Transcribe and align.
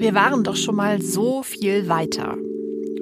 Wir 0.00 0.14
waren 0.14 0.44
doch 0.44 0.56
schon 0.56 0.76
mal 0.76 1.02
so 1.02 1.42
viel 1.42 1.86
weiter. 1.86 2.38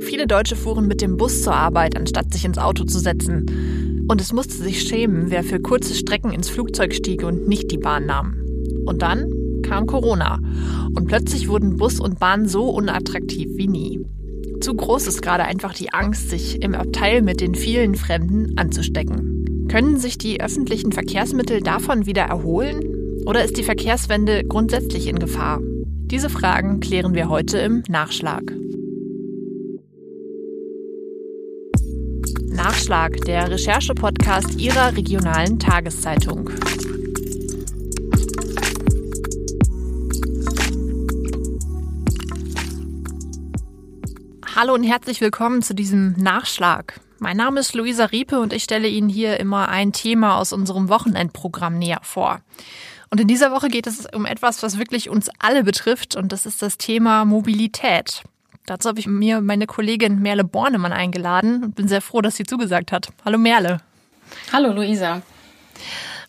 Viele 0.00 0.26
Deutsche 0.26 0.56
fuhren 0.56 0.88
mit 0.88 1.00
dem 1.00 1.16
Bus 1.16 1.42
zur 1.42 1.54
Arbeit, 1.54 1.96
anstatt 1.96 2.32
sich 2.32 2.44
ins 2.44 2.58
Auto 2.58 2.82
zu 2.82 2.98
setzen. 2.98 4.04
Und 4.08 4.20
es 4.20 4.32
musste 4.32 4.54
sich 4.54 4.82
schämen, 4.82 5.30
wer 5.30 5.44
für 5.44 5.60
kurze 5.60 5.94
Strecken 5.94 6.32
ins 6.32 6.48
Flugzeug 6.48 6.92
stieg 6.92 7.22
und 7.22 7.46
nicht 7.46 7.70
die 7.70 7.78
Bahn 7.78 8.06
nahm. 8.06 8.44
Und 8.84 9.02
dann 9.02 9.30
kam 9.62 9.86
Corona. 9.86 10.40
Und 10.92 11.06
plötzlich 11.06 11.46
wurden 11.46 11.76
Bus 11.76 12.00
und 12.00 12.18
Bahn 12.18 12.48
so 12.48 12.68
unattraktiv 12.68 13.48
wie 13.54 13.68
nie. 13.68 14.04
Zu 14.60 14.74
groß 14.74 15.06
ist 15.06 15.22
gerade 15.22 15.44
einfach 15.44 15.74
die 15.74 15.92
Angst, 15.92 16.30
sich 16.30 16.60
im 16.64 16.74
Abteil 16.74 17.22
mit 17.22 17.40
den 17.40 17.54
vielen 17.54 17.94
Fremden 17.94 18.58
anzustecken. 18.58 19.68
Können 19.70 19.98
sich 19.98 20.18
die 20.18 20.40
öffentlichen 20.40 20.90
Verkehrsmittel 20.90 21.60
davon 21.60 22.06
wieder 22.06 22.22
erholen? 22.22 22.80
Oder 23.24 23.44
ist 23.44 23.56
die 23.56 23.62
Verkehrswende 23.62 24.42
grundsätzlich 24.42 25.06
in 25.06 25.20
Gefahr? 25.20 25.60
Diese 26.10 26.30
Fragen 26.30 26.80
klären 26.80 27.12
wir 27.12 27.28
heute 27.28 27.58
im 27.58 27.82
Nachschlag. 27.86 28.42
Nachschlag, 32.46 33.20
der 33.26 33.50
Recherche-Podcast 33.50 34.58
Ihrer 34.58 34.96
regionalen 34.96 35.58
Tageszeitung. 35.58 36.48
Hallo 44.56 44.72
und 44.72 44.84
herzlich 44.84 45.20
willkommen 45.20 45.60
zu 45.60 45.74
diesem 45.74 46.12
Nachschlag. 46.12 47.00
Mein 47.18 47.36
Name 47.36 47.60
ist 47.60 47.74
Luisa 47.74 48.06
Riepe 48.06 48.40
und 48.40 48.54
ich 48.54 48.62
stelle 48.62 48.88
Ihnen 48.88 49.10
hier 49.10 49.38
immer 49.38 49.68
ein 49.68 49.92
Thema 49.92 50.38
aus 50.38 50.54
unserem 50.54 50.88
Wochenendprogramm 50.88 51.76
näher 51.76 52.00
vor. 52.02 52.40
Und 53.10 53.20
in 53.20 53.28
dieser 53.28 53.52
Woche 53.52 53.68
geht 53.68 53.86
es 53.86 54.06
um 54.06 54.26
etwas, 54.26 54.62
was 54.62 54.78
wirklich 54.78 55.08
uns 55.08 55.30
alle 55.38 55.64
betrifft, 55.64 56.16
und 56.16 56.32
das 56.32 56.46
ist 56.46 56.62
das 56.62 56.78
Thema 56.78 57.24
Mobilität. 57.24 58.22
Dazu 58.66 58.90
habe 58.90 59.00
ich 59.00 59.06
mir 59.06 59.40
meine 59.40 59.66
Kollegin 59.66 60.20
Merle 60.20 60.44
Bornemann 60.44 60.92
eingeladen 60.92 61.64
und 61.64 61.74
bin 61.74 61.88
sehr 61.88 62.02
froh, 62.02 62.20
dass 62.20 62.36
sie 62.36 62.44
zugesagt 62.44 62.92
hat. 62.92 63.08
Hallo 63.24 63.38
Merle. 63.38 63.80
Hallo 64.52 64.72
Luisa. 64.72 65.22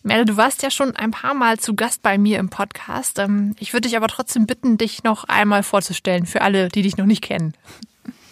Merle, 0.02 0.24
du 0.24 0.38
warst 0.38 0.62
ja 0.62 0.70
schon 0.70 0.96
ein 0.96 1.10
paar 1.10 1.34
Mal 1.34 1.58
zu 1.58 1.74
Gast 1.74 2.00
bei 2.00 2.16
mir 2.16 2.38
im 2.38 2.48
Podcast. 2.48 3.18
Ähm, 3.18 3.54
ich 3.58 3.74
würde 3.74 3.88
dich 3.88 3.96
aber 3.98 4.08
trotzdem 4.08 4.46
bitten, 4.46 4.78
dich 4.78 5.04
noch 5.04 5.24
einmal 5.24 5.62
vorzustellen 5.62 6.24
für 6.24 6.40
alle, 6.40 6.68
die 6.68 6.80
dich 6.80 6.96
noch 6.96 7.04
nicht 7.04 7.22
kennen. 7.22 7.52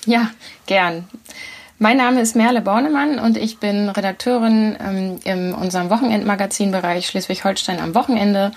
Ja, 0.07 0.31
gern. 0.65 1.07
Mein 1.81 1.97
Name 1.97 2.21
ist 2.21 2.34
Merle 2.34 2.61
Bornemann 2.61 3.21
und 3.21 3.37
ich 3.37 3.59
bin 3.59 3.89
Redakteurin 3.89 4.77
ähm, 4.84 5.21
in 5.23 5.55
unserem 5.55 5.91
Wochenendmagazinbereich 5.91 7.07
Schleswig-Holstein 7.07 7.79
am 7.79 7.95
Wochenende. 7.95 8.51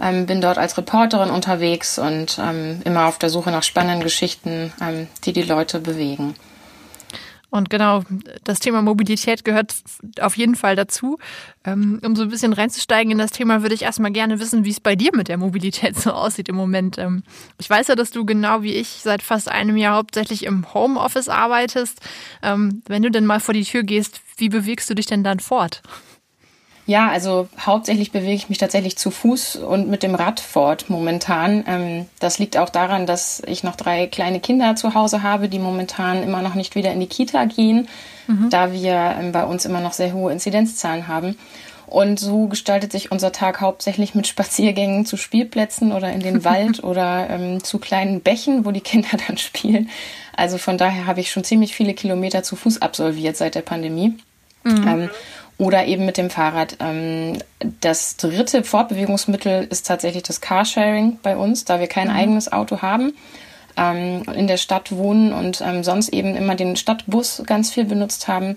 Ähm, 0.00 0.26
bin 0.26 0.40
dort 0.40 0.58
als 0.58 0.78
Reporterin 0.78 1.30
unterwegs 1.30 1.98
und 1.98 2.38
ähm, 2.40 2.80
immer 2.84 3.06
auf 3.06 3.18
der 3.18 3.30
Suche 3.30 3.50
nach 3.50 3.64
spannenden 3.64 4.04
Geschichten, 4.04 4.72
ähm, 4.80 5.08
die 5.24 5.32
die 5.32 5.42
Leute 5.42 5.80
bewegen. 5.80 6.36
Und 7.50 7.70
genau, 7.70 8.02
das 8.44 8.60
Thema 8.60 8.82
Mobilität 8.82 9.44
gehört 9.44 9.74
auf 10.20 10.36
jeden 10.36 10.54
Fall 10.54 10.76
dazu. 10.76 11.18
Ähm, 11.64 12.00
um 12.04 12.14
so 12.14 12.24
ein 12.24 12.28
bisschen 12.28 12.52
reinzusteigen 12.52 13.10
in 13.10 13.18
das 13.18 13.30
Thema, 13.30 13.62
würde 13.62 13.74
ich 13.74 13.82
erstmal 13.82 14.10
gerne 14.10 14.38
wissen, 14.38 14.64
wie 14.64 14.70
es 14.70 14.80
bei 14.80 14.96
dir 14.96 15.10
mit 15.14 15.28
der 15.28 15.38
Mobilität 15.38 15.96
so 15.98 16.12
aussieht 16.12 16.48
im 16.48 16.56
Moment. 16.56 16.98
Ähm, 16.98 17.22
ich 17.58 17.68
weiß 17.68 17.88
ja, 17.88 17.94
dass 17.94 18.10
du 18.10 18.26
genau 18.26 18.62
wie 18.62 18.74
ich 18.74 18.88
seit 19.02 19.22
fast 19.22 19.50
einem 19.50 19.76
Jahr 19.76 19.96
hauptsächlich 19.96 20.44
im 20.44 20.74
Homeoffice 20.74 21.28
arbeitest. 21.28 22.00
Ähm, 22.42 22.82
wenn 22.86 23.02
du 23.02 23.10
denn 23.10 23.24
mal 23.24 23.40
vor 23.40 23.54
die 23.54 23.64
Tür 23.64 23.82
gehst, 23.82 24.20
wie 24.36 24.50
bewegst 24.50 24.90
du 24.90 24.94
dich 24.94 25.06
denn 25.06 25.24
dann 25.24 25.40
fort? 25.40 25.82
Ja, 26.88 27.10
also 27.10 27.50
hauptsächlich 27.60 28.12
bewege 28.12 28.32
ich 28.32 28.48
mich 28.48 28.56
tatsächlich 28.56 28.96
zu 28.96 29.10
Fuß 29.10 29.56
und 29.56 29.90
mit 29.90 30.02
dem 30.02 30.14
Rad 30.14 30.40
fort 30.40 30.86
momentan. 30.88 31.62
Ähm, 31.68 32.06
das 32.18 32.38
liegt 32.38 32.56
auch 32.56 32.70
daran, 32.70 33.04
dass 33.04 33.42
ich 33.46 33.62
noch 33.62 33.76
drei 33.76 34.06
kleine 34.06 34.40
Kinder 34.40 34.74
zu 34.74 34.94
Hause 34.94 35.22
habe, 35.22 35.50
die 35.50 35.58
momentan 35.58 36.22
immer 36.22 36.40
noch 36.40 36.54
nicht 36.54 36.76
wieder 36.76 36.90
in 36.90 37.00
die 37.00 37.06
Kita 37.06 37.44
gehen, 37.44 37.88
mhm. 38.26 38.48
da 38.48 38.72
wir 38.72 39.16
ähm, 39.20 39.32
bei 39.32 39.44
uns 39.44 39.66
immer 39.66 39.82
noch 39.82 39.92
sehr 39.92 40.14
hohe 40.14 40.32
Inzidenzzahlen 40.32 41.08
haben. 41.08 41.36
Und 41.84 42.18
so 42.18 42.46
gestaltet 42.46 42.92
sich 42.92 43.12
unser 43.12 43.32
Tag 43.32 43.60
hauptsächlich 43.60 44.14
mit 44.14 44.26
Spaziergängen 44.26 45.04
zu 45.04 45.18
Spielplätzen 45.18 45.92
oder 45.92 46.10
in 46.10 46.20
den 46.20 46.42
Wald 46.46 46.82
oder 46.82 47.28
ähm, 47.28 47.62
zu 47.62 47.78
kleinen 47.78 48.22
Bächen, 48.22 48.64
wo 48.64 48.70
die 48.70 48.80
Kinder 48.80 49.10
dann 49.26 49.36
spielen. 49.36 49.90
Also 50.34 50.56
von 50.56 50.78
daher 50.78 51.04
habe 51.04 51.20
ich 51.20 51.30
schon 51.30 51.44
ziemlich 51.44 51.74
viele 51.74 51.92
Kilometer 51.92 52.42
zu 52.42 52.56
Fuß 52.56 52.80
absolviert 52.80 53.36
seit 53.36 53.56
der 53.56 53.60
Pandemie. 53.60 54.14
Mhm. 54.64 55.10
Oder 55.58 55.86
eben 55.86 56.06
mit 56.06 56.16
dem 56.16 56.30
Fahrrad. 56.30 56.76
Ähm, 56.80 57.38
das 57.80 58.16
dritte 58.16 58.62
Fortbewegungsmittel 58.62 59.66
ist 59.68 59.86
tatsächlich 59.86 60.22
das 60.22 60.40
Carsharing 60.40 61.18
bei 61.22 61.36
uns, 61.36 61.64
da 61.64 61.80
wir 61.80 61.88
kein 61.88 62.08
mhm. 62.08 62.14
eigenes 62.14 62.52
Auto 62.52 62.80
haben, 62.80 63.14
ähm, 63.76 64.22
in 64.34 64.46
der 64.46 64.56
Stadt 64.56 64.92
wohnen 64.92 65.32
und 65.32 65.60
ähm, 65.60 65.82
sonst 65.82 66.10
eben 66.10 66.36
immer 66.36 66.54
den 66.54 66.76
Stadtbus 66.76 67.42
ganz 67.44 67.72
viel 67.72 67.84
benutzt 67.84 68.28
haben. 68.28 68.56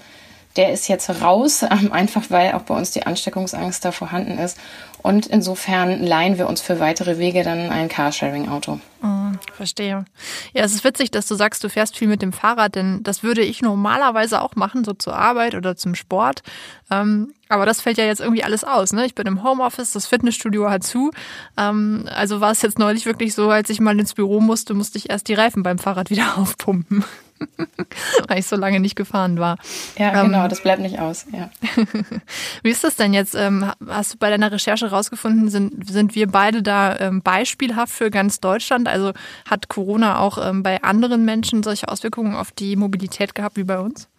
Der 0.56 0.72
ist 0.72 0.88
jetzt 0.88 1.10
raus, 1.22 1.64
einfach 1.92 2.24
weil 2.30 2.54
auch 2.54 2.64
bei 2.64 2.76
uns 2.76 2.92
die 2.92 3.06
Ansteckungsangst 3.06 3.84
da 3.84 3.92
vorhanden 3.92 4.38
ist. 4.38 4.58
Und 5.04 5.26
insofern 5.26 6.04
leihen 6.04 6.38
wir 6.38 6.48
uns 6.48 6.62
für 6.62 6.80
weitere 6.80 7.18
Wege 7.18 7.44
dann 7.44 7.70
ein 7.70 7.90
Carsharing-Auto. 7.90 8.80
Oh, 9.04 9.32
verstehe. 9.54 10.06
Ja, 10.54 10.64
es 10.64 10.74
ist 10.74 10.84
witzig, 10.84 11.10
dass 11.10 11.26
du 11.26 11.34
sagst, 11.34 11.64
du 11.64 11.70
fährst 11.70 11.98
viel 11.98 12.08
mit 12.08 12.22
dem 12.22 12.34
Fahrrad, 12.34 12.76
denn 12.76 13.02
das 13.02 13.24
würde 13.24 13.42
ich 13.42 13.64
normalerweise 13.64 14.42
auch 14.42 14.56
machen, 14.56 14.84
so 14.84 14.94
zur 14.94 15.16
Arbeit 15.16 15.56
oder 15.56 15.76
zum 15.76 15.96
Sport. 15.96 16.44
Ähm, 16.92 17.34
aber 17.50 17.66
das 17.66 17.82
fällt 17.82 17.98
ja 17.98 18.06
jetzt 18.06 18.22
irgendwie 18.22 18.44
alles 18.44 18.64
aus. 18.64 18.94
Ne? 18.94 19.06
Ich 19.06 19.16
bin 19.16 19.26
im 19.26 19.44
Homeoffice, 19.44 19.92
das 19.92 20.06
Fitnessstudio 20.06 20.70
hat 20.70 20.84
zu. 20.84 21.12
Ähm, 21.58 22.08
also 22.14 22.40
war 22.40 22.52
es 22.52 22.62
jetzt 22.62 22.78
neulich 22.78 23.06
wirklich 23.08 23.34
so, 23.34 23.50
als 23.50 23.70
ich 23.72 23.80
mal 23.80 24.00
ins 24.00 24.14
Büro 24.14 24.40
musste, 24.40 24.76
musste 24.76 25.00
ich 25.00 25.10
erst 25.10 25.28
die 25.30 25.34
Reifen 25.34 25.64
beim 25.64 25.80
Fahrrad 25.80 26.10
wieder 26.12 26.38
aufpumpen. 26.38 27.04
weil 28.28 28.40
ich 28.40 28.48
so 28.48 28.56
lange 28.56 28.80
nicht 28.80 28.96
gefahren 28.96 29.40
war. 29.40 29.58
Ja, 29.98 30.24
genau, 30.24 30.44
ähm, 30.44 30.50
das 30.50 30.62
bleibt 30.62 30.82
nicht 30.82 31.00
aus. 31.00 31.26
Ja. 31.32 31.50
Wie 32.64 32.70
ist 32.70 32.84
das 32.84 32.96
denn 32.96 33.14
jetzt? 33.14 33.36
Ähm, 33.36 33.72
hast 33.88 34.14
du 34.14 34.18
bei 34.18 34.30
deiner 34.30 34.52
Recherche 34.52 34.90
herausgefunden, 34.90 35.50
sind, 35.50 35.90
sind 35.90 36.16
wir 36.16 36.28
beide 36.28 36.62
da 36.62 36.98
ähm, 37.00 37.22
beispielhaft 37.22 37.94
für 37.94 38.12
ganz 38.12 38.40
Deutschland? 38.40 38.88
Also 38.88 39.14
hat 39.50 39.68
Corona 39.68 40.20
auch 40.20 40.38
bei 40.62 40.82
anderen 40.84 41.26
Menschen 41.26 41.64
solche 41.64 41.88
Auswirkungen 41.88 42.36
auf 42.36 42.52
die 42.52 42.76
Mobilität 42.76 43.36
gehabt 43.36 43.58
wie 43.58 43.64
bei 43.64 43.80
uns? 43.80 44.11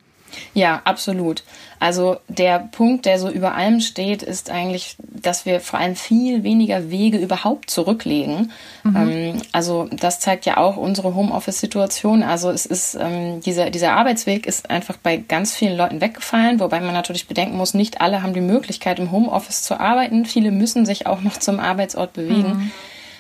Ja, 0.55 0.83
absolut. 0.85 1.43
Also 1.79 2.19
der 2.29 2.61
Punkt, 2.71 3.07
der 3.07 3.19
so 3.19 3.29
über 3.29 3.55
allem 3.55 3.81
steht, 3.81 4.23
ist 4.23 4.51
eigentlich, 4.51 4.97
dass 4.99 5.47
wir 5.47 5.61
vor 5.61 5.81
allem 5.81 5.97
viel 5.97 6.45
weniger 6.45 6.91
Wege 6.91 7.19
überhaupt 7.19 7.71
zurücklegen. 7.71 8.53
Mhm. 8.85 8.97
Ähm, 8.97 9.43
also 9.51 9.89
das 9.91 10.21
zeigt 10.21 10.47
ja 10.47 10.59
auch 10.59 10.77
unsere 10.77 11.15
Homeoffice-Situation. 11.15 12.23
Also 12.23 12.51
es 12.51 12.67
ist 12.67 12.97
ähm, 13.01 13.41
dieser 13.41 13.71
dieser 13.71 13.95
Arbeitsweg 13.95 14.47
ist 14.47 14.71
einfach 14.71 14.97
bei 14.97 15.17
ganz 15.17 15.55
vielen 15.55 15.77
Leuten 15.77 16.01
weggefallen, 16.01 16.61
wobei 16.61 16.81
man 16.81 16.95
natürlich 16.95 17.27
bedenken 17.27 17.57
muss, 17.57 17.75
nicht 17.75 18.01
alle 18.01 18.23
haben 18.23 18.35
die 18.35 18.41
Möglichkeit 18.41 18.99
im 18.99 19.11
Homeoffice 19.11 19.63
zu 19.63 19.81
arbeiten. 19.81 20.25
Viele 20.25 20.53
müssen 20.53 20.87
sich 20.87 21.07
auch 21.07 21.21
noch 21.21 21.37
zum 21.39 21.59
Arbeitsort 21.59 22.13
bewegen. 22.13 22.49
Mhm. 22.49 22.71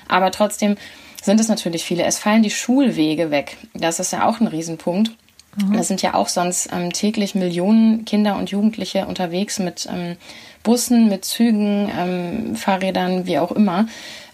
Aber 0.09 0.31
trotzdem 0.31 0.77
sind 1.23 1.41
es 1.41 1.49
natürlich 1.49 1.85
viele. 1.85 2.05
Es 2.05 2.19
fallen 2.19 2.43
die 2.43 2.51
Schulwege 2.51 3.31
weg. 3.31 3.57
Das 3.75 3.99
ist 4.01 4.13
ja 4.13 4.29
auch 4.29 4.41
ein 4.41 4.47
Riesenpunkt. 4.47 5.13
Mhm. 5.57 5.77
Das 5.77 5.89
sind 5.89 6.03
ja 6.03 6.15
auch 6.15 6.29
sonst 6.29 6.71
ähm, 6.73 6.93
täglich 6.93 7.35
Millionen 7.35 8.05
Kinder 8.05 8.37
und 8.37 8.51
Jugendliche 8.51 9.07
unterwegs 9.07 9.59
mit 9.59 9.89
ähm, 9.91 10.17
Bussen, 10.63 11.09
mit 11.09 11.25
Zügen, 11.25 11.91
ähm, 11.97 12.57
Fahrrädern, 12.57 13.27
wie 13.27 13.39
auch 13.39 13.53
immer. 13.53 13.87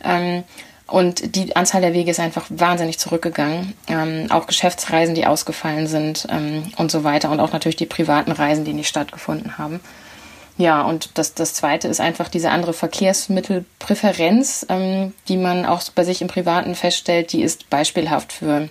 Ähm, 0.05 0.45
und 0.87 1.37
die 1.37 1.55
Anzahl 1.55 1.83
der 1.83 1.93
Wege 1.93 2.11
ist 2.11 2.21
einfach 2.21 2.47
wahnsinnig 2.49 2.99
zurückgegangen. 2.99 3.75
Ähm, 3.89 4.27
auch 4.31 4.47
Geschäftsreisen, 4.47 5.15
die 5.15 5.27
ausgefallen 5.27 5.87
sind 5.87 6.27
ähm, 6.31 6.73
und 6.77 6.91
so 6.91 7.05
weiter. 7.05 7.31
Und 7.31 7.41
auch 7.41 7.53
natürlich 7.53 7.77
die 7.77 7.87
privaten 7.87 8.33
Reisen, 8.33 8.65
die 8.65 8.73
nicht 8.73 8.89
stattgefunden 8.89 9.59
haben. 9.59 9.81
Ja, 10.57 10.83
und 10.83 11.11
das, 11.15 11.35
das 11.35 11.55
Zweite 11.55 11.89
ist 11.89 12.01
einfach 12.01 12.29
diese 12.29 12.51
andere 12.51 12.73
Verkehrsmittelpräferenz, 12.73 14.67
ähm, 14.71 15.13
die 15.29 15.37
man 15.37 15.67
auch 15.67 15.83
bei 15.95 16.05
sich 16.05 16.23
im 16.23 16.29
Privaten 16.29 16.75
feststellt, 16.75 17.33
die 17.33 17.43
ist 17.43 17.71
beispielhaft 17.71 18.33
für 18.33 18.69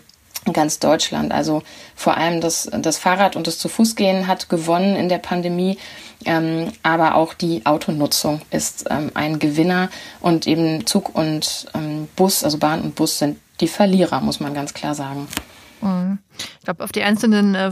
ganz 0.53 0.79
Deutschland. 0.79 1.31
Also 1.31 1.63
vor 1.95 2.17
allem 2.17 2.41
das, 2.41 2.69
das 2.71 2.97
Fahrrad 2.97 3.35
und 3.35 3.47
das 3.47 3.57
Zu-Fuß-Gehen 3.59 4.27
hat 4.27 4.49
gewonnen 4.49 4.95
in 4.95 5.09
der 5.09 5.17
Pandemie, 5.19 5.77
ähm, 6.25 6.71
aber 6.83 7.15
auch 7.15 7.33
die 7.33 7.65
Autonutzung 7.65 8.41
ist 8.51 8.85
ähm, 8.89 9.11
ein 9.13 9.39
Gewinner 9.39 9.89
und 10.19 10.47
eben 10.47 10.85
Zug 10.85 11.15
und 11.15 11.67
ähm, 11.73 12.07
Bus, 12.15 12.43
also 12.43 12.57
Bahn 12.57 12.81
und 12.81 12.95
Bus 12.95 13.19
sind 13.19 13.37
die 13.59 13.67
Verlierer, 13.67 14.21
muss 14.21 14.39
man 14.39 14.53
ganz 14.53 14.73
klar 14.73 14.95
sagen. 14.95 15.27
Mhm. 15.81 16.19
Ich 16.59 16.65
glaube, 16.65 16.83
auf 16.83 16.91
die 16.91 17.03
einzelnen 17.03 17.55
äh, 17.55 17.71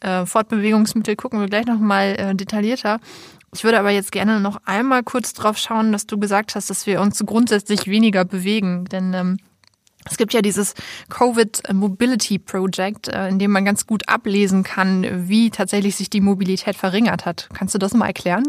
äh, 0.00 0.26
Fortbewegungsmittel 0.26 1.16
gucken 1.16 1.40
wir 1.40 1.48
gleich 1.48 1.66
nochmal 1.66 2.16
äh, 2.18 2.34
detaillierter. 2.34 3.00
Ich 3.52 3.64
würde 3.64 3.80
aber 3.80 3.90
jetzt 3.90 4.12
gerne 4.12 4.40
noch 4.40 4.60
einmal 4.64 5.02
kurz 5.02 5.32
drauf 5.32 5.58
schauen, 5.58 5.90
dass 5.90 6.06
du 6.06 6.18
gesagt 6.18 6.54
hast, 6.54 6.70
dass 6.70 6.86
wir 6.86 7.00
uns 7.00 7.18
grundsätzlich 7.24 7.88
weniger 7.88 8.24
bewegen. 8.24 8.84
Denn 8.84 9.12
ähm, 9.12 9.38
es 10.08 10.16
gibt 10.16 10.32
ja 10.32 10.42
dieses 10.42 10.74
Covid 11.08 11.62
Mobility 11.72 12.38
Project, 12.38 13.08
äh, 13.08 13.28
in 13.28 13.38
dem 13.38 13.50
man 13.50 13.64
ganz 13.64 13.86
gut 13.86 14.08
ablesen 14.08 14.62
kann, 14.62 15.28
wie 15.28 15.50
tatsächlich 15.50 15.96
sich 15.96 16.10
die 16.10 16.20
Mobilität 16.20 16.76
verringert 16.76 17.26
hat. 17.26 17.48
Kannst 17.52 17.74
du 17.74 17.78
das 17.78 17.92
mal 17.92 18.06
erklären? 18.06 18.44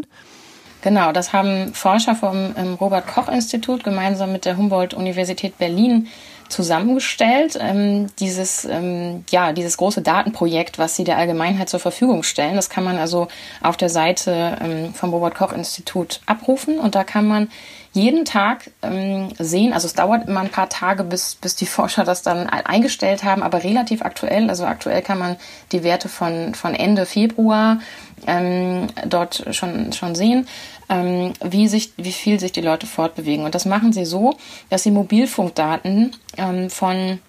Genau, 0.82 1.12
das 1.12 1.32
haben 1.32 1.74
Forscher 1.74 2.16
vom 2.16 2.54
ähm, 2.56 2.74
Robert 2.74 3.06
Koch 3.06 3.28
Institut 3.28 3.84
gemeinsam 3.84 4.32
mit 4.32 4.44
der 4.44 4.56
Humboldt-Universität 4.56 5.56
Berlin 5.58 6.08
zusammengestellt. 6.48 7.56
Ähm, 7.60 8.08
dieses, 8.18 8.64
ähm, 8.64 9.24
ja, 9.30 9.52
dieses 9.52 9.76
große 9.76 10.02
Datenprojekt, 10.02 10.78
was 10.78 10.96
sie 10.96 11.04
der 11.04 11.18
Allgemeinheit 11.18 11.68
zur 11.68 11.78
Verfügung 11.78 12.24
stellen. 12.24 12.56
Das 12.56 12.68
kann 12.68 12.82
man 12.82 12.96
also 12.96 13.28
auf 13.62 13.76
der 13.76 13.90
Seite 13.90 14.92
vom 14.94 15.10
Robert 15.10 15.34
Koch 15.36 15.52
Institut 15.52 16.20
abrufen 16.26 16.78
und 16.78 16.94
da 16.94 17.04
kann 17.04 17.28
man 17.28 17.48
jeden 17.92 18.24
Tag 18.24 18.70
ähm, 18.82 19.28
sehen. 19.38 19.72
Also 19.72 19.86
es 19.86 19.94
dauert 19.94 20.26
immer 20.26 20.40
ein 20.40 20.50
paar 20.50 20.68
Tage, 20.68 21.04
bis, 21.04 21.34
bis 21.34 21.56
die 21.56 21.66
Forscher 21.66 22.04
das 22.04 22.22
dann 22.22 22.48
eingestellt 22.48 23.24
haben, 23.24 23.42
aber 23.42 23.62
relativ 23.62 24.02
aktuell. 24.02 24.48
Also 24.48 24.64
aktuell 24.64 25.02
kann 25.02 25.18
man 25.18 25.36
die 25.72 25.84
Werte 25.84 26.08
von, 26.08 26.54
von 26.54 26.74
Ende 26.74 27.06
Februar 27.06 27.80
ähm, 28.26 28.88
dort 29.06 29.44
schon, 29.50 29.92
schon 29.92 30.14
sehen, 30.14 30.46
ähm, 30.88 31.32
wie, 31.42 31.68
sich, 31.68 31.92
wie 31.96 32.12
viel 32.12 32.40
sich 32.40 32.52
die 32.52 32.60
Leute 32.60 32.86
fortbewegen. 32.86 33.44
Und 33.44 33.54
das 33.54 33.66
machen 33.66 33.92
sie 33.92 34.04
so, 34.04 34.36
dass 34.70 34.82
sie 34.82 34.90
Mobilfunkdaten 34.90 36.16
ähm, 36.36 36.70
von 36.70 37.20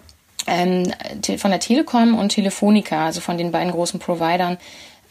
ähm, 0.46 0.92
von 1.38 1.50
der 1.50 1.60
Telekom 1.60 2.18
und 2.18 2.28
Telefonica, 2.28 3.06
also 3.06 3.22
von 3.22 3.38
den 3.38 3.50
beiden 3.50 3.72
großen 3.72 3.98
Providern, 3.98 4.58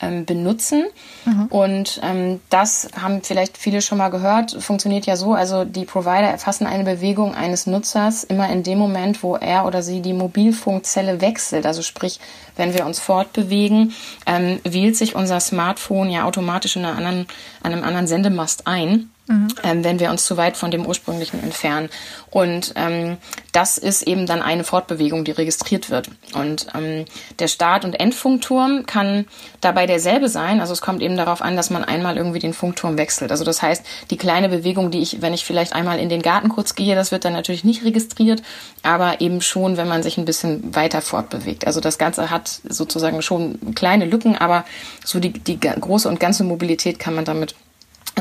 ähm, 0.04 0.26
benutzen. 0.26 0.86
Mhm. 1.26 1.46
Und 1.48 2.02
ähm, 2.04 2.42
das 2.50 2.90
haben 3.00 3.22
vielleicht 3.24 3.58
viele 3.58 3.82
schon 3.82 3.98
mal 3.98 4.10
gehört, 4.10 4.52
funktioniert 4.62 5.06
ja 5.06 5.16
so, 5.16 5.34
also 5.34 5.66
die 5.66 5.86
Provider 5.86 6.28
erfassen 6.30 6.68
eine 6.68 6.84
Bewegung 6.84 7.34
eines 7.34 7.66
Nutzers 7.68 8.24
immer 8.24 8.50
in 8.50 8.64
dem 8.64 8.78
Moment, 8.78 9.24
wo 9.24 9.36
er 9.36 9.66
oder 9.66 9.82
sie 9.82 10.02
die 10.02 10.14
Mobilfunkzelle 10.14 11.22
wechselt. 11.22 11.66
Also 11.66 11.82
sprich, 11.82 12.20
wenn 12.56 12.74
wir 12.74 12.86
uns 12.86 13.00
fortbewegen, 13.00 13.94
ähm, 14.26 14.60
wählt 14.64 14.98
sich 14.98 15.16
unser 15.16 15.40
Smartphone 15.40 16.10
ja 16.10 16.26
automatisch 16.26 16.76
in 16.76 16.86
einer 16.86 16.98
anderen, 16.98 17.28
an 17.62 17.74
einem 17.74 17.84
anderen 17.84 18.08
Sendemast 18.08 18.68
ein 18.68 19.10
mhm. 19.28 19.48
ähm, 19.64 19.84
wenn 19.84 20.00
wir 20.00 20.10
uns 20.10 20.26
zu 20.26 20.38
weit 20.38 20.58
von 20.58 20.72
dem 20.72 20.86
ursprünglichen 20.86 21.42
entfernen. 21.42 21.90
Und 22.30 22.74
ähm, 22.76 23.18
das 23.52 23.78
ist 23.78 24.04
eben 24.04 24.26
dann 24.26 24.42
eine 24.42 24.64
Fortbewegung, 24.64 25.24
die 25.24 25.32
registriert 25.32 25.90
wird. 25.90 26.10
Und 26.34 26.68
ähm, 26.76 27.06
der 27.40 27.48
Start- 27.48 27.86
und 27.86 27.94
Endfunkturm 27.94 28.86
kann 28.86 29.26
dabei 29.62 29.86
derselbe 29.86 30.30
sein. 30.30 30.60
Also 30.60 30.74
es 30.74 30.82
kommt 30.82 31.02
eben 31.02 31.18
darauf 31.18 31.42
an, 31.42 31.56
dass 31.56 31.70
man 31.70 31.84
einmal 31.84 32.18
irgendwie 32.18 32.40
den 32.40 32.54
Funkturm 32.54 32.98
wechselt. 32.98 33.32
Also 33.32 33.44
das 33.44 33.62
heißt, 33.62 33.86
die 34.10 34.18
kleine 34.18 34.50
Bewegung, 34.50 34.92
die 34.92 35.00
ich, 35.00 35.22
wenn 35.22 35.34
ich 35.34 35.46
vielleicht 35.46 35.74
einmal 35.74 36.00
in 36.00 36.10
den 36.10 36.22
Garten 36.22 36.50
kurz 36.50 36.76
gehe, 36.76 36.96
das 36.96 37.12
wird 37.12 37.26
dann 37.26 37.34
natürlich 37.34 37.64
nicht 37.64 37.84
registriert, 37.84 38.42
aber 38.82 39.22
eben 39.22 39.42
schon, 39.42 39.78
wenn 39.78 39.88
man 39.88 40.04
sich 40.04 40.18
ein 40.18 40.26
bisschen 40.26 40.76
weiter 40.76 41.02
fortbewegt. 41.02 41.68
Also 41.68 41.80
das 41.80 41.98
Ganze 41.98 42.30
hat 42.30 42.62
sozusagen 42.68 43.22
schon 43.22 43.76
kleine 43.76 44.06
Lücken, 44.06 44.36
aber 44.36 44.66
so 45.06 45.20
die, 45.20 45.32
die 45.32 45.60
große 45.60 46.10
und 46.10 46.20
ganze 46.20 46.44
Mobilität 46.44 47.00
kann 47.00 47.16
man 47.16 47.26
damit 47.26 47.56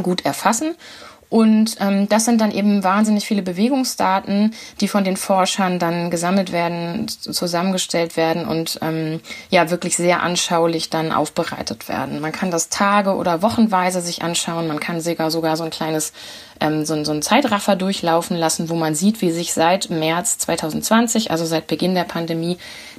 gut 0.02 0.24
erfassen. 0.24 0.74
Und 1.32 1.76
ähm, 1.80 2.10
das 2.10 2.26
sind 2.26 2.42
dann 2.42 2.50
eben 2.50 2.84
wahnsinnig 2.84 3.24
viele 3.24 3.40
Bewegungsdaten, 3.40 4.52
die 4.82 4.88
von 4.88 5.02
den 5.02 5.16
Forschern 5.16 5.78
dann 5.78 6.10
gesammelt 6.10 6.52
werden, 6.52 7.08
zusammengestellt 7.08 8.18
werden 8.18 8.44
und 8.44 8.78
ähm, 8.82 9.18
ja 9.48 9.70
wirklich 9.70 9.96
sehr 9.96 10.22
anschaulich 10.22 10.90
dann 10.90 11.10
aufbereitet 11.10 11.88
werden. 11.88 12.20
Man 12.20 12.32
kann 12.32 12.50
das 12.50 12.68
Tage 12.68 13.14
oder 13.16 13.40
Wochenweise 13.40 14.02
sich 14.02 14.22
anschauen. 14.22 14.68
Man 14.68 14.78
kann 14.78 15.00
sogar 15.00 15.30
sogar 15.30 15.56
so 15.56 15.64
ein 15.64 15.70
kleines 15.70 16.12
ähm, 16.60 16.84
so, 16.84 17.02
so 17.02 17.12
ein 17.12 17.22
Zeitraffer 17.22 17.76
durchlaufen 17.76 18.36
lassen, 18.36 18.68
wo 18.68 18.74
man 18.74 18.94
sieht, 18.94 19.22
wie 19.22 19.30
sich 19.30 19.54
seit 19.54 19.88
März 19.88 20.36
2020, 20.36 21.30
also 21.30 21.46
seit 21.46 21.66
Beginn 21.66 21.94
der 21.94 22.04
Pandemie, 22.04 22.58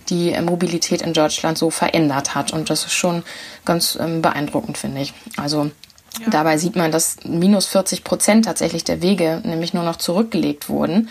die 0.10 0.32
äh, 0.32 0.42
Mobilität 0.42 1.04
in 1.04 1.14
Deutschland 1.14 1.60
so 1.60 1.70
verändert 1.70 2.34
hat. 2.34 2.52
Und 2.52 2.72
das 2.72 2.86
ist 2.86 2.94
schon 2.94 3.22
ganz 3.64 3.96
ähm, 4.02 4.24
beeindruckend, 4.24 4.80
finde 4.80 5.02
ich. 5.02 5.14
Also 5.38 5.70
ja. 6.20 6.30
Dabei 6.30 6.58
sieht 6.58 6.76
man, 6.76 6.92
dass 6.92 7.18
minus 7.24 7.66
40 7.68 8.04
Prozent 8.04 8.46
tatsächlich 8.46 8.84
der 8.84 9.02
Wege 9.02 9.42
nämlich 9.44 9.74
nur 9.74 9.84
noch 9.84 9.96
zurückgelegt 9.96 10.70
wurden 10.70 11.10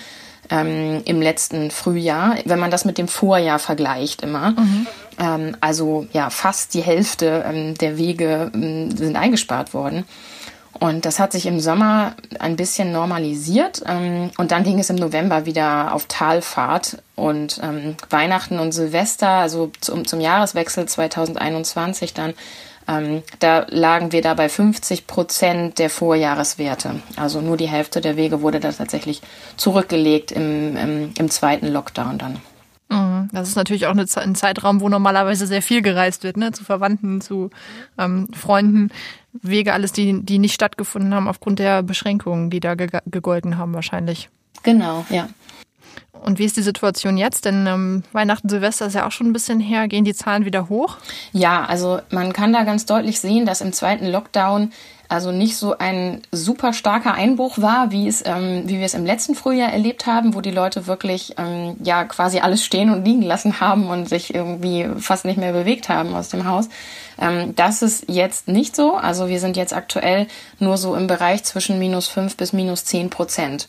ähm, 0.51 1.03
im 1.05 1.23
letzten 1.23 1.71
Frühjahr, 1.71 2.37
wenn 2.45 2.59
man 2.59 2.71
das 2.71 2.85
mit 2.85 2.99
dem 2.99 3.09
Vorjahr 3.09 3.59
vergleicht 3.59 4.23
immer. 4.23 4.51
Mhm. 4.51 4.87
Ähm, 5.19 5.57
also 5.61 6.07
ja, 6.13 6.31
fast 6.31 6.75
die 6.75 6.83
Hälfte 6.83 7.45
ähm, 7.47 7.75
der 7.75 7.97
Wege 7.97 8.51
ähm, 8.55 8.97
sind 8.97 9.17
eingespart 9.17 9.75
worden. 9.75 10.05
Und 10.79 11.05
das 11.05 11.21
hat 11.21 11.33
sich 11.33 11.47
im 11.47 11.61
Sommer 11.61 12.17
ein 12.39 12.57
bisschen 12.57 12.93
normalisiert. 12.93 13.83
Ähm, 13.87 14.31
und 14.37 14.51
dann 14.51 14.65
ging 14.65 14.79
es 14.79 14.91
im 14.91 14.97
November 14.97 15.47
wieder 15.47 15.95
auf 15.95 16.07
Talfahrt. 16.07 16.99
Und 17.15 17.61
ähm, 17.63 17.97
Weihnachten 18.11 18.59
und 18.59 18.73
Silvester, 18.73 19.29
also 19.29 19.71
zum, 19.81 20.07
zum 20.07 20.21
Jahreswechsel 20.21 20.87
2021 20.87 22.15
dann, 22.15 22.35
ähm, 22.89 23.23
da 23.39 23.67
lagen 23.69 24.13
wir 24.13 24.23
da 24.23 24.35
bei 24.35 24.49
50 24.49 25.07
Prozent 25.07 25.79
der 25.79 25.91
Vorjahreswerte. 25.91 27.01
Also 27.17 27.41
nur 27.41 27.57
die 27.57 27.69
Hälfte 27.69 28.01
der 28.01 28.17
Wege 28.17 28.43
wurde 28.43 28.61
da 28.61 28.73
tatsächlich 28.73 29.23
zurückgelegt 29.57 30.33
im, 30.33 30.77
im, 30.77 31.11
im 31.17 31.31
zweiten 31.31 31.69
Lockdown 31.69 32.19
dann. 32.19 32.41
Mhm. 32.93 33.29
Das 33.33 33.49
ist 33.49 33.57
natürlich 33.57 33.87
auch 33.87 33.95
ein 33.95 34.35
Zeitraum, 34.35 34.81
wo 34.81 34.89
normalerweise 34.89 35.47
sehr 35.47 35.63
viel 35.63 35.83
gereist 35.83 36.25
wird, 36.25 36.37
ne? 36.37 36.53
zu 36.53 36.65
Verwandten, 36.65 37.21
zu 37.21 37.51
ähm, 37.99 38.29
Freunden. 38.33 38.91
Wege, 39.41 39.73
alles, 39.73 39.93
die, 39.93 40.23
die 40.23 40.39
nicht 40.39 40.53
stattgefunden 40.53 41.15
haben 41.15 41.27
aufgrund 41.27 41.59
der 41.59 41.83
Beschränkungen, 41.83 42.51
die 42.51 42.61
da 42.61 42.75
gegolten 42.75 43.57
haben 43.57 43.73
wahrscheinlich. 43.73 44.29
Genau, 44.63 45.07
ja. 45.09 45.29
Und 46.23 46.39
wie 46.39 46.45
ist 46.45 46.57
die 46.57 46.63
Situation 46.63 47.17
jetzt? 47.17 47.45
Denn 47.45 47.67
ähm, 47.67 48.05
Weihnachten, 48.13 48.49
Silvester 48.49 48.87
ist 48.87 48.95
ja 48.95 49.07
auch 49.07 49.13
schon 49.13 49.27
ein 49.27 49.33
bisschen 49.33 49.59
her. 49.59 49.89
Gehen 49.89 50.05
die 50.05 50.15
Zahlen 50.15 50.45
wieder 50.45 50.69
hoch? 50.69 50.99
Ja, 51.33 51.65
also 51.65 52.01
man 52.11 52.33
kann 52.33 52.53
da 52.53 52.63
ganz 52.63 52.87
deutlich 52.87 53.19
sehen, 53.21 53.45
dass 53.45 53.61
im 53.61 53.73
zweiten 53.73 54.07
Lockdown 54.07 54.73
also 55.13 55.31
nicht 55.31 55.59
so 55.59 55.77
ein 55.77 56.23
super 56.33 56.73
starker 56.73 57.13
Einbruch 57.13 57.59
war, 57.59 57.91
wie 57.91 58.09
es, 58.09 58.25
ähm, 58.25 58.63
wie 58.65 58.79
wir 58.79 58.87
es 58.87 58.95
im 58.95 59.05
letzten 59.05 59.35
Frühjahr 59.35 59.71
erlebt 59.71 60.07
haben, 60.07 60.35
wo 60.35 60.41
die 60.41 60.51
Leute 60.51 60.87
wirklich 60.87 61.35
ähm, 61.37 61.77
ja 61.83 62.05
quasi 62.05 62.39
alles 62.39 62.65
stehen 62.65 62.89
und 62.89 63.05
liegen 63.05 63.21
lassen 63.21 63.61
haben 63.61 63.89
und 63.89 64.09
sich 64.09 64.35
irgendwie 64.35 64.89
fast 64.99 65.27
nicht 65.27 65.37
mehr 65.37 65.53
bewegt 65.53 65.91
haben 65.91 66.15
aus 66.15 66.31
dem 66.31 66.47
Haus. 66.47 66.71
Ähm, 67.21 67.55
das 67.57 67.83
ist 67.83 68.05
jetzt 68.09 68.49
nicht 68.49 68.75
so. 68.75 68.95
Also 68.95 69.29
wir 69.29 69.39
sind 69.39 69.59
jetzt 69.59 69.75
aktuell 69.75 70.29
nur 70.59 70.79
so 70.79 70.95
im 70.95 71.09
Bereich 71.09 71.45
zwischen 71.45 71.79
minus 71.79 72.09
fünf 72.09 72.39
bis 72.39 72.55
minus 72.55 72.87
zehn 72.87 73.11
Prozent. 73.11 73.69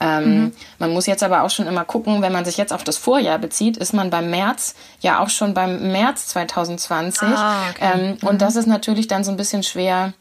Ähm, 0.00 0.24
mhm. 0.24 0.52
Man 0.78 0.92
muss 0.92 1.06
jetzt 1.06 1.22
aber 1.22 1.42
auch 1.42 1.50
schon 1.50 1.66
immer 1.66 1.84
gucken, 1.84 2.22
wenn 2.22 2.32
man 2.32 2.44
sich 2.44 2.56
jetzt 2.56 2.72
auf 2.72 2.84
das 2.84 2.96
Vorjahr 2.96 3.38
bezieht, 3.38 3.76
ist 3.76 3.92
man 3.92 4.10
beim 4.10 4.30
März 4.30 4.74
ja 5.00 5.20
auch 5.20 5.30
schon 5.30 5.54
beim 5.54 5.92
März 5.92 6.28
2020. 6.28 7.28
Ah, 7.28 7.70
okay. 7.70 7.90
ähm, 7.94 8.18
mhm. 8.20 8.28
Und 8.28 8.42
das 8.42 8.56
ist 8.56 8.66
natürlich 8.66 9.08
dann 9.08 9.24
so 9.24 9.30
ein 9.30 9.36
bisschen 9.36 9.62
schwer 9.62 10.12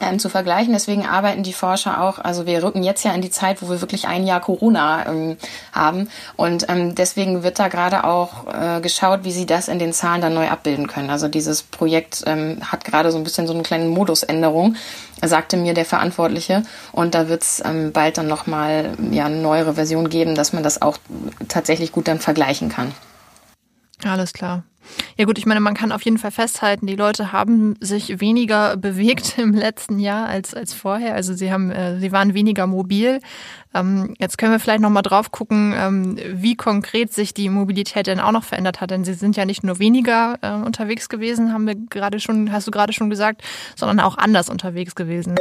ähm, 0.00 0.18
zu 0.18 0.28
vergleichen. 0.28 0.72
Deswegen 0.72 1.06
arbeiten 1.06 1.42
die 1.42 1.52
Forscher 1.52 2.02
auch, 2.02 2.18
also 2.18 2.46
wir 2.46 2.62
rücken 2.62 2.82
jetzt 2.82 3.04
ja 3.04 3.12
in 3.12 3.22
die 3.22 3.30
Zeit, 3.30 3.62
wo 3.62 3.68
wir 3.68 3.80
wirklich 3.80 4.06
ein 4.06 4.26
Jahr 4.26 4.40
Corona 4.40 5.06
ähm, 5.06 5.36
haben. 5.72 6.08
Und 6.36 6.68
ähm, 6.68 6.94
deswegen 6.94 7.42
wird 7.42 7.58
da 7.58 7.68
gerade 7.68 8.04
auch 8.04 8.46
äh, 8.52 8.80
geschaut, 8.80 9.20
wie 9.24 9.32
sie 9.32 9.46
das 9.46 9.68
in 9.68 9.78
den 9.78 9.92
Zahlen 9.92 10.20
dann 10.20 10.34
neu 10.34 10.48
abbilden 10.48 10.86
können. 10.86 11.10
Also 11.10 11.28
dieses 11.28 11.62
Projekt 11.62 12.24
ähm, 12.26 12.58
hat 12.62 12.84
gerade 12.84 13.10
so 13.10 13.18
ein 13.18 13.24
bisschen 13.24 13.46
so 13.46 13.54
eine 13.54 13.62
kleine 13.62 13.86
Modusänderung, 13.86 14.76
sagte 15.22 15.56
mir 15.56 15.74
der 15.74 15.84
Verantwortliche. 15.84 16.62
Und 16.92 17.14
da 17.14 17.28
wird 17.28 17.42
es 17.42 17.62
ähm, 17.64 17.92
bald 17.92 18.18
dann 18.18 18.28
nochmal 18.28 18.92
ja, 19.10 19.26
eine 19.26 19.36
neuere 19.36 19.74
Version 19.74 20.08
geben, 20.08 20.34
dass 20.34 20.52
man 20.52 20.62
das 20.62 20.82
auch 20.82 20.98
tatsächlich 21.48 21.92
gut 21.92 22.08
dann 22.08 22.20
vergleichen 22.20 22.68
kann. 22.68 22.92
Alles 24.04 24.32
klar. 24.32 24.62
Ja 25.16 25.24
gut, 25.24 25.38
ich 25.38 25.46
meine, 25.46 25.60
man 25.60 25.74
kann 25.74 25.92
auf 25.92 26.02
jeden 26.02 26.18
Fall 26.18 26.30
festhalten, 26.30 26.86
die 26.86 26.96
Leute 26.96 27.32
haben 27.32 27.76
sich 27.80 28.20
weniger 28.20 28.76
bewegt 28.86 29.38
im 29.38 29.52
letzten 29.52 29.98
Jahr 29.98 30.26
als, 30.26 30.54
als 30.54 30.74
vorher. 30.74 31.14
Also 31.14 31.34
sie 31.34 31.52
haben, 31.52 31.70
äh, 31.70 31.98
sie 31.98 32.12
waren 32.12 32.34
weniger 32.34 32.66
mobil. 32.66 33.20
Ähm, 33.74 34.14
jetzt 34.18 34.38
können 34.38 34.52
wir 34.52 34.60
vielleicht 34.60 34.80
nochmal 34.80 35.02
drauf 35.02 35.30
gucken, 35.32 35.74
ähm, 35.76 36.18
wie 36.32 36.56
konkret 36.56 37.12
sich 37.12 37.34
die 37.34 37.48
Mobilität 37.48 38.06
denn 38.06 38.20
auch 38.20 38.32
noch 38.32 38.44
verändert 38.44 38.80
hat. 38.80 38.90
Denn 38.90 39.04
sie 39.04 39.14
sind 39.14 39.36
ja 39.36 39.44
nicht 39.44 39.64
nur 39.64 39.78
weniger 39.78 40.38
äh, 40.40 40.52
unterwegs 40.52 41.08
gewesen, 41.08 41.52
haben 41.52 41.66
wir 41.66 41.74
gerade 41.74 42.20
schon, 42.20 42.52
hast 42.52 42.66
du 42.66 42.70
gerade 42.70 42.92
schon 42.92 43.10
gesagt, 43.10 43.42
sondern 43.76 44.00
auch 44.00 44.16
anders 44.16 44.48
unterwegs 44.48 44.94
gewesen. 44.94 45.36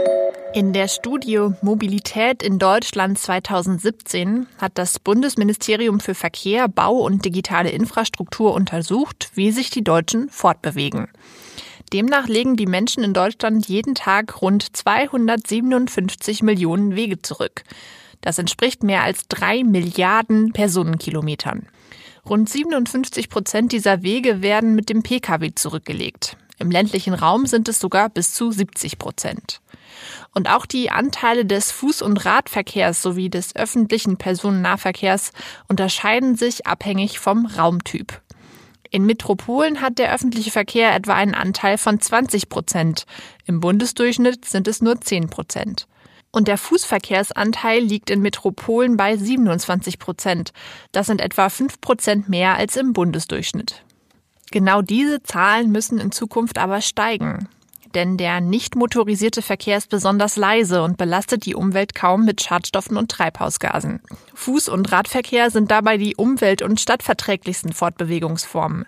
In 0.56 0.72
der 0.72 0.88
Studie 0.88 1.50
Mobilität 1.62 2.42
in 2.42 2.60
Deutschland 2.60 3.20
2017 3.20 4.48
hat 4.58 4.72
das 4.76 5.00
Bundesministerium 5.00 6.00
für 6.00 6.16
Verkehr, 6.16 6.70
Bau 6.70 7.00
und 7.00 7.26
digitale 7.26 7.72
Infrastruktur 7.72 8.54
untersucht, 8.54 9.32
wie 9.36 9.52
sich 9.52 9.70
die 9.70 9.84
Deutschen 9.84 10.30
fortbewegen. 10.30 11.08
Demnach 11.94 12.28
legen 12.28 12.56
die 12.56 12.66
Menschen 12.66 13.04
in 13.04 13.14
Deutschland 13.14 13.68
jeden 13.68 13.96
Tag 13.96 14.42
rund 14.42 14.76
257 14.76 16.42
Millionen 16.44 16.96
Wege 16.96 17.22
zurück. 17.22 17.64
Das 18.22 18.40
entspricht 18.40 18.84
mehr 18.84 19.04
als 19.04 19.28
drei 19.28 19.64
Milliarden 19.64 20.52
Personenkilometern. 20.52 21.68
Rund 22.28 22.50
57 22.50 23.30
Prozent 23.30 23.72
dieser 23.72 24.02
Wege 24.02 24.42
werden 24.42 24.74
mit 24.74 24.90
dem 24.90 25.04
Pkw 25.04 25.54
zurückgelegt. 25.54 26.38
Im 26.58 26.72
ländlichen 26.72 27.14
Raum 27.14 27.46
sind 27.46 27.70
es 27.70 27.80
sogar 27.80 28.10
bis 28.10 28.34
zu 28.34 28.52
70 28.52 28.98
Prozent. 28.98 29.62
Und 30.34 30.50
auch 30.50 30.66
die 30.66 30.90
Anteile 30.90 31.46
des 31.46 31.72
Fuß- 31.72 32.04
und 32.04 32.26
Radverkehrs 32.26 33.02
sowie 33.02 33.30
des 33.30 33.56
öffentlichen 33.56 34.18
Personennahverkehrs 34.18 35.32
unterscheiden 35.68 36.36
sich 36.36 36.66
abhängig 36.66 37.20
vom 37.20 37.46
Raumtyp. 37.46 38.22
In 38.92 39.06
Metropolen 39.06 39.82
hat 39.82 39.98
der 39.98 40.14
öffentliche 40.14 40.52
Verkehr 40.52 40.96
etwa 40.96 41.14
einen 41.14 41.34
Anteil 41.34 41.78
von 41.78 42.00
20 42.00 42.50
Prozent. 42.50 43.06
Im 43.46 43.60
Bundesdurchschnitt 43.60 44.46
sind 44.46 44.68
es 44.68 44.82
nur 44.82 45.02
10 45.02 45.30
Prozent. 45.30 45.88
Und 46.32 46.48
der 46.48 46.58
Fußverkehrsanteil 46.58 47.80
liegt 47.82 48.10
in 48.10 48.22
Metropolen 48.22 48.98
bei 48.98 49.16
27 49.16 50.00
Prozent. 50.00 50.52
Das 50.92 51.08
sind 51.08 51.22
etwa 51.22 51.50
5 51.50 51.80
Prozent 51.80 52.30
mehr 52.30 52.56
als 52.56 52.76
im 52.76 52.94
Bundesdurchschnitt. 52.94 53.84
Genau 54.52 54.82
diese 54.82 55.24
Zahlen 55.24 55.72
müssen 55.72 55.98
in 55.98 56.12
Zukunft 56.12 56.58
aber 56.58 56.82
steigen. 56.82 57.48
Denn 57.96 58.18
der 58.18 58.42
nicht 58.42 58.76
motorisierte 58.76 59.42
Verkehr 59.42 59.78
ist 59.78 59.90
besonders 59.90 60.36
leise 60.36 60.84
und 60.84 60.98
belastet 60.98 61.46
die 61.46 61.56
Umwelt 61.56 61.96
kaum 61.96 62.26
mit 62.26 62.42
Schadstoffen 62.42 62.98
und 62.98 63.10
Treibhausgasen. 63.10 64.02
Fuß- 64.36 64.70
und 64.70 64.92
Radverkehr 64.92 65.50
sind 65.50 65.72
dabei 65.72 65.98
die 65.98 66.18
umwelt- 66.18 66.62
und 66.62 66.82
stadtverträglichsten 66.82 67.72
Fortbewegungsformen. 67.72 68.86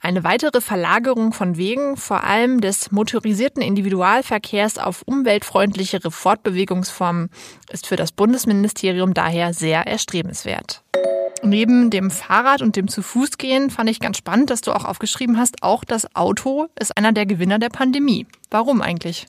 Eine 0.00 0.24
weitere 0.24 0.60
Verlagerung 0.60 1.32
von 1.32 1.56
Wegen, 1.56 1.96
vor 1.96 2.24
allem 2.24 2.60
des 2.60 2.92
motorisierten 2.92 3.62
Individualverkehrs 3.62 4.78
auf 4.78 5.02
umweltfreundlichere 5.02 6.10
Fortbewegungsformen, 6.10 7.30
ist 7.70 7.86
für 7.86 7.96
das 7.96 8.12
Bundesministerium 8.12 9.14
daher 9.14 9.54
sehr 9.54 9.86
erstrebenswert. 9.86 10.82
Neben 11.42 11.90
dem 11.90 12.10
Fahrrad 12.10 12.62
und 12.62 12.76
dem 12.76 12.88
zu 12.88 13.02
Fuß 13.02 13.38
gehen 13.38 13.70
fand 13.70 13.90
ich 13.90 14.00
ganz 14.00 14.16
spannend, 14.16 14.50
dass 14.50 14.60
du 14.60 14.72
auch 14.72 14.84
aufgeschrieben 14.84 15.38
hast, 15.38 15.62
auch 15.62 15.84
das 15.84 16.14
Auto 16.14 16.68
ist 16.78 16.96
einer 16.96 17.12
der 17.12 17.26
Gewinner 17.26 17.58
der 17.58 17.68
Pandemie. 17.68 18.26
Warum 18.50 18.80
eigentlich? 18.80 19.26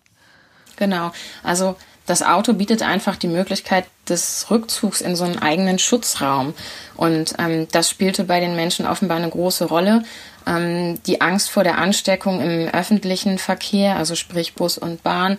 Genau. 0.77 1.11
Also 1.43 1.75
das 2.07 2.23
Auto 2.23 2.53
bietet 2.53 2.81
einfach 2.81 3.17
die 3.17 3.27
Möglichkeit 3.27 3.85
des 4.09 4.49
Rückzugs 4.49 5.01
in 5.01 5.15
so 5.15 5.25
einen 5.25 5.39
eigenen 5.39 5.77
Schutzraum. 5.77 6.53
Und 6.95 7.35
ähm, 7.37 7.67
das 7.71 7.89
spielte 7.89 8.23
bei 8.23 8.39
den 8.39 8.55
Menschen 8.55 8.87
offenbar 8.87 9.17
eine 9.17 9.29
große 9.29 9.65
Rolle. 9.65 10.03
Ähm, 10.47 11.03
die 11.05 11.21
Angst 11.21 11.49
vor 11.49 11.63
der 11.63 11.77
Ansteckung 11.77 12.41
im 12.41 12.69
öffentlichen 12.69 13.37
Verkehr, 13.37 13.97
also 13.97 14.15
sprich 14.15 14.55
Bus 14.55 14.77
und 14.77 15.03
Bahn, 15.03 15.37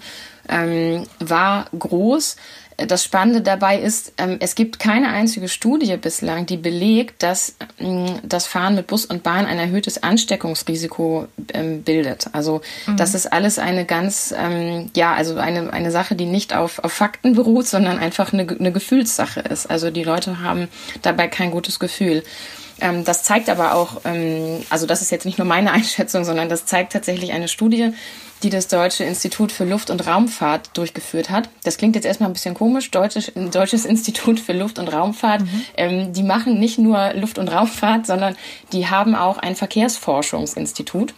ähm, 0.48 1.06
war 1.18 1.66
groß 1.76 2.36
das 2.86 3.02
Spannende 3.02 3.40
dabei 3.40 3.78
ist, 3.78 4.12
ähm, 4.18 4.36
es 4.38 4.54
gibt 4.54 4.78
keine 4.78 5.08
einzige 5.08 5.48
Studie 5.48 5.96
bislang, 5.96 6.46
die 6.46 6.56
belegt, 6.56 7.24
dass 7.24 7.56
ähm, 7.80 8.20
das 8.22 8.46
Fahren 8.46 8.76
mit 8.76 8.86
Bus 8.86 9.04
und 9.04 9.24
Bahn 9.24 9.46
ein 9.46 9.58
erhöhtes 9.58 10.02
Ansteckungsrisiko 10.02 11.26
ähm, 11.54 11.82
bildet. 11.82 12.28
Also 12.32 12.60
mhm. 12.86 12.96
das 12.96 13.14
ist 13.14 13.26
alles 13.32 13.58
eine 13.58 13.84
ganz, 13.84 14.34
ja, 14.94 15.14
also 15.14 15.36
eine, 15.36 15.72
eine 15.72 15.90
Sache, 15.90 16.14
die 16.14 16.24
nicht 16.24 16.54
auf, 16.54 16.78
auf 16.78 16.92
Fakten 16.92 17.34
beruht, 17.34 17.66
sondern 17.66 17.98
einfach 17.98 18.32
eine, 18.32 18.46
eine 18.46 18.72
Gefühlssache 18.72 19.40
ist. 19.40 19.66
Also 19.66 19.90
die 19.90 20.04
Leute 20.04 20.40
haben 20.40 20.68
dabei 21.02 21.28
kein 21.28 21.50
gutes 21.50 21.78
Gefühl. 21.78 22.22
Ähm, 22.80 23.04
das 23.04 23.24
zeigt 23.24 23.48
aber 23.48 23.74
auch, 23.74 24.02
ähm, 24.04 24.64
also 24.70 24.86
das 24.86 25.02
ist 25.02 25.10
jetzt 25.10 25.26
nicht 25.26 25.38
nur 25.38 25.46
meine 25.46 25.72
Einschätzung, 25.78 26.24
sondern 26.24 26.48
das 26.48 26.66
zeigt 26.66 26.92
tatsächlich 26.92 27.32
eine 27.32 27.48
Studie, 27.48 27.92
die 28.42 28.50
das 28.50 28.68
Deutsche 28.68 29.04
Institut 29.04 29.50
für 29.50 29.64
Luft- 29.64 29.90
und 29.90 30.06
Raumfahrt 30.06 30.76
durchgeführt 30.76 31.30
hat. 31.30 31.48
Das 31.64 31.76
klingt 31.76 31.96
jetzt 31.96 32.04
erstmal 32.04 32.30
ein 32.30 32.34
bisschen 32.34 32.54
komisch, 32.54 32.90
Deutsches, 32.90 33.32
Deutsches 33.34 33.84
Institut 33.86 34.38
für 34.38 34.52
Luft- 34.52 34.78
und 34.78 34.88
Raumfahrt. 34.88 35.42
Mhm. 35.42 35.62
Ähm, 35.76 36.12
die 36.12 36.22
machen 36.22 36.60
nicht 36.60 36.78
nur 36.78 37.14
Luft- 37.14 37.38
und 37.38 37.48
Raumfahrt, 37.48 38.06
sondern 38.06 38.36
die 38.72 38.88
haben 38.88 39.14
auch 39.14 39.38
ein 39.38 39.56
Verkehrsforschungsinstitut. 39.56 41.14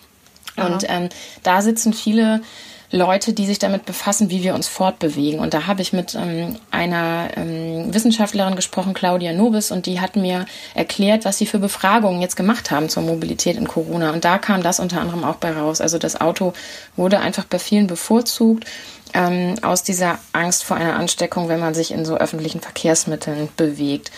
Und 0.57 0.85
ähm, 0.88 1.09
da 1.43 1.62
sitzen 1.62 1.93
viele 1.93 2.43
Leute, 2.92 3.32
die 3.32 3.47
sich 3.47 3.61
damit 3.61 3.85
befassen, 3.87 4.30
wie 4.30 4.42
wir 4.42 4.54
uns 4.54 4.66
fortbewegen. 4.66 5.38
Und 5.38 5.54
da 5.54 5.66
habe 5.66 5.80
ich 5.80 5.92
mit 5.92 6.16
ähm, 6.16 6.56
einer 6.73 7.28
ähm, 7.37 7.94
Wissenschaftlerin 7.94 8.56
gesprochen, 8.56 8.94
Claudia 8.94 9.32
Nobis, 9.32 9.70
und 9.70 9.87
die 9.87 10.00
hat 10.00 10.16
mir 10.16 10.44
erklärt, 10.75 11.25
was 11.25 11.38
sie 11.38 11.47
für 11.47 11.61
Befragungen 11.61 12.20
jetzt 12.20 12.37
gemacht 12.37 12.70
haben 12.70 12.88
zur 12.88 13.04
Mobilität 13.04 13.56
in 13.56 13.68
Corona. 13.68 14.11
Und 14.11 14.25
da 14.25 14.38
kam 14.38 14.62
das 14.62 14.80
unter 14.80 15.00
anderem 15.00 15.23
auch 15.23 15.37
bei 15.37 15.52
raus. 15.52 15.80
Also 15.80 15.99
das 15.99 16.20
Auto 16.20 16.52
wurde 16.97 17.20
einfach 17.20 17.44
bei 17.44 17.61
vielen 17.61 17.87
bevorzugt. 17.87 18.64
Ähm, 19.12 19.56
aus 19.62 19.82
dieser 19.82 20.18
Angst 20.32 20.62
vor 20.62 20.76
einer 20.76 20.94
Ansteckung, 20.94 21.49
wenn 21.49 21.59
man 21.59 21.75
sich 21.75 21.90
in 21.90 22.04
so 22.04 22.16
öffentlichen 22.16 22.61
Verkehrsmitteln 22.61 23.49
bewegt. 23.56 24.12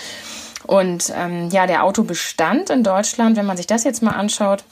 Und 0.66 1.12
ähm, 1.16 1.48
ja, 1.50 1.66
der 1.66 1.84
Autobestand 1.84 2.70
in 2.70 2.84
Deutschland, 2.84 3.36
wenn 3.36 3.46
man 3.46 3.56
sich 3.56 3.66
das 3.66 3.84
jetzt 3.84 4.02
mal 4.02 4.12
anschaut, 4.12 4.64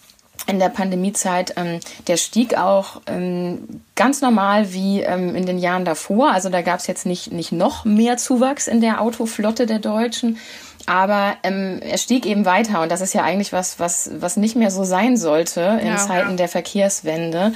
in 0.50 0.58
der 0.58 0.68
Pandemiezeit, 0.68 1.54
ähm, 1.56 1.80
der 2.08 2.16
stieg 2.16 2.58
auch 2.58 3.00
ähm, 3.06 3.82
ganz 3.94 4.20
normal 4.20 4.72
wie 4.72 5.00
ähm, 5.00 5.36
in 5.36 5.46
den 5.46 5.58
Jahren 5.58 5.84
davor. 5.84 6.32
Also 6.32 6.48
da 6.48 6.60
gab 6.60 6.80
es 6.80 6.86
jetzt 6.88 7.06
nicht, 7.06 7.32
nicht 7.32 7.52
noch 7.52 7.84
mehr 7.84 8.16
Zuwachs 8.16 8.66
in 8.66 8.80
der 8.80 9.00
Autoflotte 9.00 9.66
der 9.66 9.78
Deutschen. 9.78 10.38
Aber 10.86 11.36
ähm, 11.44 11.80
er 11.82 11.98
stieg 11.98 12.26
eben 12.26 12.44
weiter 12.44 12.82
und 12.82 12.90
das 12.90 13.00
ist 13.00 13.12
ja 13.12 13.22
eigentlich 13.22 13.52
was, 13.52 13.78
was, 13.78 14.10
was 14.18 14.36
nicht 14.36 14.56
mehr 14.56 14.70
so 14.70 14.82
sein 14.82 15.16
sollte 15.16 15.78
in 15.80 15.88
ja, 15.88 15.96
Zeiten 15.96 16.30
ja. 16.30 16.36
der 16.36 16.48
Verkehrswende. 16.48 17.52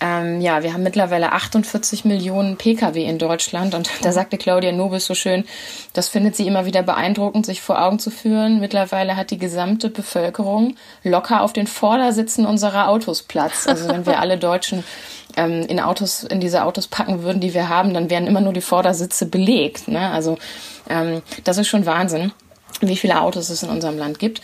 Ähm, 0.00 0.40
ja, 0.40 0.62
wir 0.62 0.72
haben 0.72 0.82
mittlerweile 0.82 1.32
48 1.32 2.04
Millionen 2.04 2.56
Pkw 2.56 3.04
in 3.04 3.18
Deutschland 3.18 3.74
und 3.74 3.90
da 4.02 4.12
sagte 4.12 4.38
Claudia 4.38 4.70
Nobis 4.70 5.06
so 5.06 5.14
schön, 5.14 5.44
das 5.92 6.08
findet 6.08 6.36
sie 6.36 6.46
immer 6.46 6.66
wieder 6.66 6.82
beeindruckend, 6.82 7.46
sich 7.46 7.60
vor 7.60 7.82
Augen 7.82 7.98
zu 7.98 8.10
führen. 8.10 8.60
Mittlerweile 8.60 9.16
hat 9.16 9.30
die 9.30 9.38
gesamte 9.38 9.90
Bevölkerung 9.90 10.76
locker 11.02 11.42
auf 11.42 11.52
den 11.52 11.66
Vordersitzen 11.66 12.46
unserer 12.46 12.88
Autos 12.88 13.22
Platz. 13.22 13.66
Also 13.66 13.88
wenn 13.88 14.06
wir 14.06 14.18
alle 14.20 14.38
Deutschen 14.38 14.84
ähm, 15.36 15.62
in 15.62 15.80
Autos, 15.80 16.22
in 16.22 16.38
diese 16.38 16.64
Autos 16.64 16.86
packen 16.86 17.22
würden, 17.22 17.40
die 17.40 17.54
wir 17.54 17.68
haben, 17.68 17.92
dann 17.92 18.08
wären 18.08 18.26
immer 18.26 18.40
nur 18.40 18.52
die 18.52 18.60
Vordersitze 18.60 19.26
belegt. 19.26 19.88
Ne? 19.88 20.10
Also 20.10 20.38
ähm, 20.88 21.22
das 21.44 21.58
ist 21.58 21.68
schon 21.68 21.86
Wahnsinn, 21.86 22.32
wie 22.80 22.96
viele 22.96 23.20
Autos 23.20 23.50
es 23.50 23.64
in 23.64 23.70
unserem 23.70 23.98
Land 23.98 24.20
gibt. 24.20 24.42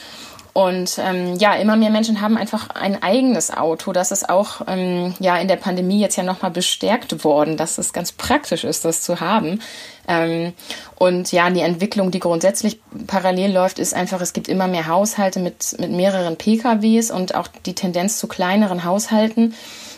Und 0.54 1.00
ähm, 1.00 1.34
ja, 1.34 1.54
immer 1.54 1.74
mehr 1.74 1.90
Menschen 1.90 2.20
haben 2.20 2.36
einfach 2.36 2.70
ein 2.70 3.02
eigenes 3.02 3.50
Auto. 3.50 3.92
Das 3.92 4.12
ist 4.12 4.28
auch 4.28 4.60
ähm, 4.68 5.12
ja 5.18 5.36
in 5.36 5.48
der 5.48 5.56
Pandemie 5.56 5.98
jetzt 5.98 6.14
ja 6.14 6.22
nochmal 6.22 6.52
bestärkt 6.52 7.24
worden, 7.24 7.56
dass 7.56 7.76
es 7.76 7.92
ganz 7.92 8.12
praktisch 8.12 8.62
ist, 8.62 8.84
das 8.84 9.02
zu 9.02 9.18
haben. 9.18 9.60
Ähm, 10.06 10.52
und 10.94 11.32
ja, 11.32 11.50
die 11.50 11.60
Entwicklung, 11.60 12.12
die 12.12 12.20
grundsätzlich 12.20 12.78
parallel 13.08 13.52
läuft, 13.52 13.80
ist 13.80 13.94
einfach, 13.94 14.20
es 14.20 14.32
gibt 14.32 14.46
immer 14.46 14.68
mehr 14.68 14.86
Haushalte 14.86 15.40
mit, 15.40 15.74
mit 15.80 15.90
mehreren 15.90 16.36
PKWs 16.36 17.10
und 17.10 17.34
auch 17.34 17.48
die 17.66 17.74
Tendenz 17.74 18.20
zu 18.20 18.28
kleineren 18.28 18.84
Haushalten. 18.84 19.54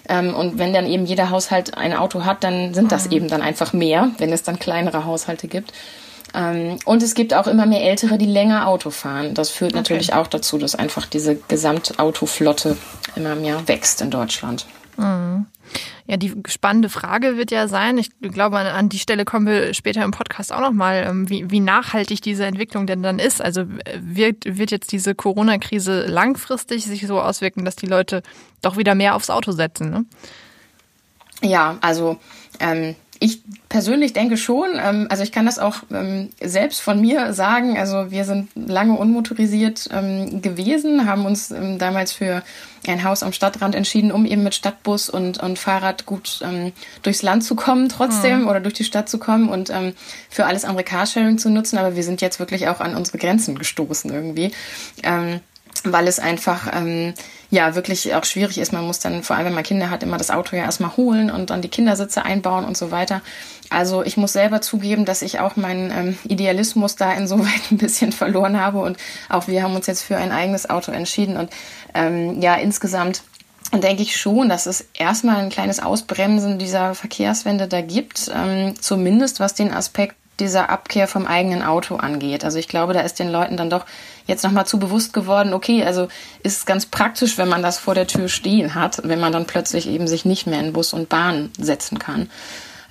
Ähm, 0.08 0.34
und 0.34 0.56
wenn 0.56 0.72
dann 0.72 0.86
eben 0.86 1.04
jeder 1.04 1.28
Haushalt 1.28 1.76
ein 1.76 1.94
Auto 1.94 2.24
hat, 2.24 2.44
dann 2.44 2.72
sind 2.72 2.92
das 2.92 3.06
mhm. 3.06 3.12
eben 3.12 3.28
dann 3.28 3.42
einfach 3.42 3.74
mehr, 3.74 4.08
wenn 4.16 4.32
es 4.32 4.42
dann 4.42 4.58
kleinere 4.58 5.04
Haushalte 5.04 5.48
gibt. 5.48 5.74
Ähm, 6.36 6.78
und 6.84 7.02
es 7.02 7.14
gibt 7.14 7.32
auch 7.32 7.46
immer 7.46 7.64
mehr 7.64 7.82
Ältere, 7.82 8.18
die 8.18 8.26
länger 8.26 8.68
Auto 8.68 8.90
fahren. 8.90 9.34
Das 9.34 9.48
führt 9.50 9.72
okay. 9.72 9.78
natürlich 9.78 10.12
auch 10.12 10.26
dazu, 10.26 10.58
dass 10.58 10.74
einfach 10.74 11.06
diese 11.06 11.36
Gesamtautoflotte 11.36 12.76
immer 13.16 13.34
mehr 13.34 13.66
wächst 13.66 14.02
in 14.02 14.10
Deutschland. 14.10 14.66
Mhm. 14.98 15.46
Ja, 16.06 16.16
die 16.16 16.32
spannende 16.46 16.88
Frage 16.88 17.36
wird 17.36 17.50
ja 17.50 17.66
sein, 17.66 17.98
ich 17.98 18.10
glaube, 18.20 18.58
an 18.58 18.88
die 18.88 19.00
Stelle 19.00 19.24
kommen 19.24 19.46
wir 19.46 19.74
später 19.74 20.04
im 20.04 20.12
Podcast 20.12 20.52
auch 20.52 20.60
nochmal, 20.60 21.04
ähm, 21.08 21.28
wie, 21.28 21.50
wie 21.50 21.58
nachhaltig 21.58 22.20
diese 22.20 22.44
Entwicklung 22.44 22.86
denn 22.86 23.02
dann 23.02 23.18
ist. 23.18 23.42
Also 23.42 23.64
wird, 23.98 24.44
wird 24.44 24.70
jetzt 24.70 24.92
diese 24.92 25.14
Corona-Krise 25.14 26.06
langfristig 26.06 26.84
sich 26.84 27.06
so 27.06 27.20
auswirken, 27.20 27.64
dass 27.64 27.74
die 27.74 27.86
Leute 27.86 28.22
doch 28.62 28.76
wieder 28.76 28.94
mehr 28.94 29.16
aufs 29.16 29.30
Auto 29.30 29.50
setzen? 29.52 29.90
Ne? 29.90 30.04
Ja, 31.42 31.78
also 31.80 32.18
ähm, 32.60 32.94
ich 33.20 33.42
persönlich 33.68 34.12
denke 34.12 34.36
schon, 34.36 34.68
ähm, 34.76 35.06
also 35.10 35.22
ich 35.22 35.32
kann 35.32 35.46
das 35.46 35.58
auch 35.58 35.76
ähm, 35.92 36.30
selbst 36.42 36.80
von 36.80 37.00
mir 37.00 37.32
sagen, 37.32 37.78
also 37.78 38.10
wir 38.10 38.24
sind 38.24 38.48
lange 38.54 38.96
unmotorisiert 38.96 39.88
ähm, 39.92 40.42
gewesen, 40.42 41.06
haben 41.06 41.26
uns 41.26 41.50
ähm, 41.50 41.78
damals 41.78 42.12
für 42.12 42.42
ein 42.86 43.04
Haus 43.04 43.22
am 43.22 43.32
Stadtrand 43.32 43.74
entschieden, 43.74 44.12
um 44.12 44.26
eben 44.26 44.42
mit 44.42 44.54
Stadtbus 44.54 45.10
und, 45.10 45.42
und 45.42 45.58
Fahrrad 45.58 46.06
gut 46.06 46.40
ähm, 46.42 46.72
durchs 47.02 47.22
Land 47.22 47.44
zu 47.44 47.56
kommen 47.56 47.88
trotzdem 47.88 48.42
mhm. 48.42 48.48
oder 48.48 48.60
durch 48.60 48.74
die 48.74 48.84
Stadt 48.84 49.08
zu 49.08 49.18
kommen 49.18 49.48
und 49.48 49.70
ähm, 49.70 49.94
für 50.30 50.46
alles 50.46 50.64
andere 50.64 50.84
Carsharing 50.84 51.38
zu 51.38 51.50
nutzen, 51.50 51.78
aber 51.78 51.96
wir 51.96 52.04
sind 52.04 52.20
jetzt 52.20 52.38
wirklich 52.38 52.68
auch 52.68 52.80
an 52.80 52.94
unsere 52.94 53.18
Grenzen 53.18 53.56
gestoßen 53.58 54.12
irgendwie. 54.12 54.52
Weil 55.84 56.08
es 56.08 56.18
einfach 56.18 56.72
ähm, 56.74 57.14
ja 57.50 57.74
wirklich 57.74 58.14
auch 58.14 58.24
schwierig 58.24 58.58
ist. 58.58 58.72
Man 58.72 58.86
muss 58.86 58.98
dann, 58.98 59.22
vor 59.22 59.36
allem 59.36 59.46
wenn 59.46 59.54
man 59.54 59.64
Kinder 59.64 59.90
hat, 59.90 60.02
immer 60.02 60.18
das 60.18 60.30
Auto 60.30 60.56
ja 60.56 60.64
erstmal 60.64 60.96
holen 60.96 61.30
und 61.30 61.50
dann 61.50 61.62
die 61.62 61.68
Kindersitze 61.68 62.24
einbauen 62.24 62.64
und 62.64 62.76
so 62.76 62.90
weiter. 62.90 63.22
Also 63.70 64.04
ich 64.04 64.16
muss 64.16 64.32
selber 64.32 64.60
zugeben, 64.60 65.04
dass 65.04 65.22
ich 65.22 65.40
auch 65.40 65.56
meinen 65.56 65.90
ähm, 65.90 66.18
Idealismus 66.24 66.96
da 66.96 67.12
insoweit 67.12 67.60
ein 67.70 67.78
bisschen 67.78 68.12
verloren 68.12 68.60
habe 68.60 68.78
und 68.78 68.96
auch 69.28 69.48
wir 69.48 69.62
haben 69.62 69.74
uns 69.74 69.86
jetzt 69.86 70.02
für 70.02 70.16
ein 70.16 70.32
eigenes 70.32 70.70
Auto 70.70 70.92
entschieden 70.92 71.36
und 71.36 71.50
ähm, 71.94 72.40
ja, 72.40 72.54
insgesamt 72.54 73.22
denke 73.72 74.02
ich 74.02 74.16
schon, 74.16 74.48
dass 74.48 74.66
es 74.66 74.88
erstmal 74.94 75.36
ein 75.36 75.50
kleines 75.50 75.80
Ausbremsen 75.80 76.58
dieser 76.58 76.94
Verkehrswende 76.94 77.66
da 77.66 77.80
gibt, 77.80 78.30
ähm, 78.32 78.74
zumindest 78.80 79.40
was 79.40 79.54
den 79.54 79.72
Aspekt 79.72 80.14
dieser 80.40 80.70
Abkehr 80.70 81.08
vom 81.08 81.26
eigenen 81.26 81.62
Auto 81.62 81.96
angeht. 81.96 82.44
Also 82.44 82.58
ich 82.58 82.68
glaube, 82.68 82.92
da 82.92 83.00
ist 83.00 83.18
den 83.18 83.30
Leuten 83.30 83.56
dann 83.56 83.70
doch 83.70 83.86
jetzt 84.26 84.44
nochmal 84.44 84.66
zu 84.66 84.78
bewusst 84.78 85.12
geworden, 85.12 85.54
okay, 85.54 85.84
also 85.84 86.08
ist 86.42 86.66
ganz 86.66 86.86
praktisch, 86.86 87.38
wenn 87.38 87.48
man 87.48 87.62
das 87.62 87.78
vor 87.78 87.94
der 87.94 88.06
Tür 88.06 88.28
stehen 88.28 88.74
hat, 88.74 89.00
wenn 89.04 89.20
man 89.20 89.32
dann 89.32 89.46
plötzlich 89.46 89.88
eben 89.88 90.08
sich 90.08 90.24
nicht 90.24 90.46
mehr 90.46 90.60
in 90.60 90.72
Bus 90.72 90.92
und 90.92 91.08
Bahn 91.08 91.50
setzen 91.58 91.98
kann. 91.98 92.28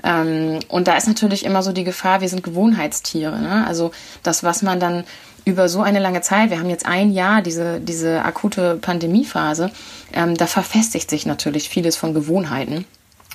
Ähm, 0.04 0.60
und 0.70 0.88
da 0.88 0.96
ist 0.96 1.08
natürlich 1.08 1.46
immer 1.46 1.64
so 1.64 1.72
die 1.72 1.84
Gefahr, 1.84 2.22
wir 2.22 2.30
sind 2.30 2.44
Gewohnheitstiere. 2.44 3.40
Ne? 3.40 3.66
Also 3.68 3.92
das, 4.24 4.44
was 4.44 4.62
man 4.62 4.80
dann 4.80 5.04
über 5.46 5.70
so 5.70 5.82
eine 5.82 6.00
lange 6.00 6.22
Zeit, 6.22 6.50
wir 6.50 6.60
haben 6.60 6.70
jetzt 6.70 6.88
ein 6.88 7.12
Jahr 7.12 7.42
diese, 7.42 7.80
diese 7.80 8.24
akute 8.24 8.78
Pandemiephase, 8.78 9.72
ähm, 10.14 10.36
da 10.36 10.48
verfestigt 10.48 11.10
sich 11.10 11.26
natürlich 11.26 11.70
vieles 11.70 11.96
von 11.96 12.14
Gewohnheiten. 12.14 12.86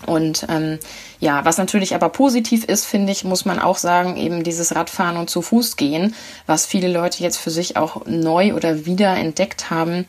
Und 0.07 0.47
ähm, 0.49 0.79
ja, 1.19 1.45
was 1.45 1.59
natürlich 1.59 1.95
aber 1.95 2.09
positiv 2.09 2.65
ist, 2.65 2.87
finde 2.87 3.13
ich, 3.13 3.25
muss 3.25 3.45
man 3.45 3.59
auch 3.59 3.77
sagen, 3.77 4.17
eben 4.17 4.43
dieses 4.43 4.75
Radfahren 4.75 5.17
und 5.17 5.29
zu 5.29 5.43
Fuß 5.43 5.77
gehen, 5.77 6.15
was 6.47 6.67
viele 6.67 6.89
Leute 6.89 7.23
jetzt 7.23 7.37
für 7.37 7.51
sich 7.51 7.77
auch 7.77 8.07
neu 8.07 8.55
oder 8.55 8.87
wieder 8.87 9.15
entdeckt 9.17 9.71
haben. 9.71 10.07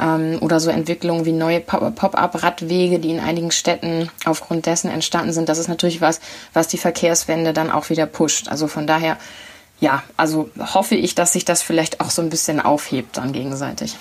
Ähm, 0.00 0.38
oder 0.40 0.58
so 0.60 0.70
Entwicklungen 0.70 1.24
wie 1.24 1.32
neue 1.32 1.60
Pop-up-Radwege, 1.60 2.98
die 2.98 3.10
in 3.10 3.20
einigen 3.20 3.52
Städten 3.52 4.10
aufgrund 4.24 4.66
dessen 4.66 4.90
entstanden 4.90 5.32
sind. 5.32 5.48
Das 5.48 5.58
ist 5.58 5.68
natürlich 5.68 6.00
was, 6.00 6.20
was 6.52 6.66
die 6.66 6.78
Verkehrswende 6.78 7.52
dann 7.52 7.70
auch 7.70 7.90
wieder 7.90 8.06
pusht. 8.06 8.48
Also 8.48 8.66
von 8.66 8.86
daher, 8.86 9.18
ja, 9.78 10.02
also 10.16 10.50
hoffe 10.58 10.96
ich, 10.96 11.14
dass 11.14 11.32
sich 11.32 11.44
das 11.44 11.62
vielleicht 11.62 12.00
auch 12.00 12.10
so 12.10 12.22
ein 12.22 12.30
bisschen 12.30 12.60
aufhebt 12.60 13.18
dann 13.18 13.32
gegenseitig. 13.32 13.96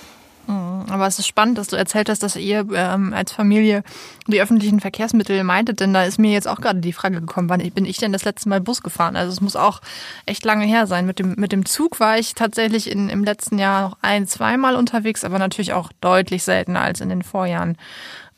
Aber 0.94 1.08
es 1.08 1.18
ist 1.18 1.26
spannend, 1.26 1.58
dass 1.58 1.70
du 1.70 1.76
erzählt 1.76 2.08
hast, 2.08 2.22
dass 2.22 2.36
ihr 2.36 2.68
ähm, 2.72 3.14
als 3.14 3.32
Familie 3.32 3.84
die 4.28 4.40
öffentlichen 4.40 4.80
Verkehrsmittel 4.80 5.44
meintet, 5.44 5.80
denn 5.80 5.92
da 5.92 6.04
ist 6.04 6.20
mir 6.20 6.32
jetzt 6.32 6.48
auch 6.48 6.62
gerade 6.62 6.82
die 6.82 6.94
Frage 6.94 7.20
gekommen, 7.20 7.50
wann 7.50 7.68
bin 7.72 7.86
ich 7.86 7.98
denn 7.98 8.14
das 8.14 8.26
letzte 8.26 8.48
Mal 8.48 8.62
Bus 8.62 8.84
gefahren? 8.84 9.16
Also 9.16 9.32
es 9.32 9.42
muss 9.42 9.56
auch 9.56 9.82
echt 10.28 10.46
lange 10.46 10.66
her 10.66 10.86
sein. 10.86 11.08
Mit 11.08 11.18
dem, 11.18 11.34
mit 11.36 11.52
dem 11.52 11.66
Zug 11.66 12.00
war 12.00 12.20
ich 12.20 12.36
tatsächlich 12.36 12.92
in, 12.92 13.10
im 13.10 13.24
letzten 13.24 13.58
Jahr 13.58 13.90
noch 13.90 13.98
ein, 14.04 14.28
zweimal 14.28 14.76
unterwegs, 14.76 15.24
aber 15.24 15.40
natürlich 15.40 15.74
auch 15.74 15.92
deutlich 16.00 16.44
seltener 16.44 16.82
als 16.82 17.02
in 17.02 17.10
den 17.10 17.24
Vorjahren. 17.24 17.76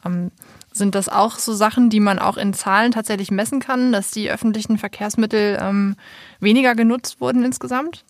Ähm, 0.05 0.31
sind 0.71 0.95
das 0.95 1.09
auch 1.09 1.37
so 1.37 1.53
Sachen, 1.53 1.89
die 1.89 1.99
man 1.99 2.19
auch 2.19 2.37
in 2.37 2.53
Zahlen 2.53 2.93
tatsächlich 2.93 3.31
messen 3.31 3.59
kann, 3.59 3.91
dass 3.91 4.11
die 4.11 4.31
öffentlichen 4.31 4.77
Verkehrsmittel 4.77 5.59
ähm, 5.61 5.97
weniger 6.39 6.73
genutzt 6.73 7.19
wurden 7.19 7.43
insgesamt? 7.43 8.05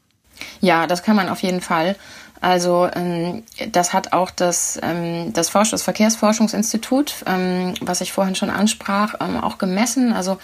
Ja, 0.62 0.86
das 0.86 1.02
kann 1.02 1.16
man 1.16 1.30
auf 1.30 1.42
jeden 1.42 1.62
Fall. 1.62 1.96
Also 2.42 2.90
ähm, 2.94 3.44
das 3.72 3.94
hat 3.94 4.14
auch 4.14 4.30
das, 4.30 4.80
ähm, 4.84 5.34
das, 5.34 5.50
Forsch 5.50 5.72
das 5.72 5.84
Verkehrsforschungsinstitut, 5.84 7.24
ähm, 7.26 7.74
was 7.82 8.02
ich 8.02 8.12
vorhin 8.12 8.36
schon 8.36 8.50
ansprach, 8.50 9.16
ähm, 9.20 9.42
auch 9.42 9.58
gemessen. 9.58 10.14
Also 10.14 10.38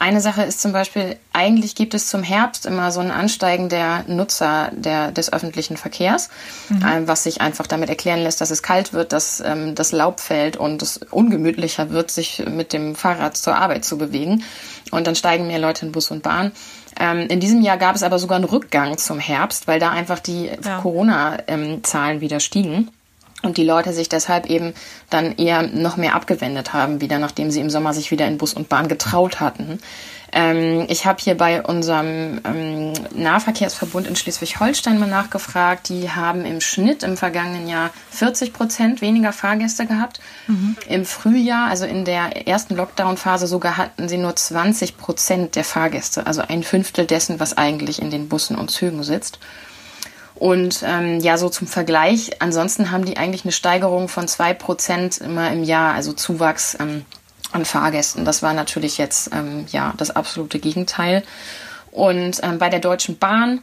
eine 0.00 0.20
Sache 0.20 0.42
ist 0.42 0.60
zum 0.60 0.72
Beispiel, 0.72 1.16
eigentlich 1.32 1.74
gibt 1.74 1.92
es 1.92 2.06
zum 2.06 2.22
Herbst 2.22 2.66
immer 2.66 2.92
so 2.92 3.00
ein 3.00 3.10
Ansteigen 3.10 3.68
der 3.68 4.04
Nutzer 4.06 4.70
der, 4.72 5.10
des 5.10 5.32
öffentlichen 5.32 5.76
Verkehrs, 5.76 6.28
mhm. 6.68 6.86
ähm, 6.86 7.08
was 7.08 7.24
sich 7.24 7.40
einfach 7.40 7.66
damit 7.66 7.88
erklären 7.88 8.22
lässt, 8.22 8.40
dass 8.40 8.52
es 8.52 8.62
kalt 8.62 8.92
wird, 8.92 9.12
dass 9.12 9.40
ähm, 9.40 9.74
das 9.74 9.90
Laub 9.90 10.20
fällt 10.20 10.56
und 10.56 10.82
es 10.82 10.98
ungemütlicher 10.98 11.90
wird, 11.90 12.12
sich 12.12 12.44
mit 12.48 12.72
dem 12.72 12.94
Fahrrad 12.94 13.36
zur 13.36 13.56
Arbeit 13.56 13.84
zu 13.84 13.98
bewegen. 13.98 14.44
Und 14.90 15.06
dann 15.06 15.16
steigen 15.16 15.48
mehr 15.48 15.58
Leute 15.58 15.84
in 15.84 15.92
Bus 15.92 16.10
und 16.10 16.22
Bahn. 16.22 16.52
Ähm, 16.98 17.26
in 17.28 17.40
diesem 17.40 17.62
Jahr 17.62 17.76
gab 17.76 17.96
es 17.96 18.02
aber 18.02 18.18
sogar 18.18 18.36
einen 18.36 18.44
Rückgang 18.44 18.98
zum 18.98 19.18
Herbst, 19.18 19.66
weil 19.66 19.80
da 19.80 19.90
einfach 19.90 20.18
die 20.18 20.50
ja. 20.64 20.80
Corona-Zahlen 20.80 22.20
wieder 22.20 22.40
stiegen. 22.40 22.90
Und 23.42 23.56
die 23.56 23.64
Leute 23.64 23.92
sich 23.92 24.08
deshalb 24.08 24.46
eben 24.46 24.74
dann 25.10 25.36
eher 25.36 25.62
noch 25.62 25.96
mehr 25.96 26.16
abgewendet 26.16 26.72
haben, 26.72 27.00
wieder 27.00 27.20
nachdem 27.20 27.52
sie 27.52 27.60
im 27.60 27.70
Sommer 27.70 27.94
sich 27.94 28.10
wieder 28.10 28.26
in 28.26 28.36
Bus 28.36 28.52
und 28.52 28.68
Bahn 28.68 28.88
getraut 28.88 29.38
hatten. 29.38 29.78
Ähm, 30.32 30.86
ich 30.88 31.06
habe 31.06 31.20
hier 31.20 31.36
bei 31.36 31.62
unserem 31.62 32.40
ähm, 32.44 32.92
Nahverkehrsverbund 33.14 34.06
in 34.06 34.16
Schleswig-Holstein 34.16 34.98
mal 34.98 35.08
nachgefragt. 35.08 35.88
Die 35.88 36.10
haben 36.10 36.44
im 36.44 36.60
Schnitt 36.60 37.02
im 37.02 37.16
vergangenen 37.16 37.68
Jahr 37.68 37.90
40 38.10 38.52
Prozent 38.52 39.00
weniger 39.00 39.32
Fahrgäste 39.32 39.86
gehabt. 39.86 40.20
Mhm. 40.46 40.76
Im 40.88 41.04
Frühjahr, 41.04 41.68
also 41.68 41.86
in 41.86 42.04
der 42.04 42.46
ersten 42.46 42.76
Lockdown-Phase, 42.76 43.46
sogar 43.46 43.76
hatten 43.76 44.08
sie 44.08 44.18
nur 44.18 44.36
20 44.36 44.98
Prozent 44.98 45.56
der 45.56 45.64
Fahrgäste, 45.64 46.26
also 46.26 46.42
ein 46.42 46.62
Fünftel 46.62 47.06
dessen, 47.06 47.40
was 47.40 47.56
eigentlich 47.56 48.02
in 48.02 48.10
den 48.10 48.28
Bussen 48.28 48.56
und 48.56 48.70
Zügen 48.70 49.02
sitzt. 49.02 49.38
Und 50.34 50.84
ähm, 50.86 51.18
ja, 51.18 51.36
so 51.36 51.48
zum 51.48 51.66
Vergleich, 51.66 52.40
ansonsten 52.40 52.92
haben 52.92 53.04
die 53.04 53.16
eigentlich 53.16 53.44
eine 53.44 53.52
Steigerung 53.52 54.08
von 54.08 54.28
zwei 54.28 54.54
Prozent 54.54 55.18
immer 55.18 55.50
im 55.50 55.64
Jahr, 55.64 55.94
also 55.94 56.12
Zuwachs 56.12 56.76
ähm, 56.78 57.04
an 57.52 57.64
Fahrgästen. 57.64 58.24
Das 58.24 58.42
war 58.42 58.54
natürlich 58.54 58.98
jetzt 58.98 59.30
ähm, 59.32 59.66
ja 59.70 59.94
das 59.96 60.10
absolute 60.10 60.58
Gegenteil. 60.58 61.22
Und 61.90 62.40
ähm, 62.42 62.58
bei 62.58 62.68
der 62.68 62.80
Deutschen 62.80 63.18
Bahn, 63.18 63.60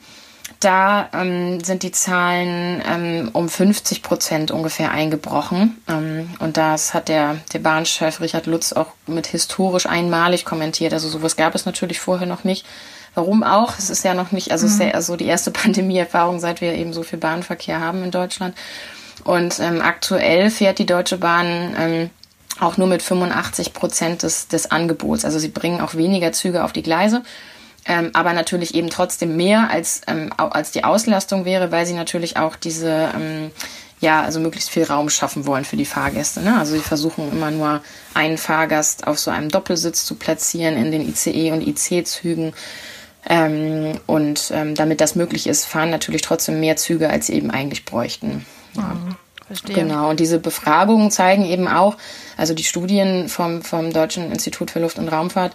da 0.60 1.10
ähm, 1.13 1.63
sind 1.63 1.84
die 1.84 1.92
Zahlen 1.92 2.82
ähm, 2.88 3.29
um 3.33 3.50
50 3.50 4.01
Prozent 4.03 4.51
ungefähr 4.51 4.92
eingebrochen. 4.92 5.81
Ähm, 5.88 6.29
und 6.40 6.57
das 6.57 6.94
hat 6.94 7.07
der, 7.07 7.38
der 7.53 7.59
Bahnchef 7.59 8.22
Richard 8.22 8.46
Lutz 8.46 8.74
auch 8.74 8.88
mit 9.07 9.27
historisch 9.27 9.86
einmalig 9.86 10.46
kommentiert. 10.46 10.94
Also 10.94 11.09
sowas 11.09 11.36
gab 11.36 11.55
es 11.55 11.66
natürlich 11.66 12.00
vorher 12.00 12.27
noch 12.27 12.44
nicht. 12.44 12.66
Warum 13.16 13.44
auch? 13.44 13.77
Es 13.77 13.90
ist 13.90 14.03
ja 14.03 14.14
noch 14.14 14.31
nicht, 14.31 14.51
also 14.51 14.66
mhm. 14.66 14.72
es 14.72 14.75
ist 14.75 14.86
ja 14.86 14.92
also 14.94 15.16
die 15.16 15.25
erste 15.25 15.51
Pandemieerfahrung, 15.51 16.40
seit 16.40 16.62
wir 16.62 16.74
eben 16.74 16.94
so 16.94 17.03
viel 17.03 17.20
Bahnverkehr 17.20 17.79
haben 17.79 18.03
in 18.03 18.12
Deutschland. 18.12 18.55
Und 19.24 19.59
ähm, 19.59 19.81
aktuell 19.81 20.51
fährt 20.51 20.77
die 20.77 20.86
Deutsche 20.86 21.18
Bahn 21.18 22.12
auch 22.59 22.77
nur 22.77 22.87
mit 22.87 23.01
85 23.01 23.74
Prozent 23.74 24.24
des, 24.24 24.48
des 24.48 24.72
Angebots. 24.72 25.25
Also 25.25 25.39
sie 25.39 25.50
bringen 25.50 25.81
auch 25.81 25.96
weniger 25.96 26.31
Züge 26.31 26.63
auf 26.63 26.74
die 26.74 26.83
Gleise, 26.83 27.24
ähm, 27.85 28.11
aber 28.13 28.33
natürlich 28.33 28.75
eben 28.75 28.89
trotzdem 28.89 29.35
mehr 29.35 29.70
als, 29.70 30.01
ähm, 30.07 30.31
als 30.37 30.72
die 30.72 30.83
Auslastung 30.83 31.46
wäre, 31.46 31.72
weil 31.72 31.85
sie 31.85 31.94
natürlich 31.94 32.37
auch 32.37 32.55
diese, 32.55 33.09
ähm, 33.15 33.51
ja, 34.00 34.22
also 34.22 34.39
möglichst 34.39 34.70
viel 34.70 34.83
Raum 34.83 35.09
schaffen 35.09 35.46
wollen 35.46 35.65
für 35.65 35.77
die 35.77 35.85
Fahrgäste. 35.85 36.41
Ne? 36.41 36.57
Also 36.57 36.74
sie 36.74 36.81
versuchen 36.81 37.31
immer 37.31 37.51
nur 37.51 37.81
einen 38.13 38.37
Fahrgast 38.37 39.07
auf 39.07 39.20
so 39.20 39.31
einem 39.31 39.50
Doppelsitz 39.50 40.05
zu 40.05 40.15
platzieren 40.15 40.77
in 40.77 40.91
den 40.91 41.07
ICE 41.07 41.51
und 41.51 41.65
IC-Zügen. 41.65 42.53
Ähm, 43.27 44.00
und 44.05 44.51
ähm, 44.53 44.75
damit 44.75 45.01
das 45.01 45.15
möglich 45.15 45.48
ist, 45.48 45.65
fahren 45.65 45.89
natürlich 45.89 46.22
trotzdem 46.22 46.59
mehr 46.59 46.75
Züge, 46.77 47.09
als 47.09 47.27
sie 47.27 47.33
eben 47.33 47.50
eigentlich 47.50 47.85
bräuchten. 47.85 48.46
Ja. 48.75 48.83
Mhm, 48.83 49.15
verstehe. 49.48 49.75
Genau, 49.75 50.10
und 50.10 50.20
diese 50.20 50.40
Befragungen 50.40 51.12
zeigen 51.12 51.46
eben 51.46 51.68
auch, 51.68 51.98
also 52.38 52.53
die 52.53 52.64
Studien 52.64 53.29
vom, 53.29 53.62
vom 53.62 53.94
Deutschen 53.94 54.31
Institut 54.31 54.72
für 54.72 54.79
Luft- 54.79 55.00
und 55.00 55.08
Raumfahrt, 55.08 55.53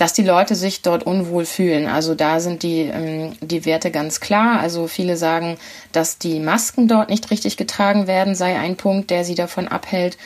dass 0.00 0.14
die 0.14 0.22
Leute 0.22 0.54
sich 0.54 0.80
dort 0.80 1.02
unwohl 1.02 1.44
fühlen. 1.44 1.86
Also 1.86 2.14
da 2.14 2.40
sind 2.40 2.62
die, 2.62 2.80
ähm, 2.80 3.32
die 3.42 3.66
Werte 3.66 3.90
ganz 3.90 4.20
klar. 4.20 4.58
Also 4.58 4.86
viele 4.86 5.18
sagen, 5.18 5.58
dass 5.92 6.16
die 6.16 6.40
Masken 6.40 6.88
dort 6.88 7.10
nicht 7.10 7.30
richtig 7.30 7.58
getragen 7.58 8.06
werden, 8.06 8.34
sei 8.34 8.58
ein 8.58 8.76
Punkt, 8.76 9.10
der 9.10 9.26
sie 9.26 9.34
davon 9.34 9.68
abhält. 9.68 10.16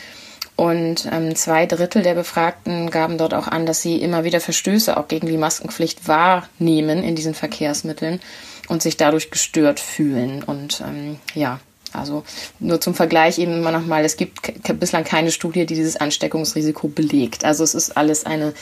Und 0.56 1.08
ähm, 1.10 1.34
zwei 1.34 1.66
Drittel 1.66 2.02
der 2.02 2.14
Befragten 2.14 2.90
gaben 2.90 3.18
dort 3.18 3.34
auch 3.34 3.48
an, 3.48 3.66
dass 3.66 3.82
sie 3.82 3.96
immer 3.96 4.22
wieder 4.22 4.40
Verstöße 4.40 4.96
auch 4.96 5.08
gegen 5.08 5.26
die 5.26 5.36
Maskenpflicht 5.36 6.06
wahrnehmen 6.06 7.02
in 7.02 7.16
diesen 7.16 7.34
Verkehrsmitteln 7.34 8.20
und 8.68 8.80
sich 8.80 8.96
dadurch 8.96 9.32
gestört 9.32 9.80
fühlen. 9.80 10.44
Und 10.44 10.80
ähm, 10.86 11.18
ja, 11.34 11.58
also 11.94 12.24
nur 12.58 12.80
zum 12.80 12.94
Vergleich 12.94 13.38
eben 13.38 13.58
immer 13.58 13.72
nochmal, 13.72 14.04
es 14.04 14.16
gibt 14.16 14.40
bislang 14.80 15.04
keine 15.04 15.30
Studie, 15.30 15.66
die 15.66 15.74
dieses 15.74 15.96
Ansteckungsrisiko 15.96 16.88
belegt. 16.88 17.44
Also 17.44 17.64
es 17.64 17.74
ist 17.74 17.96
alles 17.96 18.26
eine 18.26 18.52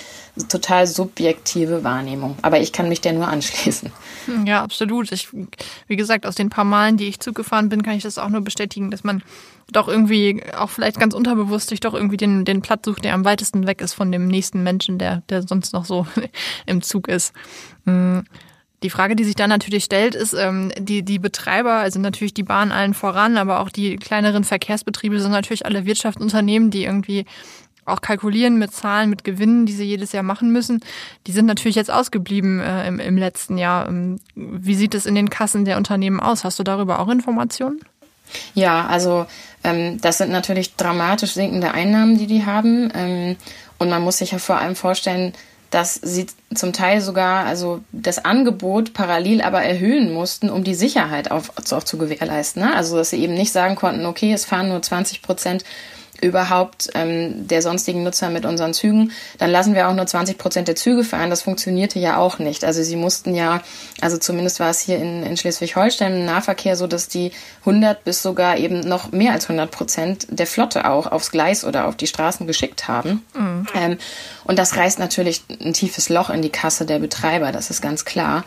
total 0.48 0.86
subjektive 0.86 1.84
Wahrnehmung. 1.84 2.36
Aber 2.42 2.60
ich 2.60 2.72
kann 2.72 2.88
mich 2.88 3.00
der 3.00 3.12
nur 3.12 3.28
anschließen. 3.28 3.90
Hm, 4.26 4.46
ja, 4.46 4.62
absolut. 4.62 5.12
Ich, 5.12 5.28
wie 5.86 5.96
gesagt, 5.96 6.26
aus 6.26 6.34
den 6.34 6.50
paar 6.50 6.64
Malen, 6.64 6.96
die 6.96 7.08
ich 7.08 7.20
zugefahren 7.20 7.68
bin, 7.68 7.82
kann 7.82 7.96
ich 7.96 8.02
das 8.02 8.18
auch 8.18 8.28
nur 8.28 8.40
bestätigen, 8.40 8.90
dass 8.90 9.04
man 9.04 9.22
doch 9.70 9.88
irgendwie 9.88 10.42
auch 10.56 10.70
vielleicht 10.70 10.98
ganz 10.98 11.14
unterbewusst 11.14 11.68
sich 11.68 11.80
doch 11.80 11.94
irgendwie 11.94 12.16
den, 12.16 12.44
den 12.44 12.62
Platz 12.62 12.84
sucht, 12.84 13.04
der 13.04 13.14
am 13.14 13.24
weitesten 13.24 13.66
weg 13.66 13.80
ist 13.80 13.94
von 13.94 14.12
dem 14.12 14.26
nächsten 14.26 14.62
Menschen, 14.62 14.98
der, 14.98 15.22
der 15.28 15.42
sonst 15.42 15.72
noch 15.72 15.84
so 15.84 16.06
im 16.66 16.82
Zug 16.82 17.08
ist. 17.08 17.32
Hm. 17.84 18.24
Die 18.82 18.90
Frage, 18.90 19.16
die 19.16 19.24
sich 19.24 19.34
dann 19.34 19.50
natürlich 19.50 19.84
stellt, 19.84 20.14
ist, 20.14 20.34
ähm, 20.34 20.72
die, 20.76 21.02
die 21.02 21.18
Betreiber, 21.18 21.74
also 21.74 22.00
natürlich 22.00 22.34
die 22.34 22.42
Bahn 22.42 22.72
allen 22.72 22.94
voran, 22.94 23.36
aber 23.36 23.60
auch 23.60 23.70
die 23.70 23.96
kleineren 23.96 24.44
Verkehrsbetriebe 24.44 25.20
sind 25.20 25.30
natürlich 25.30 25.66
alle 25.66 25.84
Wirtschaftsunternehmen, 25.84 26.70
die 26.70 26.84
irgendwie 26.84 27.24
auch 27.84 28.00
kalkulieren 28.00 28.58
mit 28.58 28.72
Zahlen, 28.72 29.10
mit 29.10 29.24
Gewinnen, 29.24 29.66
die 29.66 29.72
sie 29.72 29.84
jedes 29.84 30.12
Jahr 30.12 30.22
machen 30.22 30.52
müssen. 30.52 30.80
Die 31.26 31.32
sind 31.32 31.46
natürlich 31.46 31.76
jetzt 31.76 31.90
ausgeblieben 31.90 32.60
äh, 32.60 32.86
im, 32.86 33.00
im 33.00 33.16
letzten 33.16 33.58
Jahr. 33.58 33.88
Ähm, 33.88 34.20
wie 34.34 34.74
sieht 34.74 34.94
es 34.94 35.06
in 35.06 35.14
den 35.14 35.30
Kassen 35.30 35.64
der 35.64 35.76
Unternehmen 35.76 36.20
aus? 36.20 36.44
Hast 36.44 36.58
du 36.58 36.62
darüber 36.62 37.00
auch 37.00 37.08
Informationen? 37.08 37.80
Ja, 38.54 38.86
also 38.86 39.26
ähm, 39.64 40.00
das 40.00 40.18
sind 40.18 40.30
natürlich 40.30 40.76
dramatisch 40.76 41.32
sinkende 41.32 41.72
Einnahmen, 41.72 42.18
die 42.18 42.26
die 42.26 42.46
haben. 42.46 42.90
Ähm, 42.94 43.36
und 43.78 43.90
man 43.90 44.02
muss 44.02 44.18
sich 44.18 44.30
ja 44.30 44.38
vor 44.38 44.58
allem 44.58 44.76
vorstellen, 44.76 45.32
dass 45.72 45.94
sie 45.94 46.26
zum 46.54 46.74
Teil 46.74 47.00
sogar 47.00 47.46
also 47.46 47.80
das 47.92 48.24
Angebot 48.24 48.92
parallel 48.92 49.40
aber 49.40 49.62
erhöhen 49.62 50.12
mussten, 50.12 50.50
um 50.50 50.64
die 50.64 50.74
Sicherheit 50.74 51.30
auf, 51.30 51.50
auch 51.72 51.82
zu 51.82 51.96
gewährleisten. 51.96 52.62
Ne? 52.62 52.74
Also 52.76 52.98
dass 52.98 53.10
sie 53.10 53.22
eben 53.22 53.32
nicht 53.32 53.52
sagen 53.52 53.74
konnten, 53.74 54.04
okay, 54.04 54.34
es 54.34 54.44
fahren 54.44 54.68
nur 54.68 54.82
20 54.82 55.22
Prozent 55.22 55.64
überhaupt 56.22 56.88
ähm, 56.94 57.48
der 57.48 57.60
sonstigen 57.60 58.04
Nutzer 58.04 58.30
mit 58.30 58.46
unseren 58.46 58.72
Zügen, 58.72 59.12
dann 59.38 59.50
lassen 59.50 59.74
wir 59.74 59.88
auch 59.88 59.94
nur 59.94 60.06
20 60.06 60.38
Prozent 60.38 60.68
der 60.68 60.76
Züge 60.76 61.04
fahren. 61.04 61.30
Das 61.30 61.42
funktionierte 61.42 61.98
ja 61.98 62.16
auch 62.16 62.38
nicht. 62.38 62.64
Also 62.64 62.82
sie 62.82 62.96
mussten 62.96 63.34
ja, 63.34 63.60
also 64.00 64.16
zumindest 64.16 64.60
war 64.60 64.70
es 64.70 64.80
hier 64.80 64.98
in, 64.98 65.22
in 65.24 65.36
Schleswig-Holstein 65.36 66.14
im 66.14 66.24
Nahverkehr 66.24 66.76
so, 66.76 66.86
dass 66.86 67.08
die 67.08 67.32
100 67.60 68.04
bis 68.04 68.22
sogar 68.22 68.56
eben 68.56 68.80
noch 68.80 69.12
mehr 69.12 69.32
als 69.32 69.44
100 69.44 69.70
Prozent 69.70 70.26
der 70.30 70.46
Flotte 70.46 70.88
auch 70.88 71.10
aufs 71.10 71.30
Gleis 71.32 71.64
oder 71.64 71.86
auf 71.86 71.96
die 71.96 72.06
Straßen 72.06 72.46
geschickt 72.46 72.88
haben. 72.88 73.24
Mhm. 73.34 73.66
Ähm, 73.74 73.98
und 74.44 74.58
das 74.58 74.76
reißt 74.76 74.98
natürlich 74.98 75.42
ein 75.60 75.72
tiefes 75.72 76.08
Loch 76.08 76.30
in 76.30 76.42
die 76.42 76.50
Kasse 76.50 76.86
der 76.86 77.00
Betreiber, 77.00 77.52
das 77.52 77.70
ist 77.70 77.82
ganz 77.82 78.04
klar. 78.04 78.44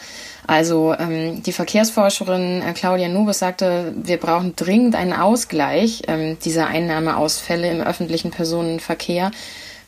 Also 0.47 0.95
ähm, 0.97 1.43
die 1.43 1.51
Verkehrsforscherin 1.51 2.61
äh, 2.61 2.71
Claudia 2.73 3.09
Nubes 3.09 3.39
sagte, 3.39 3.93
wir 3.95 4.17
brauchen 4.17 4.55
dringend 4.55 4.95
einen 4.95 5.11
Ausgleich 5.13 6.03
ähm, 6.07 6.37
dieser 6.43 6.67
Einnahmeausfälle 6.67 7.69
im 7.69 7.81
öffentlichen 7.81 8.31
Personenverkehr, 8.31 9.31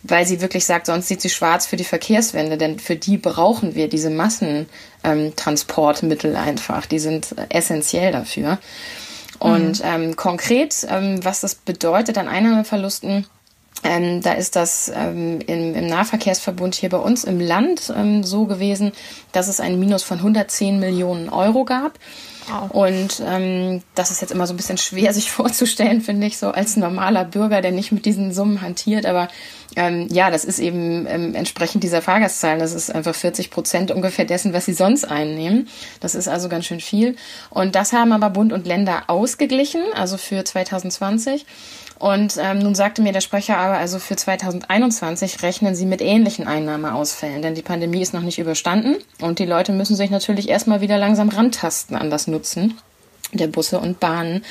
weil 0.03 0.25
sie 0.25 0.41
wirklich 0.41 0.65
sagt, 0.65 0.87
sonst 0.87 1.07
sieht 1.07 1.21
sie 1.21 1.29
schwarz 1.29 1.67
für 1.67 1.75
die 1.75 1.83
Verkehrswende, 1.83 2.57
denn 2.57 2.79
für 2.79 2.95
die 2.95 3.17
brauchen 3.17 3.75
wir 3.75 3.87
diese 3.87 4.09
Massentransportmittel 4.09 6.31
ähm, 6.31 6.37
einfach. 6.37 6.87
Die 6.87 6.99
sind 6.99 7.35
essentiell 7.49 8.11
dafür. 8.11 8.57
Und 9.39 9.79
mhm. 9.79 9.85
ähm, 9.85 10.15
konkret, 10.15 10.87
ähm, 10.89 11.23
was 11.23 11.41
das 11.41 11.53
bedeutet 11.53 12.17
an 12.17 12.27
Einnahmeverlusten, 12.27 13.27
ähm, 13.83 14.21
da 14.21 14.33
ist 14.33 14.55
das 14.55 14.91
ähm, 14.93 15.39
im, 15.45 15.75
im, 15.75 15.87
Nahverkehrsverbund 15.87 16.75
hier 16.75 16.89
bei 16.89 16.97
uns 16.97 17.23
im 17.23 17.39
Land 17.39 17.93
ähm, 17.95 18.23
so 18.23 18.45
gewesen, 18.45 18.91
dass 19.31 19.47
es 19.47 19.59
ein 19.59 19.79
Minus 19.79 20.03
von 20.03 20.17
110 20.17 20.79
Millionen 20.79 21.29
Euro 21.29 21.63
gab. 21.65 21.99
Wow. 22.49 22.71
Und 22.71 23.21
ähm, 23.25 23.83
das 23.93 24.09
ist 24.09 24.21
jetzt 24.21 24.31
immer 24.31 24.47
so 24.47 24.53
ein 24.53 24.57
bisschen 24.57 24.77
schwer 24.77 25.13
sich 25.13 25.31
vorzustellen, 25.31 26.01
finde 26.01 26.27
ich, 26.27 26.37
so 26.37 26.47
als 26.47 26.77
normaler 26.77 27.25
Bürger, 27.25 27.61
der 27.61 27.71
nicht 27.71 27.91
mit 27.91 28.05
diesen 28.05 28.33
Summen 28.33 28.61
hantiert. 28.61 29.05
Aber 29.05 29.27
ähm, 29.75 30.07
ja, 30.09 30.31
das 30.31 30.45
ist 30.45 30.59
eben 30.59 31.05
ähm, 31.07 31.35
entsprechend 31.35 31.83
dieser 31.83 32.01
Fahrgastzahlen. 32.01 32.59
Das 32.59 32.73
ist 32.73 32.93
einfach 32.93 33.13
40 33.13 33.51
Prozent 33.51 33.91
ungefähr 33.91 34.25
dessen, 34.25 34.53
was 34.53 34.65
sie 34.65 34.73
sonst 34.73 35.05
einnehmen. 35.05 35.67
Das 35.99 36.15
ist 36.15 36.27
also 36.27 36.49
ganz 36.49 36.65
schön 36.65 36.79
viel. 36.79 37.15
Und 37.49 37.75
das 37.75 37.93
haben 37.93 38.11
aber 38.11 38.29
Bund 38.29 38.53
und 38.53 38.65
Länder 38.65 39.03
ausgeglichen, 39.07 39.81
also 39.93 40.17
für 40.17 40.43
2020. 40.43 41.45
Und 41.99 42.37
ähm, 42.39 42.59
nun 42.59 42.75
sagte 42.75 43.01
mir 43.01 43.11
der 43.11 43.21
Sprecher 43.21 43.57
aber, 43.57 43.77
also 43.77 43.97
für 43.97 44.15
2021 44.15 45.41
rechnen 45.41 45.73
sie 45.73 45.85
mit 45.85 46.01
ähnlichen 46.01 46.47
Einnahmeausfällen, 46.47 47.41
denn 47.41 47.55
die 47.55 47.63
Pandemie 47.63 48.01
ist 48.01 48.13
noch 48.13 48.21
nicht 48.21 48.37
überstanden 48.37 48.97
und 49.19 49.39
die 49.39 49.45
Leute 49.45 49.71
müssen 49.71 49.95
sich 49.95 50.11
natürlich 50.11 50.47
erstmal 50.47 50.81
wieder 50.81 50.99
langsam 50.99 51.29
rantasten 51.29 51.97
an 51.97 52.11
das 52.11 52.27
Nutzen 52.27 52.77
der 53.33 53.47
Busse 53.47 53.79
und 53.79 53.99
Bahnen. 53.99 54.43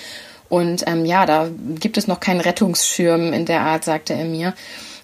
Und 0.49 0.85
ähm, 0.87 1.05
ja, 1.05 1.27
da 1.27 1.49
gibt 1.81 1.99
es 1.99 2.07
noch 2.07 2.21
keinen 2.21 2.41
Rettungsschirm 2.41 3.33
in 3.33 3.47
der 3.47 3.63
Art, 3.63 3.85
sagte 3.85 4.15
er 4.15 4.25
mir. 4.25 4.55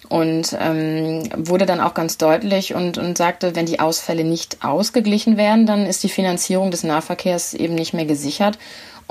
Und 0.09 0.55
ähm, 0.59 1.23
wurde 1.35 1.65
dann 1.65 1.81
auch 1.81 1.93
ganz 1.93 2.17
deutlich 2.17 2.75
und, 2.75 2.97
und 2.97 3.17
sagte, 3.17 3.55
wenn 3.55 3.65
die 3.65 3.79
Ausfälle 3.79 4.23
nicht 4.23 4.63
ausgeglichen 4.63 5.37
werden, 5.37 5.65
dann 5.65 5.85
ist 5.87 6.03
die 6.03 6.09
Finanzierung 6.09 6.71
des 6.71 6.83
Nahverkehrs 6.83 7.53
eben 7.53 7.73
nicht 7.73 7.93
mehr 7.93 8.05
gesichert. 8.05 8.59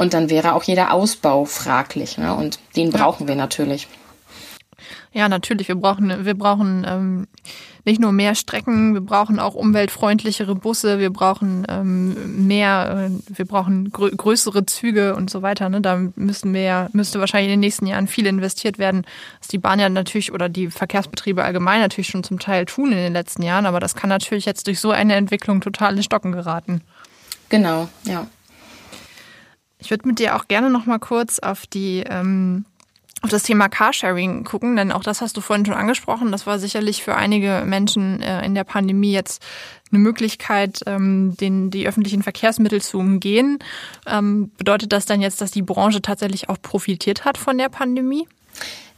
Und 0.02 0.14
dann 0.14 0.30
wäre 0.30 0.54
auch 0.54 0.64
jeder 0.64 0.92
Ausbau 0.92 1.44
fraglich. 1.44 2.18
Ne? 2.18 2.34
Und 2.34 2.58
den 2.74 2.90
brauchen 2.90 3.28
wir 3.28 3.36
natürlich. 3.36 3.86
Ja, 5.12 5.28
natürlich. 5.28 5.68
Wir 5.68 5.76
brauchen, 5.76 6.24
wir 6.24 6.34
brauchen 6.34 6.84
ähm, 6.88 7.28
nicht 7.84 8.00
nur 8.00 8.10
mehr 8.10 8.34
Strecken, 8.34 8.94
wir 8.94 9.00
brauchen 9.00 9.38
auch 9.38 9.54
umweltfreundlichere 9.54 10.56
Busse, 10.56 10.98
wir 10.98 11.10
brauchen 11.10 11.64
ähm, 11.68 12.48
mehr, 12.48 13.10
äh, 13.12 13.36
wir 13.36 13.44
brauchen 13.44 13.92
grö 13.92 14.10
größere 14.10 14.66
Züge 14.66 15.14
und 15.14 15.30
so 15.30 15.42
weiter. 15.42 15.68
Ne? 15.68 15.80
Da 15.80 16.00
müssen 16.16 16.52
wir 16.52 16.90
müsste 16.92 17.20
wahrscheinlich 17.20 17.52
in 17.52 17.60
den 17.60 17.60
nächsten 17.60 17.86
Jahren 17.86 18.08
viel 18.08 18.26
investiert 18.26 18.78
werden, 18.78 19.06
was 19.38 19.46
die 19.46 19.58
Bahn 19.58 19.78
ja 19.78 19.88
natürlich 19.88 20.32
oder 20.32 20.48
die 20.48 20.68
Verkehrsbetriebe 20.68 21.44
allgemein 21.44 21.80
natürlich 21.80 22.08
schon 22.08 22.24
zum 22.24 22.40
Teil 22.40 22.66
tun 22.66 22.90
in 22.90 22.98
den 22.98 23.12
letzten 23.12 23.44
Jahren, 23.44 23.66
aber 23.66 23.78
das 23.78 23.94
kann 23.94 24.10
natürlich 24.10 24.46
jetzt 24.46 24.66
durch 24.66 24.80
so 24.80 24.90
eine 24.90 25.14
Entwicklung 25.14 25.60
total 25.60 25.96
in 25.96 26.02
Stocken 26.02 26.32
geraten. 26.32 26.80
Genau, 27.50 27.88
ja. 28.02 28.26
Ich 29.82 29.90
würde 29.90 30.06
mit 30.06 30.18
dir 30.20 30.36
auch 30.36 30.46
gerne 30.46 30.70
noch 30.70 30.86
mal 30.86 30.98
kurz 30.98 31.40
auf 31.40 31.66
die 31.66 32.04
ähm, 32.08 32.64
auf 33.22 33.30
das 33.30 33.44
Thema 33.44 33.68
Carsharing 33.68 34.44
gucken, 34.44 34.74
denn 34.76 34.90
auch 34.90 35.04
das 35.04 35.20
hast 35.20 35.36
du 35.36 35.40
vorhin 35.40 35.64
schon 35.64 35.76
angesprochen. 35.76 36.32
Das 36.32 36.46
war 36.46 36.58
sicherlich 36.58 37.02
für 37.02 37.14
einige 37.14 37.62
Menschen 37.64 38.20
äh, 38.20 38.44
in 38.44 38.54
der 38.54 38.64
Pandemie 38.64 39.12
jetzt 39.12 39.42
eine 39.92 40.00
Möglichkeit, 40.00 40.80
ähm, 40.86 41.36
den, 41.36 41.70
die 41.70 41.86
öffentlichen 41.86 42.22
Verkehrsmittel 42.22 42.80
zu 42.80 42.98
umgehen. 42.98 43.58
Ähm, 44.06 44.50
bedeutet 44.56 44.92
das 44.92 45.06
dann 45.06 45.20
jetzt, 45.20 45.40
dass 45.40 45.52
die 45.52 45.62
Branche 45.62 46.02
tatsächlich 46.02 46.48
auch 46.48 46.60
profitiert 46.60 47.24
hat 47.24 47.38
von 47.38 47.58
der 47.58 47.68
Pandemie? 47.68 48.26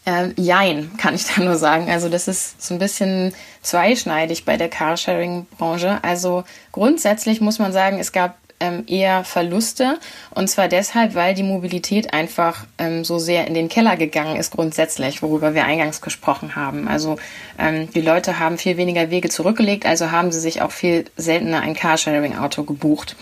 Äh, 0.06 0.30
jein, 0.36 0.96
kann 0.96 1.14
ich 1.14 1.26
da 1.26 1.42
nur 1.42 1.56
sagen. 1.56 1.90
Also 1.90 2.08
das 2.08 2.28
ist 2.28 2.62
so 2.62 2.74
ein 2.74 2.78
bisschen 2.78 3.34
zweischneidig 3.62 4.44
bei 4.44 4.56
der 4.56 4.68
Carsharing-Branche. 4.68 5.98
Also 6.02 6.44
grundsätzlich 6.72 7.40
muss 7.40 7.58
man 7.58 7.72
sagen, 7.72 7.98
es 7.98 8.12
gab 8.12 8.36
ähm, 8.64 8.84
eher 8.86 9.24
Verluste. 9.24 9.98
Und 10.30 10.48
zwar 10.48 10.68
deshalb, 10.68 11.14
weil 11.14 11.34
die 11.34 11.42
Mobilität 11.42 12.12
einfach 12.12 12.64
ähm, 12.78 13.04
so 13.04 13.18
sehr 13.18 13.46
in 13.46 13.54
den 13.54 13.68
Keller 13.68 13.96
gegangen 13.96 14.36
ist 14.36 14.52
grundsätzlich, 14.52 15.22
worüber 15.22 15.54
wir 15.54 15.64
eingangs 15.64 16.00
gesprochen 16.00 16.56
haben. 16.56 16.88
Also 16.88 17.16
ähm, 17.58 17.90
die 17.90 18.00
Leute 18.00 18.38
haben 18.38 18.58
viel 18.58 18.76
weniger 18.76 19.10
Wege 19.10 19.28
zurückgelegt, 19.28 19.86
also 19.86 20.10
haben 20.10 20.32
sie 20.32 20.40
sich 20.40 20.62
auch 20.62 20.72
viel 20.72 21.04
seltener 21.16 21.60
ein 21.60 21.74
Carsharing-Auto 21.74 22.64
gebucht. 22.64 23.16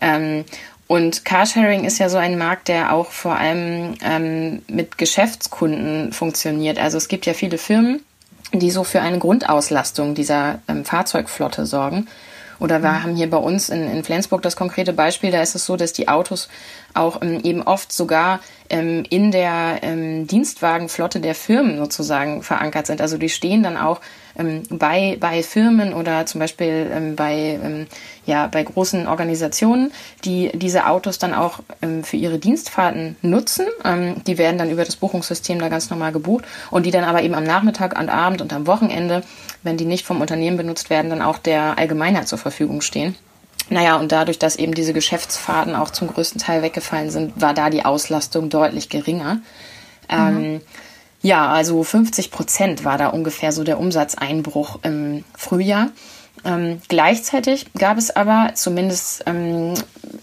Ähm, 0.00 0.44
und 0.86 1.24
Carsharing 1.24 1.84
ist 1.84 1.98
ja 1.98 2.08
so 2.08 2.18
ein 2.18 2.36
Markt, 2.36 2.66
der 2.66 2.92
auch 2.92 3.12
vor 3.12 3.36
allem 3.36 3.94
ähm, 4.02 4.62
mit 4.66 4.98
Geschäftskunden 4.98 6.12
funktioniert. 6.12 6.80
Also 6.80 6.96
es 6.96 7.06
gibt 7.06 7.26
ja 7.26 7.32
viele 7.32 7.58
Firmen, 7.58 8.00
die 8.52 8.72
so 8.72 8.82
für 8.82 9.00
eine 9.00 9.20
Grundauslastung 9.20 10.16
dieser 10.16 10.58
ähm, 10.66 10.84
Fahrzeugflotte 10.84 11.64
sorgen. 11.64 12.08
Oder 12.60 12.82
wir 12.82 13.02
haben 13.02 13.16
hier 13.16 13.28
bei 13.28 13.38
uns 13.38 13.70
in, 13.70 13.90
in 13.90 14.04
Flensburg 14.04 14.42
das 14.42 14.54
konkrete 14.54 14.92
Beispiel, 14.92 15.30
da 15.30 15.42
ist 15.42 15.54
es 15.54 15.66
so, 15.66 15.76
dass 15.76 15.92
die 15.92 16.08
Autos 16.08 16.48
auch 16.94 17.22
ähm, 17.22 17.40
eben 17.42 17.62
oft 17.62 17.92
sogar 17.92 18.40
ähm, 18.68 19.04
in 19.08 19.30
der 19.32 19.78
ähm, 19.82 20.26
Dienstwagenflotte 20.26 21.20
der 21.20 21.34
Firmen 21.34 21.78
sozusagen 21.78 22.42
verankert 22.42 22.86
sind. 22.86 23.00
Also 23.00 23.18
die 23.18 23.30
stehen 23.30 23.62
dann 23.62 23.76
auch 23.76 24.00
ähm, 24.38 24.62
bei, 24.70 25.16
bei 25.20 25.42
Firmen 25.42 25.92
oder 25.92 26.26
zum 26.26 26.38
Beispiel 26.40 26.90
ähm, 26.92 27.16
bei, 27.16 27.58
ähm, 27.62 27.86
ja, 28.26 28.46
bei 28.46 28.62
großen 28.62 29.06
Organisationen, 29.06 29.92
die 30.24 30.50
diese 30.54 30.86
Autos 30.86 31.18
dann 31.18 31.34
auch 31.34 31.60
ähm, 31.82 32.04
für 32.04 32.16
ihre 32.16 32.38
Dienstfahrten 32.38 33.16
nutzen. 33.22 33.66
Ähm, 33.84 34.22
die 34.26 34.38
werden 34.38 34.58
dann 34.58 34.70
über 34.70 34.84
das 34.84 34.96
Buchungssystem 34.96 35.58
da 35.58 35.68
ganz 35.68 35.90
normal 35.90 36.12
gebucht 36.12 36.44
und 36.70 36.86
die 36.86 36.90
dann 36.90 37.04
aber 37.04 37.22
eben 37.22 37.34
am 37.34 37.44
Nachmittag, 37.44 37.98
am 37.98 38.08
Abend 38.08 38.40
und 38.40 38.52
am 38.52 38.66
Wochenende, 38.66 39.22
wenn 39.62 39.76
die 39.76 39.84
nicht 39.84 40.06
vom 40.06 40.20
Unternehmen 40.20 40.56
benutzt 40.56 40.90
werden, 40.90 41.10
dann 41.10 41.22
auch 41.22 41.38
der 41.38 41.78
Allgemeinheit 41.78 42.28
zur 42.28 42.38
Verfügung 42.38 42.80
stehen. 42.80 43.16
Naja, 43.68 43.96
und 43.96 44.10
dadurch, 44.10 44.38
dass 44.38 44.56
eben 44.56 44.74
diese 44.74 44.92
Geschäftsfahrten 44.92 45.76
auch 45.76 45.90
zum 45.90 46.08
größten 46.08 46.40
Teil 46.40 46.62
weggefallen 46.62 47.10
sind, 47.10 47.40
war 47.40 47.54
da 47.54 47.70
die 47.70 47.84
Auslastung 47.84 48.48
deutlich 48.50 48.88
geringer. 48.88 49.40
Mhm. 50.10 50.60
Ja, 51.22 51.48
also 51.48 51.82
50 51.82 52.30
Prozent 52.30 52.84
war 52.84 52.96
da 52.96 53.08
ungefähr 53.08 53.52
so 53.52 53.62
der 53.62 53.78
Umsatzeinbruch 53.78 54.78
im 54.82 55.24
Frühjahr. 55.36 55.90
Ähm, 56.42 56.80
gleichzeitig 56.88 57.66
gab 57.78 57.98
es 57.98 58.14
aber, 58.16 58.52
zumindest 58.54 59.24
ähm, 59.26 59.74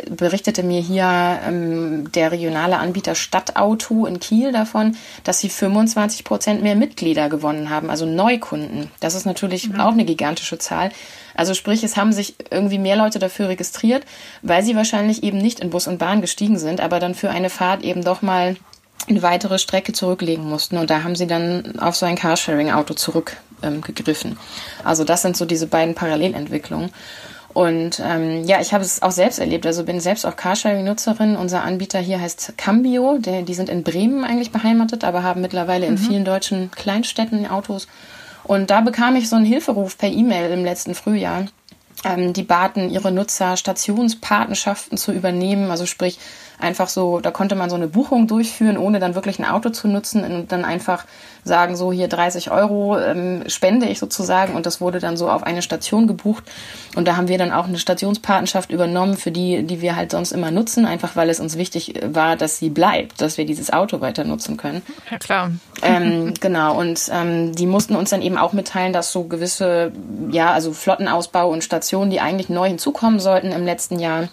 berichtete 0.10 0.64
mir 0.64 0.82
hier 0.82 1.40
ähm, 1.48 2.12
der 2.12 2.32
regionale 2.32 2.78
Anbieter 2.78 3.14
Stadtauto 3.14 4.08
in 4.08 4.20
Kiel 4.20 4.52
davon, 4.52 4.98
dass 5.24 5.40
sie 5.40 5.50
25 5.50 6.24
Prozent 6.24 6.64
mehr 6.64 6.76
Mitglieder 6.76 7.30
gewonnen 7.30 7.70
haben, 7.70 7.92
also 7.92 8.08
Neukunden. 8.08 8.90
Das 9.00 9.14
ist 9.14 9.26
natürlich 9.26 9.70
mhm. 9.70 9.80
auch 9.80 9.92
eine 9.92 10.06
gigantische 10.06 10.58
Zahl. 10.58 10.92
Also 11.36 11.54
sprich, 11.54 11.84
es 11.84 11.98
haben 11.98 12.14
sich 12.14 12.36
irgendwie 12.50 12.80
mehr 12.80 12.96
Leute 12.96 13.20
dafür 13.20 13.50
registriert, 13.50 14.04
weil 14.42 14.64
sie 14.64 14.76
wahrscheinlich 14.76 15.22
eben 15.22 15.38
nicht 15.38 15.60
in 15.60 15.70
Bus 15.70 15.88
und 15.88 16.00
Bahn 16.00 16.22
gestiegen 16.22 16.58
sind, 16.58 16.82
aber 16.82 17.00
dann 17.00 17.14
für 17.14 17.30
eine 17.30 17.52
Fahrt 17.52 17.84
eben 17.84 18.04
doch 18.04 18.24
mal 18.24 18.56
eine 19.08 19.22
weitere 19.22 19.58
Strecke 19.60 19.94
zurücklegen 19.94 20.48
mussten. 20.48 20.78
Und 20.78 20.90
da 20.90 21.04
haben 21.04 21.16
sie 21.16 21.28
dann 21.28 21.80
auf 21.80 21.96
so 21.96 22.06
ein 22.06 22.16
Carsharing-Auto 22.16 22.94
zurückgegriffen. 22.94 24.32
Ähm, 24.32 24.38
also 24.84 25.04
das 25.04 25.22
sind 25.22 25.38
so 25.38 25.46
diese 25.46 25.68
beiden 25.68 25.96
Parallelentwicklungen. 25.96 26.92
Und 27.54 28.00
ähm, 28.06 28.44
ja, 28.44 28.62
ich 28.62 28.74
habe 28.74 28.84
es 28.84 29.02
auch 29.02 29.12
selbst 29.12 29.40
erlebt. 29.40 29.66
Also 29.66 29.84
bin 29.84 30.00
selbst 30.00 30.26
auch 30.26 30.36
Carsharing-Nutzerin. 30.36 31.36
Unser 31.36 31.64
Anbieter 31.64 32.00
hier 32.00 32.22
heißt 32.22 32.54
Cambio. 32.58 33.18
Der, 33.18 33.42
die 33.42 33.56
sind 33.56 33.70
in 33.70 33.84
Bremen 33.84 34.24
eigentlich 34.24 34.52
beheimatet, 34.52 35.04
aber 35.04 35.24
haben 35.24 35.42
mittlerweile 35.42 35.88
in 35.88 35.94
mhm. 35.94 35.98
vielen 35.98 36.26
deutschen 36.26 36.70
Kleinstädten 36.70 37.48
Autos. 37.48 37.88
Und 38.44 38.70
da 38.70 38.82
bekam 38.82 39.16
ich 39.16 39.28
so 39.28 39.36
einen 39.36 39.46
Hilferuf 39.46 39.98
per 39.98 40.10
E-Mail 40.10 40.52
im 40.52 40.64
letzten 40.64 40.94
Frühjahr 40.96 41.48
Ähm, 42.06 42.32
die 42.34 42.44
baten 42.44 42.92
ihre 42.92 43.12
Nutzer, 43.12 43.58
Stationspatenschaften 43.58 44.98
zu 44.98 45.12
übernehmen, 45.12 45.72
also 45.72 45.88
sprich 45.88 46.20
einfach 46.60 46.90
so, 46.90 47.20
da 47.20 47.32
konnte 47.32 47.56
man 47.56 47.70
so 47.70 47.76
eine 47.76 47.88
Buchung 47.88 48.28
durchführen, 48.28 48.78
ohne 48.78 49.00
dann 49.00 49.16
wirklich 49.16 49.40
ein 49.40 49.46
Auto 49.46 49.70
zu 49.70 49.88
nutzen 49.88 50.24
und 50.24 50.52
dann 50.52 50.66
einfach 50.66 51.06
sagen, 51.44 51.76
so 51.76 51.92
hier 51.92 52.08
30 52.08 52.52
Euro 52.52 53.00
ähm, 53.00 53.44
spende 53.48 53.88
ich 53.88 54.00
sozusagen 54.00 54.56
und 54.56 54.66
das 54.66 54.82
wurde 54.82 55.00
dann 55.00 55.18
so 55.18 55.30
auf 55.30 55.44
eine 55.44 55.62
Station 55.62 56.08
gebucht 56.08 56.44
und 56.96 57.08
da 57.08 57.16
haben 57.16 57.28
wir 57.28 57.38
dann 57.38 57.52
auch 57.52 57.68
eine 57.68 57.78
Stationspatenschaft 57.78 58.72
übernommen 58.72 59.18
für 59.18 59.32
die, 59.32 59.64
die 59.64 59.82
wir 59.82 59.96
halt 59.96 60.12
sonst 60.12 60.32
immer 60.32 60.52
nutzen, 60.52 60.86
einfach 60.86 61.16
weil 61.16 61.30
es 61.30 61.40
uns 61.40 61.58
wichtig 61.58 61.94
war, 62.04 62.36
dass 62.36 62.58
sie 62.58 62.70
bleibt, 62.70 63.22
dass 63.22 63.38
wir 63.38 63.46
dieses 63.46 63.72
Auto 63.72 64.02
weiter 64.02 64.24
nutzen 64.24 64.58
können. 64.58 64.82
Ja 65.10 65.18
klar. 65.20 65.52
Ähm, 65.82 66.34
genau 66.40 66.78
und 66.80 67.10
ähm, 67.14 67.56
die 67.56 67.68
mussten 67.68 67.96
uns 67.96 68.10
dann 68.10 68.22
eben 68.22 68.38
auch 68.38 68.54
mitteilen, 68.54 68.94
dass 68.94 69.12
so 69.12 69.24
gewisse, 69.24 69.92
ja 70.32 70.52
also 70.52 70.74
Flottenausbau 70.74 71.50
und 71.50 71.64
Stationen, 71.64 72.10
die 72.10 72.20
eigentlich 72.20 72.50
neu 72.50 72.68
hinzukommen 72.68 73.20
sollten 73.20 73.52
im 73.52 73.64
letzten 73.64 74.00
Jahr, 74.00 74.30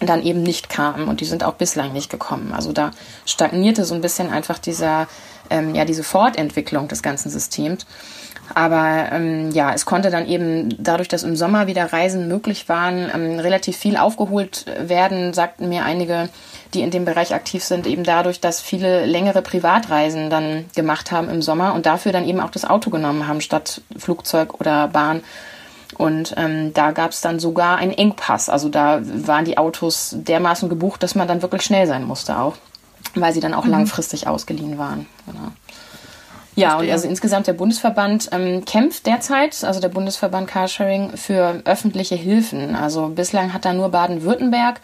dann 0.00 0.22
eben 0.22 0.42
nicht 0.42 0.68
kamen 0.68 1.08
und 1.08 1.20
die 1.20 1.24
sind 1.24 1.42
auch 1.42 1.54
bislang 1.54 1.92
nicht 1.92 2.10
gekommen. 2.10 2.52
Also 2.54 2.72
da 2.72 2.92
stagnierte 3.26 3.84
so 3.84 3.94
ein 3.94 4.00
bisschen 4.00 4.30
einfach 4.30 4.58
dieser, 4.58 5.08
ähm, 5.50 5.74
ja, 5.74 5.84
diese 5.84 6.04
Fortentwicklung 6.04 6.88
des 6.88 7.02
ganzen 7.02 7.30
Systems. 7.30 7.84
Aber 8.54 9.08
ähm, 9.12 9.50
ja, 9.50 9.74
es 9.74 9.84
konnte 9.84 10.10
dann 10.10 10.26
eben 10.26 10.74
dadurch, 10.82 11.08
dass 11.08 11.22
im 11.22 11.36
Sommer 11.36 11.66
wieder 11.66 11.92
Reisen 11.92 12.28
möglich 12.28 12.68
waren, 12.68 13.10
ähm, 13.14 13.38
relativ 13.38 13.76
viel 13.76 13.96
aufgeholt 13.96 14.64
werden, 14.80 15.34
sagten 15.34 15.68
mir 15.68 15.84
einige, 15.84 16.28
die 16.72 16.80
in 16.80 16.90
dem 16.90 17.04
Bereich 17.04 17.34
aktiv 17.34 17.62
sind, 17.62 17.86
eben 17.86 18.04
dadurch, 18.04 18.40
dass 18.40 18.60
viele 18.60 19.04
längere 19.04 19.42
Privatreisen 19.42 20.30
dann 20.30 20.66
gemacht 20.74 21.10
haben 21.12 21.28
im 21.28 21.42
Sommer 21.42 21.74
und 21.74 21.86
dafür 21.86 22.12
dann 22.12 22.26
eben 22.26 22.40
auch 22.40 22.50
das 22.50 22.64
Auto 22.64 22.90
genommen 22.90 23.26
haben 23.26 23.40
statt 23.40 23.82
Flugzeug 23.96 24.60
oder 24.60 24.88
Bahn 24.88 25.22
und 25.98 26.32
ähm, 26.36 26.72
da 26.72 26.92
gab 26.92 27.10
es 27.10 27.20
dann 27.20 27.40
sogar 27.40 27.76
einen 27.76 27.92
Engpass. 27.92 28.48
Also 28.48 28.68
da 28.68 29.00
waren 29.02 29.44
die 29.44 29.58
Autos 29.58 30.14
dermaßen 30.16 30.68
gebucht, 30.68 31.02
dass 31.02 31.16
man 31.16 31.28
dann 31.28 31.42
wirklich 31.42 31.62
schnell 31.62 31.86
sein 31.86 32.04
musste 32.04 32.38
auch, 32.38 32.54
weil 33.14 33.34
sie 33.34 33.40
dann 33.40 33.52
auch 33.52 33.64
mhm. 33.64 33.72
langfristig 33.72 34.28
ausgeliehen 34.28 34.78
waren. 34.78 35.06
Genau. 35.26 35.50
Ja, 36.54 36.78
und 36.78 36.90
also 36.90 37.06
insgesamt 37.06 37.46
der 37.46 37.52
Bundesverband 37.52 38.30
ähm, 38.32 38.64
kämpft 38.64 39.06
derzeit, 39.06 39.62
also 39.62 39.80
der 39.80 39.90
Bundesverband 39.90 40.48
Carsharing, 40.48 41.16
für 41.16 41.62
öffentliche 41.64 42.16
Hilfen. 42.16 42.74
Also 42.74 43.08
bislang 43.08 43.52
hat 43.52 43.64
da 43.64 43.72
nur 43.72 43.90
Baden-Württemberg 43.90 44.80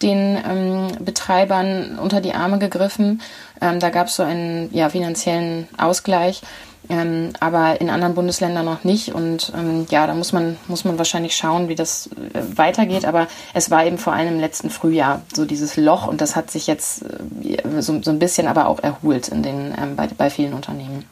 den 0.00 0.36
ähm, 0.48 0.88
Betreibern 0.98 1.98
unter 2.00 2.20
die 2.20 2.34
Arme 2.34 2.58
gegriffen. 2.58 3.20
Ähm, 3.60 3.78
da 3.78 3.90
gab 3.90 4.08
es 4.08 4.16
so 4.16 4.24
einen 4.24 4.68
ja, 4.72 4.88
finanziellen 4.88 5.68
Ausgleich 5.78 6.42
ähm, 6.88 7.32
aber 7.40 7.80
in 7.80 7.90
anderen 7.90 8.14
Bundesländern 8.14 8.64
noch 8.64 8.84
nicht. 8.84 9.14
Und 9.14 9.52
ähm, 9.56 9.86
ja, 9.90 10.06
da 10.06 10.14
muss 10.14 10.32
man, 10.32 10.56
muss 10.68 10.84
man 10.84 10.98
wahrscheinlich 10.98 11.36
schauen, 11.36 11.68
wie 11.68 11.74
das 11.74 12.08
äh, 12.08 12.42
weitergeht. 12.56 13.04
Aber 13.04 13.28
es 13.54 13.70
war 13.70 13.86
eben 13.86 13.98
vor 13.98 14.12
allem 14.12 14.34
im 14.34 14.40
letzten 14.40 14.70
Frühjahr 14.70 15.22
so 15.32 15.44
dieses 15.44 15.76
Loch 15.76 16.06
und 16.06 16.20
das 16.20 16.36
hat 16.36 16.50
sich 16.50 16.66
jetzt 16.66 17.02
äh, 17.02 17.80
so, 17.80 18.02
so 18.02 18.10
ein 18.10 18.18
bisschen 18.18 18.46
aber 18.46 18.66
auch 18.66 18.80
erholt 18.80 19.28
in 19.28 19.42
den, 19.42 19.74
ähm, 19.80 19.96
bei, 19.96 20.08
bei 20.08 20.30
vielen 20.30 20.54
Unternehmen. 20.54 21.04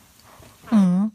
Mhm. 0.70 1.12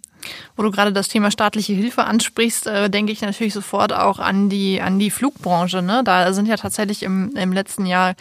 Wo 0.56 0.64
du 0.64 0.72
gerade 0.72 0.94
das 0.94 1.08
Thema 1.08 1.32
staatliche 1.32 1.74
Hilfe 1.74 2.06
ansprichst, 2.06 2.68
äh, 2.68 2.90
denke 2.90 3.12
ich 3.12 3.22
natürlich 3.22 3.54
sofort 3.54 3.94
auch 3.94 4.20
an 4.20 4.50
die, 4.50 4.82
an 4.82 5.00
die 5.00 5.12
Flugbranche. 5.12 5.82
Ne? 5.82 6.02
Da 6.04 6.34
sind 6.34 6.48
ja 6.48 6.56
tatsächlich 6.56 7.04
im, 7.04 7.36
im 7.36 7.52
letzten 7.52 7.86
Jahr 7.86 8.16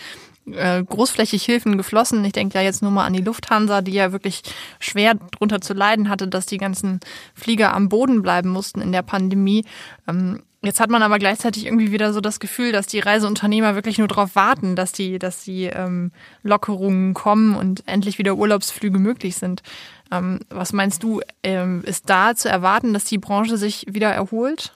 äh, 0.50 0.83
großflächig 0.83 1.42
Hilfen 1.44 1.76
geflossen. 1.76 2.24
Ich 2.24 2.33
denke 2.33 2.59
ja 2.59 2.64
jetzt 2.64 2.83
nur 2.83 2.90
mal 2.90 3.07
an 3.07 3.12
die 3.12 3.22
Lufthansa, 3.22 3.80
die 3.80 3.92
ja 3.92 4.12
wirklich 4.12 4.42
schwer 4.80 5.14
drunter 5.14 5.61
zu 5.61 5.74
leiden 5.74 6.09
hatte, 6.09 6.28
dass 6.28 6.46
die 6.46 6.59
ganzen 6.59 7.00
Flieger 7.35 7.74
am 7.74 7.88
Boden 7.88 8.22
bleiben 8.22 8.50
mussten 8.50 8.80
in 8.80 8.92
der 8.92 9.02
Pandemie. 9.02 9.64
Ähm, 10.09 10.42
Jetzt 10.64 10.80
hat 10.80 10.88
man 10.88 11.02
aber 11.02 11.18
gleichzeitig 11.18 11.66
irgendwie 11.66 11.92
wieder 11.92 12.14
so 12.14 12.22
das 12.22 12.40
Gefühl, 12.40 12.72
dass 12.72 12.87
die 12.87 12.98
Reiseunternehmer 12.98 13.74
wirklich 13.74 13.98
nur 13.98 14.09
darauf 14.09 14.35
warten, 14.35 14.76
dass 14.76 14.92
die, 14.92 15.18
dass 15.18 15.44
die 15.44 15.64
ähm, 15.64 16.11
Lockerungen 16.42 17.12
kommen 17.12 17.54
und 17.54 17.87
endlich 17.87 18.16
wieder 18.16 18.37
Urlaubsflüge 18.37 18.98
möglich 18.98 19.37
sind. 19.37 19.62
Ähm, 20.11 20.40
was 20.48 20.72
meinst 20.72 21.02
du, 21.02 21.20
ähm, 21.42 21.83
ist 21.85 22.09
da 22.09 22.35
zu 22.35 22.48
erwarten, 22.48 22.94
dass 22.94 23.04
die 23.04 23.18
Branche 23.18 23.59
sich 23.59 23.85
wieder 23.90 24.11
erholt? 24.11 24.72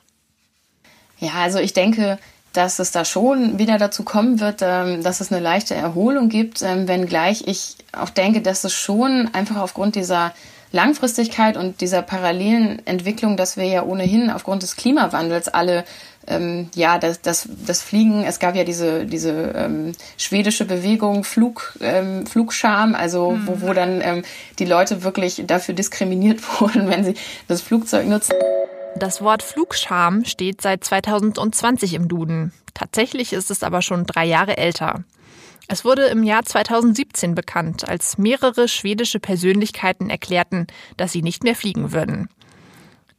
Ja, 1.20 1.32
also 1.34 1.58
ich 1.58 1.72
denke, 1.72 2.18
dass 2.52 2.78
es 2.78 2.90
da 2.90 3.04
schon 3.04 3.58
wieder 3.58 3.78
dazu 3.78 4.02
kommen 4.02 4.40
wird, 4.40 4.60
ähm, 4.62 5.02
dass 5.02 5.20
es 5.20 5.30
eine 5.30 5.40
leichte 5.40 5.74
Erholung 5.74 6.28
gibt, 6.28 6.62
ähm, 6.62 6.88
wenngleich 6.88 7.44
ich 7.46 7.76
auch 7.92 8.10
denke, 8.10 8.40
dass 8.40 8.64
es 8.64 8.72
schon 8.72 9.30
einfach 9.32 9.56
aufgrund 9.56 9.94
dieser 9.94 10.32
Langfristigkeit 10.70 11.56
und 11.56 11.80
dieser 11.80 12.02
parallelen 12.02 12.84
Entwicklung, 12.86 13.36
dass 13.36 13.56
wir 13.56 13.64
ja 13.64 13.82
ohnehin 13.84 14.30
aufgrund 14.30 14.62
des 14.62 14.76
Klimawandels 14.76 15.48
alle 15.48 15.84
ähm, 16.28 16.68
ja, 16.74 16.98
das, 16.98 17.22
das, 17.22 17.48
das 17.66 17.80
Fliegen, 17.80 18.24
es 18.24 18.38
gab 18.38 18.54
ja 18.54 18.64
diese, 18.64 19.06
diese 19.06 19.30
ähm, 19.56 19.92
schwedische 20.16 20.64
Bewegung 20.64 21.24
Flug, 21.24 21.74
ähm, 21.80 22.26
Flugscham, 22.26 22.94
also 22.94 23.32
mhm. 23.32 23.46
wo, 23.46 23.60
wo 23.68 23.72
dann 23.72 24.00
ähm, 24.02 24.22
die 24.58 24.66
Leute 24.66 25.02
wirklich 25.02 25.42
dafür 25.46 25.74
diskriminiert 25.74 26.40
wurden, 26.60 26.88
wenn 26.90 27.04
sie 27.04 27.14
das 27.46 27.62
Flugzeug 27.62 28.06
nutzen. 28.06 28.34
Das 28.98 29.22
Wort 29.22 29.44
Flugscham 29.44 30.24
steht 30.24 30.60
seit 30.60 30.82
2020 30.82 31.94
im 31.94 32.08
Duden. 32.08 32.52
Tatsächlich 32.74 33.32
ist 33.32 33.48
es 33.48 33.62
aber 33.62 33.80
schon 33.80 34.06
drei 34.06 34.24
Jahre 34.24 34.56
älter. 34.56 35.04
Es 35.68 35.84
wurde 35.84 36.06
im 36.06 36.24
Jahr 36.24 36.42
2017 36.42 37.36
bekannt, 37.36 37.88
als 37.88 38.18
mehrere 38.18 38.66
schwedische 38.66 39.20
Persönlichkeiten 39.20 40.10
erklärten, 40.10 40.66
dass 40.96 41.12
sie 41.12 41.22
nicht 41.22 41.44
mehr 41.44 41.54
fliegen 41.54 41.92
würden. 41.92 42.28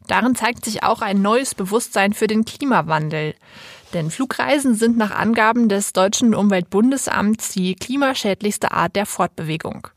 Darin 0.07 0.35
zeigt 0.35 0.65
sich 0.65 0.83
auch 0.83 1.01
ein 1.01 1.21
neues 1.21 1.55
Bewusstsein 1.55 2.11
für 2.11 2.27
den 2.27 2.43
Klimawandel. 2.43 3.35
Denn 3.93 4.11
Flugreisen 4.11 4.75
sind 4.75 4.97
nach 4.97 5.11
Angaben 5.11 5.69
des 5.69 5.93
deutschen 5.93 6.35
Umweltbundesamts 6.35 7.53
die 7.53 7.75
klimaschädlichste 7.75 8.71
Art 8.71 8.97
der 8.97 9.05
Fortbewegung. 9.05 9.87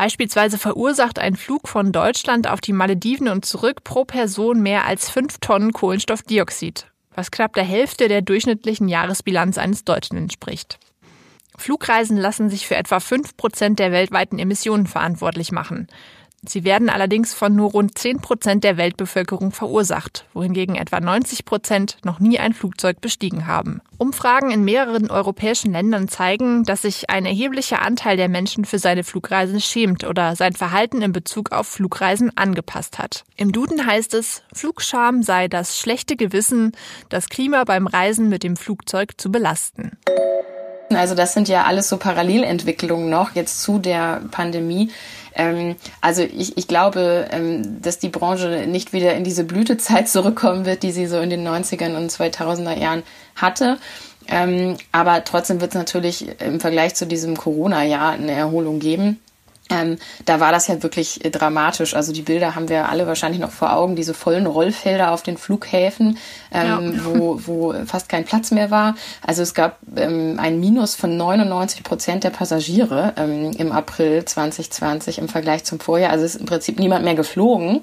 Beispielsweise 0.00 0.56
verursacht 0.56 1.18
ein 1.18 1.36
Flug 1.36 1.68
von 1.68 1.92
Deutschland 1.92 2.48
auf 2.48 2.62
die 2.62 2.72
Malediven 2.72 3.28
und 3.28 3.44
zurück 3.44 3.84
pro 3.84 4.06
Person 4.06 4.62
mehr 4.62 4.86
als 4.86 5.10
fünf 5.10 5.40
Tonnen 5.40 5.74
Kohlenstoffdioxid, 5.74 6.86
was 7.14 7.30
knapp 7.30 7.52
der 7.52 7.64
Hälfte 7.64 8.08
der 8.08 8.22
durchschnittlichen 8.22 8.88
Jahresbilanz 8.88 9.58
eines 9.58 9.84
Deutschen 9.84 10.16
entspricht. 10.16 10.78
Flugreisen 11.58 12.16
lassen 12.16 12.48
sich 12.48 12.66
für 12.66 12.76
etwa 12.76 12.98
fünf 12.98 13.36
Prozent 13.36 13.78
der 13.78 13.92
weltweiten 13.92 14.38
Emissionen 14.38 14.86
verantwortlich 14.86 15.52
machen. 15.52 15.86
Sie 16.42 16.64
werden 16.64 16.88
allerdings 16.88 17.34
von 17.34 17.54
nur 17.54 17.70
rund 17.70 17.98
10 17.98 18.20
Prozent 18.20 18.64
der 18.64 18.78
Weltbevölkerung 18.78 19.52
verursacht, 19.52 20.24
wohingegen 20.32 20.74
etwa 20.74 20.98
90 20.98 21.44
Prozent 21.44 21.98
noch 22.02 22.18
nie 22.18 22.38
ein 22.38 22.54
Flugzeug 22.54 23.00
bestiegen 23.02 23.46
haben. 23.46 23.82
Umfragen 23.98 24.50
in 24.50 24.64
mehreren 24.64 25.10
europäischen 25.10 25.72
Ländern 25.72 26.08
zeigen, 26.08 26.64
dass 26.64 26.82
sich 26.82 27.10
ein 27.10 27.26
erheblicher 27.26 27.82
Anteil 27.82 28.16
der 28.16 28.30
Menschen 28.30 28.64
für 28.64 28.78
seine 28.78 29.04
Flugreisen 29.04 29.60
schämt 29.60 30.04
oder 30.04 30.34
sein 30.34 30.54
Verhalten 30.54 31.02
in 31.02 31.12
Bezug 31.12 31.52
auf 31.52 31.66
Flugreisen 31.66 32.34
angepasst 32.36 32.98
hat. 32.98 33.24
Im 33.36 33.52
Duden 33.52 33.84
heißt 33.84 34.14
es, 34.14 34.42
Flugscham 34.54 35.22
sei 35.22 35.48
das 35.48 35.78
schlechte 35.78 36.16
Gewissen, 36.16 36.72
das 37.10 37.28
Klima 37.28 37.64
beim 37.64 37.86
Reisen 37.86 38.30
mit 38.30 38.42
dem 38.42 38.56
Flugzeug 38.56 39.20
zu 39.20 39.30
belasten. 39.30 39.98
Also 40.96 41.14
das 41.14 41.32
sind 41.32 41.48
ja 41.48 41.64
alles 41.64 41.88
so 41.88 41.96
Parallelentwicklungen 41.96 43.08
noch 43.08 43.34
jetzt 43.34 43.62
zu 43.62 43.78
der 43.78 44.22
Pandemie. 44.30 44.90
Ähm, 45.34 45.76
also 46.00 46.22
ich, 46.22 46.56
ich 46.58 46.68
glaube, 46.68 47.28
ähm, 47.30 47.80
dass 47.82 47.98
die 47.98 48.08
Branche 48.08 48.66
nicht 48.66 48.92
wieder 48.92 49.14
in 49.14 49.24
diese 49.24 49.44
Blütezeit 49.44 50.08
zurückkommen 50.08 50.66
wird, 50.66 50.82
die 50.82 50.92
sie 50.92 51.06
so 51.06 51.18
in 51.20 51.30
den 51.30 51.46
90ern 51.46 51.96
und 51.96 52.10
2000er 52.10 52.78
Jahren 52.78 53.02
hatte. 53.36 53.78
Ähm, 54.28 54.76
aber 54.92 55.24
trotzdem 55.24 55.60
wird 55.60 55.72
es 55.72 55.76
natürlich 55.76 56.26
im 56.40 56.60
Vergleich 56.60 56.94
zu 56.94 57.06
diesem 57.06 57.36
Corona-Jahr 57.36 58.12
eine 58.12 58.32
Erholung 58.32 58.78
geben. 58.78 59.18
Ähm, 59.70 59.98
da 60.24 60.40
war 60.40 60.52
das 60.52 60.66
ja 60.66 60.82
wirklich 60.82 61.24
äh, 61.24 61.30
dramatisch. 61.30 61.94
Also 61.94 62.12
die 62.12 62.22
Bilder 62.22 62.54
haben 62.54 62.68
wir 62.68 62.88
alle 62.88 63.06
wahrscheinlich 63.06 63.40
noch 63.40 63.50
vor 63.52 63.72
Augen, 63.72 63.96
diese 63.96 64.14
vollen 64.14 64.46
Rollfelder 64.46 65.12
auf 65.12 65.22
den 65.22 65.38
Flughäfen, 65.38 66.18
ähm, 66.52 66.94
ja. 66.94 67.04
wo, 67.04 67.40
wo 67.46 67.74
fast 67.86 68.08
kein 68.08 68.24
Platz 68.24 68.50
mehr 68.50 68.70
war. 68.70 68.96
Also 69.24 69.42
es 69.42 69.54
gab 69.54 69.78
ähm, 69.96 70.38
ein 70.40 70.60
Minus 70.60 70.94
von 70.96 71.16
99 71.16 71.84
Prozent 71.84 72.24
der 72.24 72.30
Passagiere 72.30 73.14
ähm, 73.16 73.52
im 73.56 73.72
April 73.72 74.24
2020 74.24 75.18
im 75.18 75.28
Vergleich 75.28 75.64
zum 75.64 75.78
Vorjahr. 75.78 76.10
Also 76.10 76.24
es 76.24 76.34
ist 76.34 76.40
im 76.40 76.46
Prinzip 76.46 76.78
niemand 76.78 77.04
mehr 77.04 77.14
geflogen. 77.14 77.82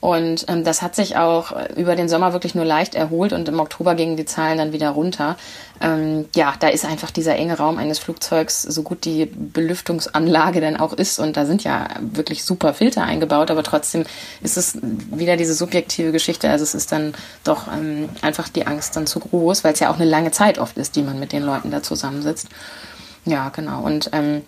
Und 0.00 0.44
ähm, 0.48 0.62
das 0.62 0.82
hat 0.82 0.94
sich 0.94 1.16
auch 1.16 1.52
über 1.74 1.96
den 1.96 2.08
Sommer 2.08 2.32
wirklich 2.32 2.54
nur 2.54 2.64
leicht 2.64 2.94
erholt 2.94 3.32
und 3.32 3.48
im 3.48 3.58
Oktober 3.60 3.94
gingen 3.94 4.16
die 4.16 4.26
Zahlen 4.26 4.58
dann 4.58 4.72
wieder 4.72 4.90
runter. 4.90 5.36
Ähm, 5.80 6.26
ja, 6.34 6.54
da 6.58 6.68
ist 6.68 6.84
einfach 6.84 7.10
dieser 7.10 7.36
enge 7.36 7.56
Raum 7.56 7.78
eines 7.78 7.98
Flugzeugs, 7.98 8.62
so 8.62 8.82
gut 8.82 9.04
die 9.04 9.26
Belüftungsanlage 9.26 10.60
denn 10.60 10.76
auch 10.76 10.92
ist. 10.92 11.18
Und 11.18 11.36
da 11.36 11.46
sind 11.46 11.64
ja 11.64 11.88
wirklich 12.00 12.44
super 12.44 12.74
Filter 12.74 13.04
eingebaut, 13.04 13.50
aber 13.50 13.62
trotzdem 13.62 14.04
ist 14.42 14.56
es 14.56 14.78
wieder 14.82 15.36
diese 15.36 15.54
subjektive 15.54 16.12
Geschichte. 16.12 16.50
Also 16.50 16.62
es 16.62 16.74
ist 16.74 16.92
dann 16.92 17.14
doch 17.44 17.66
ähm, 17.68 18.08
einfach 18.22 18.48
die 18.48 18.66
Angst 18.66 18.96
dann 18.96 19.06
zu 19.06 19.20
groß, 19.20 19.64
weil 19.64 19.72
es 19.72 19.80
ja 19.80 19.90
auch 19.90 19.96
eine 19.96 20.04
lange 20.04 20.30
Zeit 20.30 20.58
oft 20.58 20.76
ist, 20.76 20.96
die 20.96 21.02
man 21.02 21.18
mit 21.18 21.32
den 21.32 21.42
Leuten 21.42 21.70
da 21.70 21.82
zusammensitzt. 21.82 22.48
Ja, 23.24 23.48
genau. 23.48 23.82
Und 23.82 24.10
ähm, 24.12 24.42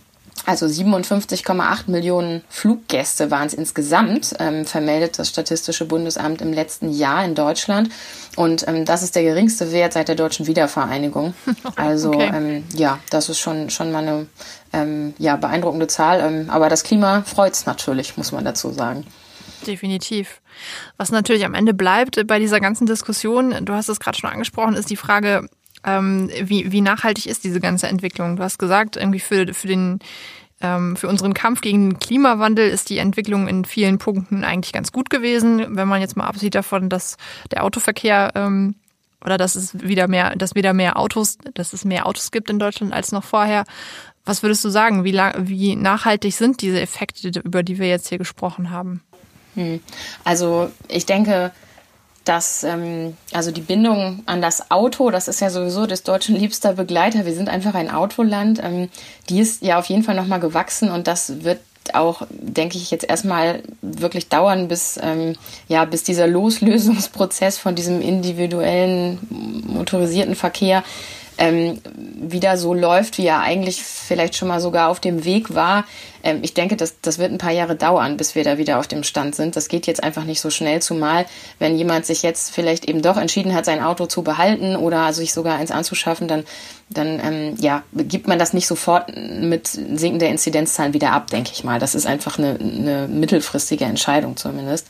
also 0.47 0.67
57,8 0.67 1.91
Millionen 1.91 2.43
Fluggäste 2.49 3.31
waren 3.31 3.47
es 3.47 3.55
insgesamt, 3.55 4.35
ähm, 4.39 4.65
vermeldet 4.65 5.19
das 5.19 5.29
Statistische 5.29 5.85
Bundesamt 5.85 6.41
im 6.41 6.53
letzten 6.53 6.91
Jahr 6.91 7.25
in 7.25 7.35
Deutschland. 7.35 7.91
Und 8.37 8.67
ähm, 8.69 8.85
das 8.85 9.03
ist 9.03 9.17
der 9.17 9.23
geringste 9.23 9.73
Wert 9.73 9.93
seit 9.93 10.09
der 10.09 10.15
deutschen 10.15 10.47
Wiedervereinigung. 10.47 11.35
Also 11.77 12.11
okay. 12.11 12.31
ähm, 12.35 12.65
ja, 12.75 12.99
das 13.11 13.29
ist 13.29 13.39
schon, 13.39 13.71
schon 13.71 13.93
mal 13.93 14.03
eine 14.03 14.27
ähm, 14.73 15.15
ja, 15.19 15.37
beeindruckende 15.37 15.87
Zahl. 15.87 16.21
Ähm, 16.21 16.51
aber 16.51 16.69
das 16.69 16.83
Klima 16.83 17.23
freut 17.23 17.53
es 17.53 17.67
natürlich, 17.67 18.17
muss 18.17 18.33
man 18.33 18.45
dazu 18.45 18.73
sagen. 18.73 19.07
Definitiv. 19.67 20.41
Was 20.97 21.11
natürlich 21.11 21.45
am 21.45 21.55
Ende 21.55 21.75
bleibt 21.75 22.27
bei 22.27 22.39
dieser 22.39 22.61
ganzen 22.61 22.87
Diskussion, 22.87 23.65
du 23.65 23.73
hast 23.73 23.89
es 23.89 24.01
gerade 24.01 24.19
schon 24.19 24.31
angesprochen, 24.31 24.75
ist 24.75 24.91
die 24.91 24.97
Frage, 24.97 25.49
ähm, 25.85 26.31
wie, 26.43 26.73
wie 26.73 26.81
nachhaltig 26.81 27.27
ist 27.27 27.45
diese 27.45 27.61
ganze 27.61 27.89
Entwicklung? 27.89 28.37
Du 28.37 28.43
hast 28.43 28.59
gesagt, 28.59 28.97
irgendwie 28.97 29.21
für, 29.21 29.53
für 29.55 29.69
den 29.69 30.01
ähm, 30.61 30.97
für 30.97 31.09
unseren 31.09 31.35
Kampf 31.35 31.61
gegen 31.61 31.91
den 31.91 31.99
Klimawandel 31.99 32.69
ist 32.69 32.91
die 32.91 32.99
Entwicklung 32.99 33.47
in 33.47 33.65
vielen 33.65 33.99
Punkten 33.99 34.45
eigentlich 34.45 34.73
ganz 34.73 34.93
gut 34.93 35.09
gewesen. 35.11 35.77
Wenn 35.77 35.89
man 35.89 36.01
jetzt 36.01 36.17
mal 36.17 36.27
absieht 36.27 36.55
davon, 36.55 36.89
dass 36.89 37.17
der 37.53 37.65
Autoverkehr 37.65 38.33
ähm, 38.35 38.75
oder 39.25 39.37
dass 39.37 39.55
es 39.55 39.81
wieder 39.81 40.09
mehr, 40.09 40.35
dass 40.37 40.55
wieder 40.55 40.73
mehr 40.73 40.99
Autos, 40.99 41.39
dass 41.55 41.73
es 41.73 41.85
mehr 41.85 42.07
Autos 42.07 42.31
gibt 42.31 42.51
in 42.51 42.59
Deutschland 42.59 42.93
als 42.93 43.13
noch 43.13 43.25
vorher. 43.25 43.65
Was 44.25 44.43
würdest 44.43 44.65
du 44.65 44.69
sagen? 44.69 45.05
Wie, 45.05 45.15
wie 45.15 45.77
nachhaltig 45.77 46.35
sind 46.35 46.61
diese 46.61 46.81
Effekte, 46.81 47.31
über 47.41 47.63
die 47.63 47.79
wir 47.79 47.89
jetzt 47.89 48.09
hier 48.09 48.19
gesprochen 48.19 48.71
haben? 48.71 49.03
Hm. 49.55 49.81
Also 50.25 50.71
ich 50.89 51.07
denke, 51.07 51.53
dass 52.29 52.63
ähm, 52.63 53.17
also 53.33 53.51
die 53.51 53.63
Bindung 53.63 54.23
an 54.27 54.43
das 54.43 54.71
Auto, 54.71 55.11
das 55.11 55.29
ist 55.29 55.41
ja 55.41 55.49
sowieso 55.49 55.87
des 55.87 56.03
Deutschen 56.03 56.37
liebster 56.37 56.75
Begleiter. 56.75 57.25
Wir 57.25 57.35
sind 57.35 57.49
einfach 57.49 57.75
ein 57.75 57.91
Autoland. 57.91 58.61
Ähm, 58.63 58.91
die 59.31 59.41
ist 59.41 59.63
ja 59.63 59.79
auf 59.79 59.87
jeden 59.87 60.03
Fall 60.03 60.15
nochmal 60.15 60.41
gewachsen 60.41 60.91
und 60.91 61.07
das 61.07 61.45
wird 61.45 61.61
auch, 61.95 62.23
denke 62.29 62.77
ich, 62.77 62.91
jetzt 62.91 63.09
erstmal 63.09 63.63
wirklich 63.81 64.29
dauern, 64.29 64.69
bis, 64.69 64.99
ähm, 65.03 65.37
ja, 65.69 65.87
bis 65.87 66.03
dieser 66.03 66.27
Loslösungsprozess 66.27 67.57
von 67.57 67.75
diesem 67.75 68.03
individuellen 68.03 69.19
motorisierten 69.67 70.35
Verkehr 70.35 70.85
ähm, 71.39 71.81
wieder 71.97 72.57
so 72.57 72.75
läuft, 72.75 73.17
wie 73.17 73.27
er 73.27 73.41
eigentlich 73.41 73.83
vielleicht 73.83 74.37
schon 74.37 74.49
mal 74.49 74.61
sogar 74.61 74.89
auf 74.89 74.99
dem 74.99 75.25
Weg 75.25 75.55
war. 75.55 75.85
Ähm, 76.25 76.41
ich 76.43 76.53
denke, 76.53 76.77
das, 76.77 77.01
das 77.01 77.19
wird 77.19 77.31
ein 77.31 77.39
paar 77.39 77.53
Jahre 77.53 77.77
dauern, 77.77 78.17
bis 78.17 78.35
wir 78.35 78.43
da 78.43 78.59
wieder 78.59 78.79
auf 78.79 78.89
dem 78.89 79.05
Stand 79.05 79.37
sind. 79.37 79.55
Das 79.55 79.69
geht 79.69 79.87
jetzt 79.87 80.03
einfach 80.03 80.25
nicht 80.25 80.41
so 80.41 80.51
schnell, 80.51 80.83
zumal 80.83 81.27
wenn 81.61 81.79
jemand 81.79 82.07
sich 82.07 82.23
jetzt 82.23 82.51
vielleicht 82.51 82.87
eben 82.87 83.03
doch 83.03 83.17
entschieden 83.17 83.55
hat, 83.55 83.65
sein 83.65 83.83
Auto 83.83 84.07
zu 84.07 84.23
behalten 84.23 84.75
oder 84.75 85.13
sich 85.13 85.33
sogar 85.33 85.57
eins 85.57 85.71
anzuschaffen, 85.71 86.27
dann, 86.27 86.45
dann 86.91 87.21
ähm, 87.25 87.57
ja, 87.61 87.85
gibt 87.93 88.27
man 88.27 88.41
das 88.41 88.53
nicht 88.53 88.67
sofort 88.67 89.15
mit 89.17 89.69
sinkender 89.69 90.29
Inzidenzzahlen 90.29 90.93
wieder 90.93 91.13
ab, 91.13 91.29
denke 91.29 91.53
ich 91.55 91.63
mal. 91.63 91.79
Das 91.79 91.95
ist 91.95 92.07
einfach 92.07 92.39
eine, 92.39 92.59
eine 92.59 93.09
mittelfristige 93.09 93.85
Entscheidung 93.85 94.37
zumindest. 94.37 94.89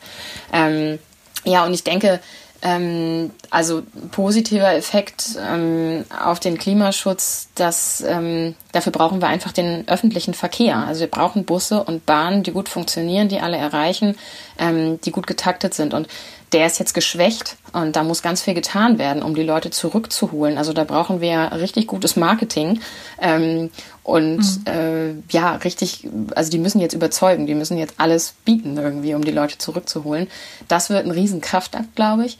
Ähm, 0.52 0.98
ja, 1.44 1.64
und 1.64 1.74
ich 1.74 1.84
denke, 1.84 2.20
ähm, 2.62 3.30
also 3.50 3.82
positiver 4.10 4.74
Effekt 4.74 5.38
ähm, 5.40 6.04
auf 6.24 6.40
den 6.40 6.58
Klimaschutz, 6.58 7.48
dass 7.54 8.00
ähm, 8.00 8.54
dafür 8.72 8.92
brauchen 8.92 9.20
wir 9.20 9.28
einfach 9.28 9.52
den 9.52 9.86
öffentlichen 9.88 10.34
Verkehr. 10.34 10.76
Also 10.78 11.00
wir 11.00 11.08
brauchen 11.08 11.44
Busse 11.44 11.84
und 11.84 12.04
Bahnen, 12.04 12.42
die 12.42 12.52
gut 12.52 12.68
funktionieren, 12.68 13.28
die 13.28 13.40
alle 13.40 13.56
erreichen, 13.56 14.16
ähm, 14.58 15.00
die 15.02 15.12
gut 15.12 15.26
getaktet 15.26 15.74
sind. 15.74 15.94
Und 15.94 16.08
der 16.52 16.66
ist 16.66 16.78
jetzt 16.78 16.94
geschwächt 16.94 17.56
und 17.72 17.96
da 17.96 18.02
muss 18.02 18.22
ganz 18.22 18.42
viel 18.42 18.54
getan 18.54 18.98
werden, 18.98 19.22
um 19.22 19.34
die 19.34 19.42
Leute 19.42 19.70
zurückzuholen. 19.70 20.56
Also 20.56 20.72
da 20.72 20.84
brauchen 20.84 21.20
wir 21.20 21.52
richtig 21.52 21.86
gutes 21.86 22.16
Marketing 22.16 22.80
ähm, 23.20 23.70
und 24.02 24.38
mhm. 24.38 24.66
äh, 24.66 25.14
ja, 25.30 25.56
richtig, 25.56 26.08
also 26.34 26.50
die 26.50 26.58
müssen 26.58 26.80
jetzt 26.80 26.94
überzeugen, 26.94 27.46
die 27.46 27.54
müssen 27.54 27.76
jetzt 27.76 27.94
alles 27.98 28.34
bieten 28.44 28.76
irgendwie, 28.78 29.14
um 29.14 29.24
die 29.24 29.32
Leute 29.32 29.58
zurückzuholen. 29.58 30.28
Das 30.68 30.88
wird 30.90 31.04
ein 31.04 31.10
Riesenkraftakt, 31.10 31.94
glaube 31.94 32.24
ich. 32.24 32.38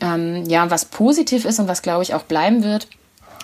Ähm, 0.00 0.44
ja, 0.46 0.70
was 0.70 0.84
positiv 0.84 1.46
ist 1.46 1.58
und 1.58 1.68
was, 1.68 1.80
glaube 1.80 2.02
ich, 2.02 2.12
auch 2.12 2.24
bleiben 2.24 2.62
wird, 2.62 2.86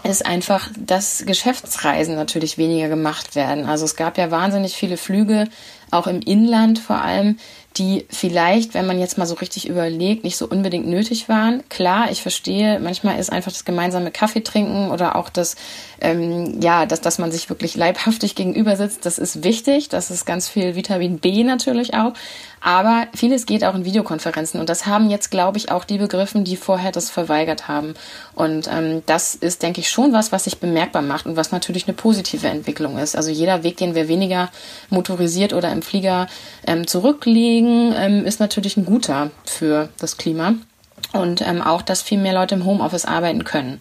ist 0.05 0.27
einfach, 0.27 0.69
dass 0.77 1.25
Geschäftsreisen 1.27 2.17
natürlich 2.17 2.59
weniger 2.59 2.89
gemacht 2.89 3.37
werden. 3.37 3.67
Also 3.67 3.85
es 3.85 3.97
gab 3.97 4.19
ja 4.19 4.31
wahnsinnig 4.31 4.75
viele 4.75 4.97
Flüge, 4.97 5.49
auch 5.91 6.07
im 6.07 6.21
Inland 6.21 6.79
vor 6.79 7.01
allem, 7.01 7.39
die 7.77 8.07
vielleicht, 8.11 8.75
wenn 8.75 8.87
man 8.87 8.99
jetzt 8.99 9.19
mal 9.19 9.27
so 9.27 9.35
richtig 9.35 9.69
überlegt, 9.69 10.25
nicht 10.25 10.37
so 10.37 10.47
unbedingt 10.47 10.87
nötig 10.87 11.29
waren. 11.29 11.63
Klar, 11.69 12.11
ich 12.11 12.23
verstehe, 12.23 12.81
manchmal 12.81 13.19
ist 13.19 13.33
einfach 13.33 13.53
das 13.53 13.65
gemeinsame 13.65 14.11
Kaffee 14.11 14.43
trinken 14.43 14.91
oder 14.91 15.17
auch 15.17 15.29
das, 15.31 15.57
ähm, 16.01 16.61
ja, 16.61 16.87
dass, 16.87 17.01
dass 17.01 17.19
man 17.19 17.33
sich 17.33 17.49
wirklich 17.49 17.77
leibhaftig 17.77 18.35
gegenüber 18.35 18.77
sitzt, 18.77 19.07
das 19.07 19.19
ist 19.19 19.45
wichtig. 19.45 19.89
Das 19.89 20.11
ist 20.11 20.27
ganz 20.27 20.49
viel 20.49 20.75
Vitamin 20.75 21.19
B 21.19 21.45
natürlich 21.45 21.95
auch. 21.95 22.13
Aber 22.61 23.09
vieles 23.15 23.47
geht 23.47 23.65
auch 23.65 23.75
in 23.75 23.85
Videokonferenzen 23.85 24.61
und 24.61 24.69
das 24.69 24.87
haben 24.87 25.11
jetzt, 25.11 25.31
glaube 25.31 25.59
ich, 25.59 25.73
auch 25.73 25.85
die 25.85 25.99
begriffen, 25.99 26.45
die 26.45 26.57
vorher 26.57 26.93
das 26.93 27.11
verweigert 27.11 27.67
haben. 27.67 27.95
Und 28.35 28.69
ähm, 28.73 29.03
das 29.07 29.35
ist, 29.35 29.63
denke 29.63 29.81
ich, 29.81 29.91
schon 29.91 30.13
was, 30.13 30.33
was 30.33 30.45
sich 30.45 30.59
bemerkbar 30.59 31.03
macht 31.03 31.27
und 31.27 31.37
was 31.37 31.53
natürlich 31.53 31.87
eine 31.87 31.95
positive 31.95 32.49
Entwicklung 32.49 32.99
ist. 32.99 33.15
Also 33.15 33.31
jeder 33.31 33.63
Weg, 33.63 33.77
den 33.77 33.95
wir 33.95 34.09
weniger 34.09 34.51
motorisiert 34.89 35.53
oder 35.53 35.71
im 35.71 35.83
Flieger 35.83 36.29
ähm, 36.67 36.87
zurücklegen, 36.87 37.95
ähm, 37.97 38.25
ist 38.25 38.41
natürlich 38.41 38.77
ein 38.77 38.87
guter 38.87 39.31
für 39.45 39.91
das 39.99 40.17
Klima. 40.17 40.55
Und 41.13 41.43
ähm, 41.43 41.61
auch, 41.61 41.83
dass 41.83 42.01
viel 42.01 42.19
mehr 42.19 42.33
Leute 42.33 42.55
im 42.55 42.65
Homeoffice 42.65 43.05
arbeiten 43.05 43.45
können. 43.45 43.81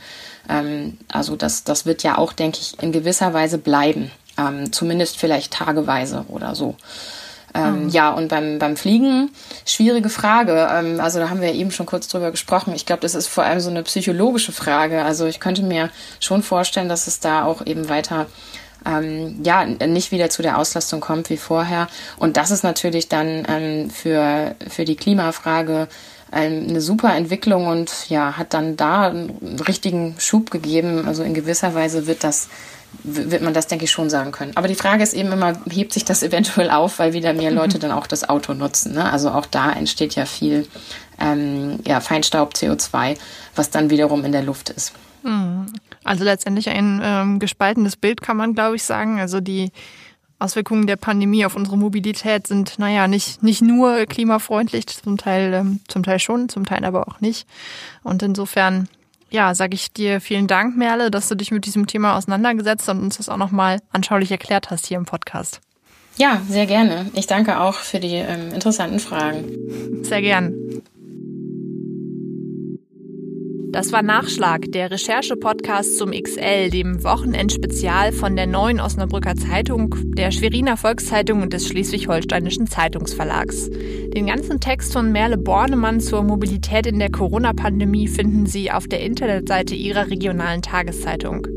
Ähm, 0.49 0.97
also 1.09 1.37
das, 1.37 1.63
das 1.63 1.85
wird 1.85 2.03
ja 2.03 2.17
auch, 2.17 2.33
denke 2.33 2.59
ich, 2.61 2.81
in 2.81 2.91
gewisser 2.91 3.33
Weise 3.33 3.57
bleiben. 3.57 4.11
Ähm, 4.37 4.73
zumindest 4.73 5.17
vielleicht 5.17 5.53
tageweise 5.53 6.25
oder 6.27 6.55
so. 6.55 6.75
Ähm, 7.53 7.85
mhm. 7.85 7.89
Ja, 7.89 8.11
und 8.11 8.29
beim, 8.29 8.59
beim 8.59 8.77
Fliegen, 8.77 9.29
schwierige 9.65 10.09
Frage. 10.09 10.69
Ähm, 10.71 10.99
also 10.99 11.19
da 11.19 11.29
haben 11.29 11.41
wir 11.41 11.53
eben 11.53 11.71
schon 11.71 11.85
kurz 11.85 12.07
drüber 12.07 12.31
gesprochen. 12.31 12.73
Ich 12.75 12.85
glaube, 12.85 13.01
das 13.01 13.15
ist 13.15 13.27
vor 13.27 13.43
allem 13.43 13.59
so 13.59 13.69
eine 13.69 13.83
psychologische 13.83 14.51
Frage. 14.51 15.03
Also 15.03 15.25
ich 15.25 15.39
könnte 15.39 15.63
mir 15.63 15.89
schon 16.19 16.43
vorstellen, 16.43 16.89
dass 16.89 17.07
es 17.07 17.19
da 17.19 17.43
auch 17.43 17.65
eben 17.65 17.89
weiter 17.89 18.27
ähm, 18.85 19.41
ja, 19.43 19.65
nicht 19.65 20.11
wieder 20.11 20.29
zu 20.29 20.41
der 20.41 20.57
Auslastung 20.57 21.01
kommt 21.01 21.29
wie 21.29 21.37
vorher. 21.37 21.87
Und 22.17 22.37
das 22.37 22.51
ist 22.51 22.63
natürlich 22.63 23.09
dann 23.09 23.45
ähm, 23.47 23.89
für, 23.89 24.55
für 24.69 24.85
die 24.85 24.95
Klimafrage 24.95 25.87
ähm, 26.31 26.67
eine 26.69 26.81
super 26.81 27.15
Entwicklung 27.15 27.67
und 27.67 28.09
ja, 28.09 28.37
hat 28.37 28.53
dann 28.53 28.77
da 28.77 29.09
einen 29.09 29.59
richtigen 29.67 30.15
Schub 30.17 30.49
gegeben. 30.51 31.07
Also 31.07 31.23
in 31.23 31.33
gewisser 31.33 31.75
Weise 31.75 32.07
wird 32.07 32.23
das 32.23 32.49
wird 33.04 33.41
man 33.41 33.54
das, 33.54 33.67
denke 33.67 33.86
ich, 33.86 33.91
schon 33.91 34.10
sagen 34.10 34.32
können. 34.32 34.51
Aber 34.56 34.67
die 34.67 34.75
Frage 34.75 35.04
ist 35.04 35.13
eben 35.13 35.32
immer, 35.32 35.54
hebt 35.69 35.93
sich 35.93 36.06
das 36.06 36.23
eventuell 36.23 36.69
auf, 36.69 36.99
weil 36.99 37.13
wieder 37.13 37.34
mehr 37.34 37.51
Leute 37.51 37.80
dann 37.80 37.91
auch 37.91 38.08
das 38.08 38.27
Auto 38.27 38.54
nutzen. 38.54 38.93
Ne? 38.93 39.12
Also 39.12 39.32
auch 39.32 39.45
da 39.45 39.71
entsteht 39.71 40.15
ja 40.15 40.25
viel 40.25 40.67
ähm, 41.19 41.80
ja, 41.86 41.99
Feinstaub, 41.99 42.54
CO2, 42.54 43.17
was 43.56 43.69
dann 43.69 43.89
wiederum 43.89 44.25
in 44.25 44.32
der 44.32 44.43
Luft 44.43 44.69
ist. 44.69 44.93
Hm. 45.23 45.67
Also 46.04 46.23
letztendlich 46.23 46.69
ein 46.69 46.99
ähm, 47.04 47.39
gespaltenes 47.39 47.95
Bild 47.95 48.21
kann 48.21 48.38
man, 48.38 48.56
glaube 48.56 48.75
ich, 48.75 48.84
sagen. 48.84 49.19
Also 49.19 49.39
die 49.39 49.71
Auswirkungen 50.39 50.88
der 50.88 50.95
Pandemie 50.95 51.45
auf 51.45 51.56
unsere 51.56 51.77
Mobilität 51.77 52.47
sind, 52.47 52.80
naja, 52.80 53.08
nicht, 53.08 53.43
nicht 53.43 53.62
nur 53.62 54.06
klimafreundlich, 54.08 54.88
zum 54.88 55.17
Teil, 55.17 55.54
ähm, 55.54 55.80
zum 55.88 56.01
Teil 56.01 56.17
schon, 56.17 56.49
zum 56.49 56.65
Teil 56.65 56.84
aber 56.84 57.08
auch 57.08 57.21
nicht. 57.21 57.47
Und 58.04 58.23
insofern 58.23 58.88
ja, 59.32 59.56
sage 59.56 59.76
ich 59.76 59.91
dir 59.94 60.22
vielen 60.22 60.48
Dank, 60.48 60.78
Merle, 60.78 61.10
dass 61.10 61.30
du 61.30 61.36
dich 61.36 61.52
mit 61.52 61.65
diesem 61.65 61.88
Thema 61.88 62.17
auseinandergesetzt 62.17 62.89
und 62.89 63.00
uns 63.02 63.17
das 63.17 63.30
auch 63.30 63.38
nochmal 63.38 63.80
anschaulich 63.91 64.32
erklärt 64.32 64.70
hast 64.70 64.88
hier 64.88 64.98
im 64.98 65.06
Podcast. 65.06 65.62
Ja, 66.17 66.41
sehr 66.48 66.65
gerne. 66.65 67.10
Ich 67.13 67.28
danke 67.28 67.60
auch 67.60 67.76
für 67.76 68.00
die 68.00 68.15
ähm, 68.15 68.54
interessanten 68.54 69.00
Fragen. 69.00 70.04
Sehr 70.04 70.22
gern. 70.22 70.54
Das 73.71 73.93
war 73.93 74.01
Nachschlag, 74.01 74.69
der 74.73 74.91
Recherche-Podcast 74.91 75.97
zum 75.97 76.12
XL, 76.12 76.69
dem 76.69 77.05
Wochenendspezial 77.05 78.12
von 78.12 78.36
der 78.36 78.45
Neuen 78.45 78.81
Osnabrücker 78.81 79.38
Zeitung, 79.38 79.95
der 80.17 80.31
Schweriner 80.31 80.75
Volkszeitung 80.75 81.41
und 81.41 81.53
des 81.53 81.69
Schleswig-Holsteinischen 81.69 82.67
Zeitungsverlags. 82.67 83.69
Den 84.13 84.27
ganzen 84.27 84.60
Text 84.60 84.91
von 84.91 85.13
Merle 85.13 85.38
Bornemann 85.38 86.01
zur 86.01 86.21
Mobilität 86.21 86.86
in 86.86 86.99
der 86.99 87.12
Corona-Pandemie 87.12 88.10
finden 88.10 88.45
Sie 88.45 88.69
auf 88.69 88.89
der 88.89 88.99
Internetseite 88.99 89.73
Ihrer 89.73 90.10
regionalen 90.10 90.62
Tageszeitung. 90.62 91.47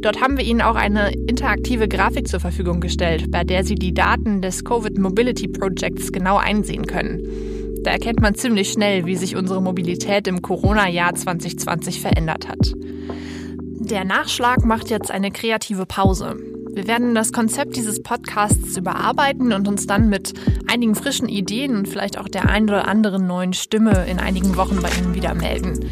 Dort 0.00 0.20
haben 0.20 0.36
wir 0.36 0.44
Ihnen 0.44 0.62
auch 0.62 0.76
eine 0.76 1.12
interaktive 1.12 1.88
Grafik 1.88 2.28
zur 2.28 2.38
Verfügung 2.38 2.80
gestellt, 2.80 3.32
bei 3.32 3.42
der 3.42 3.64
Sie 3.64 3.74
die 3.74 3.92
Daten 3.92 4.42
des 4.42 4.64
Covid 4.64 4.96
Mobility 4.96 5.48
Projects 5.48 6.12
genau 6.12 6.36
einsehen 6.36 6.86
können. 6.86 7.57
Da 7.88 7.92
erkennt 7.94 8.20
man 8.20 8.34
ziemlich 8.34 8.70
schnell, 8.70 9.06
wie 9.06 9.16
sich 9.16 9.34
unsere 9.34 9.62
Mobilität 9.62 10.28
im 10.28 10.42
Corona-Jahr 10.42 11.14
2020 11.14 12.02
verändert 12.02 12.46
hat. 12.46 12.74
Der 12.76 14.04
Nachschlag 14.04 14.62
macht 14.62 14.90
jetzt 14.90 15.10
eine 15.10 15.30
kreative 15.30 15.86
Pause. 15.86 16.36
Wir 16.74 16.86
werden 16.86 17.14
das 17.14 17.32
Konzept 17.32 17.76
dieses 17.76 18.02
Podcasts 18.02 18.76
überarbeiten 18.76 19.54
und 19.54 19.66
uns 19.66 19.86
dann 19.86 20.10
mit 20.10 20.34
einigen 20.70 20.94
frischen 20.96 21.30
Ideen 21.30 21.76
und 21.76 21.88
vielleicht 21.88 22.18
auch 22.18 22.28
der 22.28 22.50
einen 22.50 22.68
oder 22.68 22.86
anderen 22.88 23.26
neuen 23.26 23.54
Stimme 23.54 24.04
in 24.06 24.18
einigen 24.18 24.56
Wochen 24.56 24.82
bei 24.82 24.90
Ihnen 24.90 25.14
wieder 25.14 25.32
melden. 25.32 25.88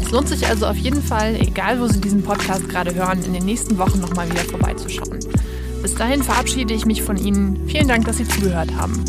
Es 0.00 0.10
lohnt 0.12 0.28
sich 0.28 0.46
also 0.46 0.64
auf 0.66 0.78
jeden 0.78 1.02
Fall, 1.02 1.36
egal 1.38 1.78
wo 1.78 1.88
Sie 1.88 2.00
diesen 2.00 2.22
Podcast 2.22 2.70
gerade 2.70 2.94
hören, 2.94 3.22
in 3.22 3.34
den 3.34 3.44
nächsten 3.44 3.76
Wochen 3.76 4.00
nochmal 4.00 4.30
wieder 4.30 4.44
vorbeizuschauen. 4.44 5.20
Bis 5.82 5.94
dahin 5.94 6.22
verabschiede 6.22 6.72
ich 6.72 6.86
mich 6.86 7.02
von 7.02 7.18
Ihnen. 7.18 7.68
Vielen 7.68 7.88
Dank, 7.88 8.06
dass 8.06 8.16
Sie 8.16 8.26
zugehört 8.26 8.74
haben. 8.74 9.04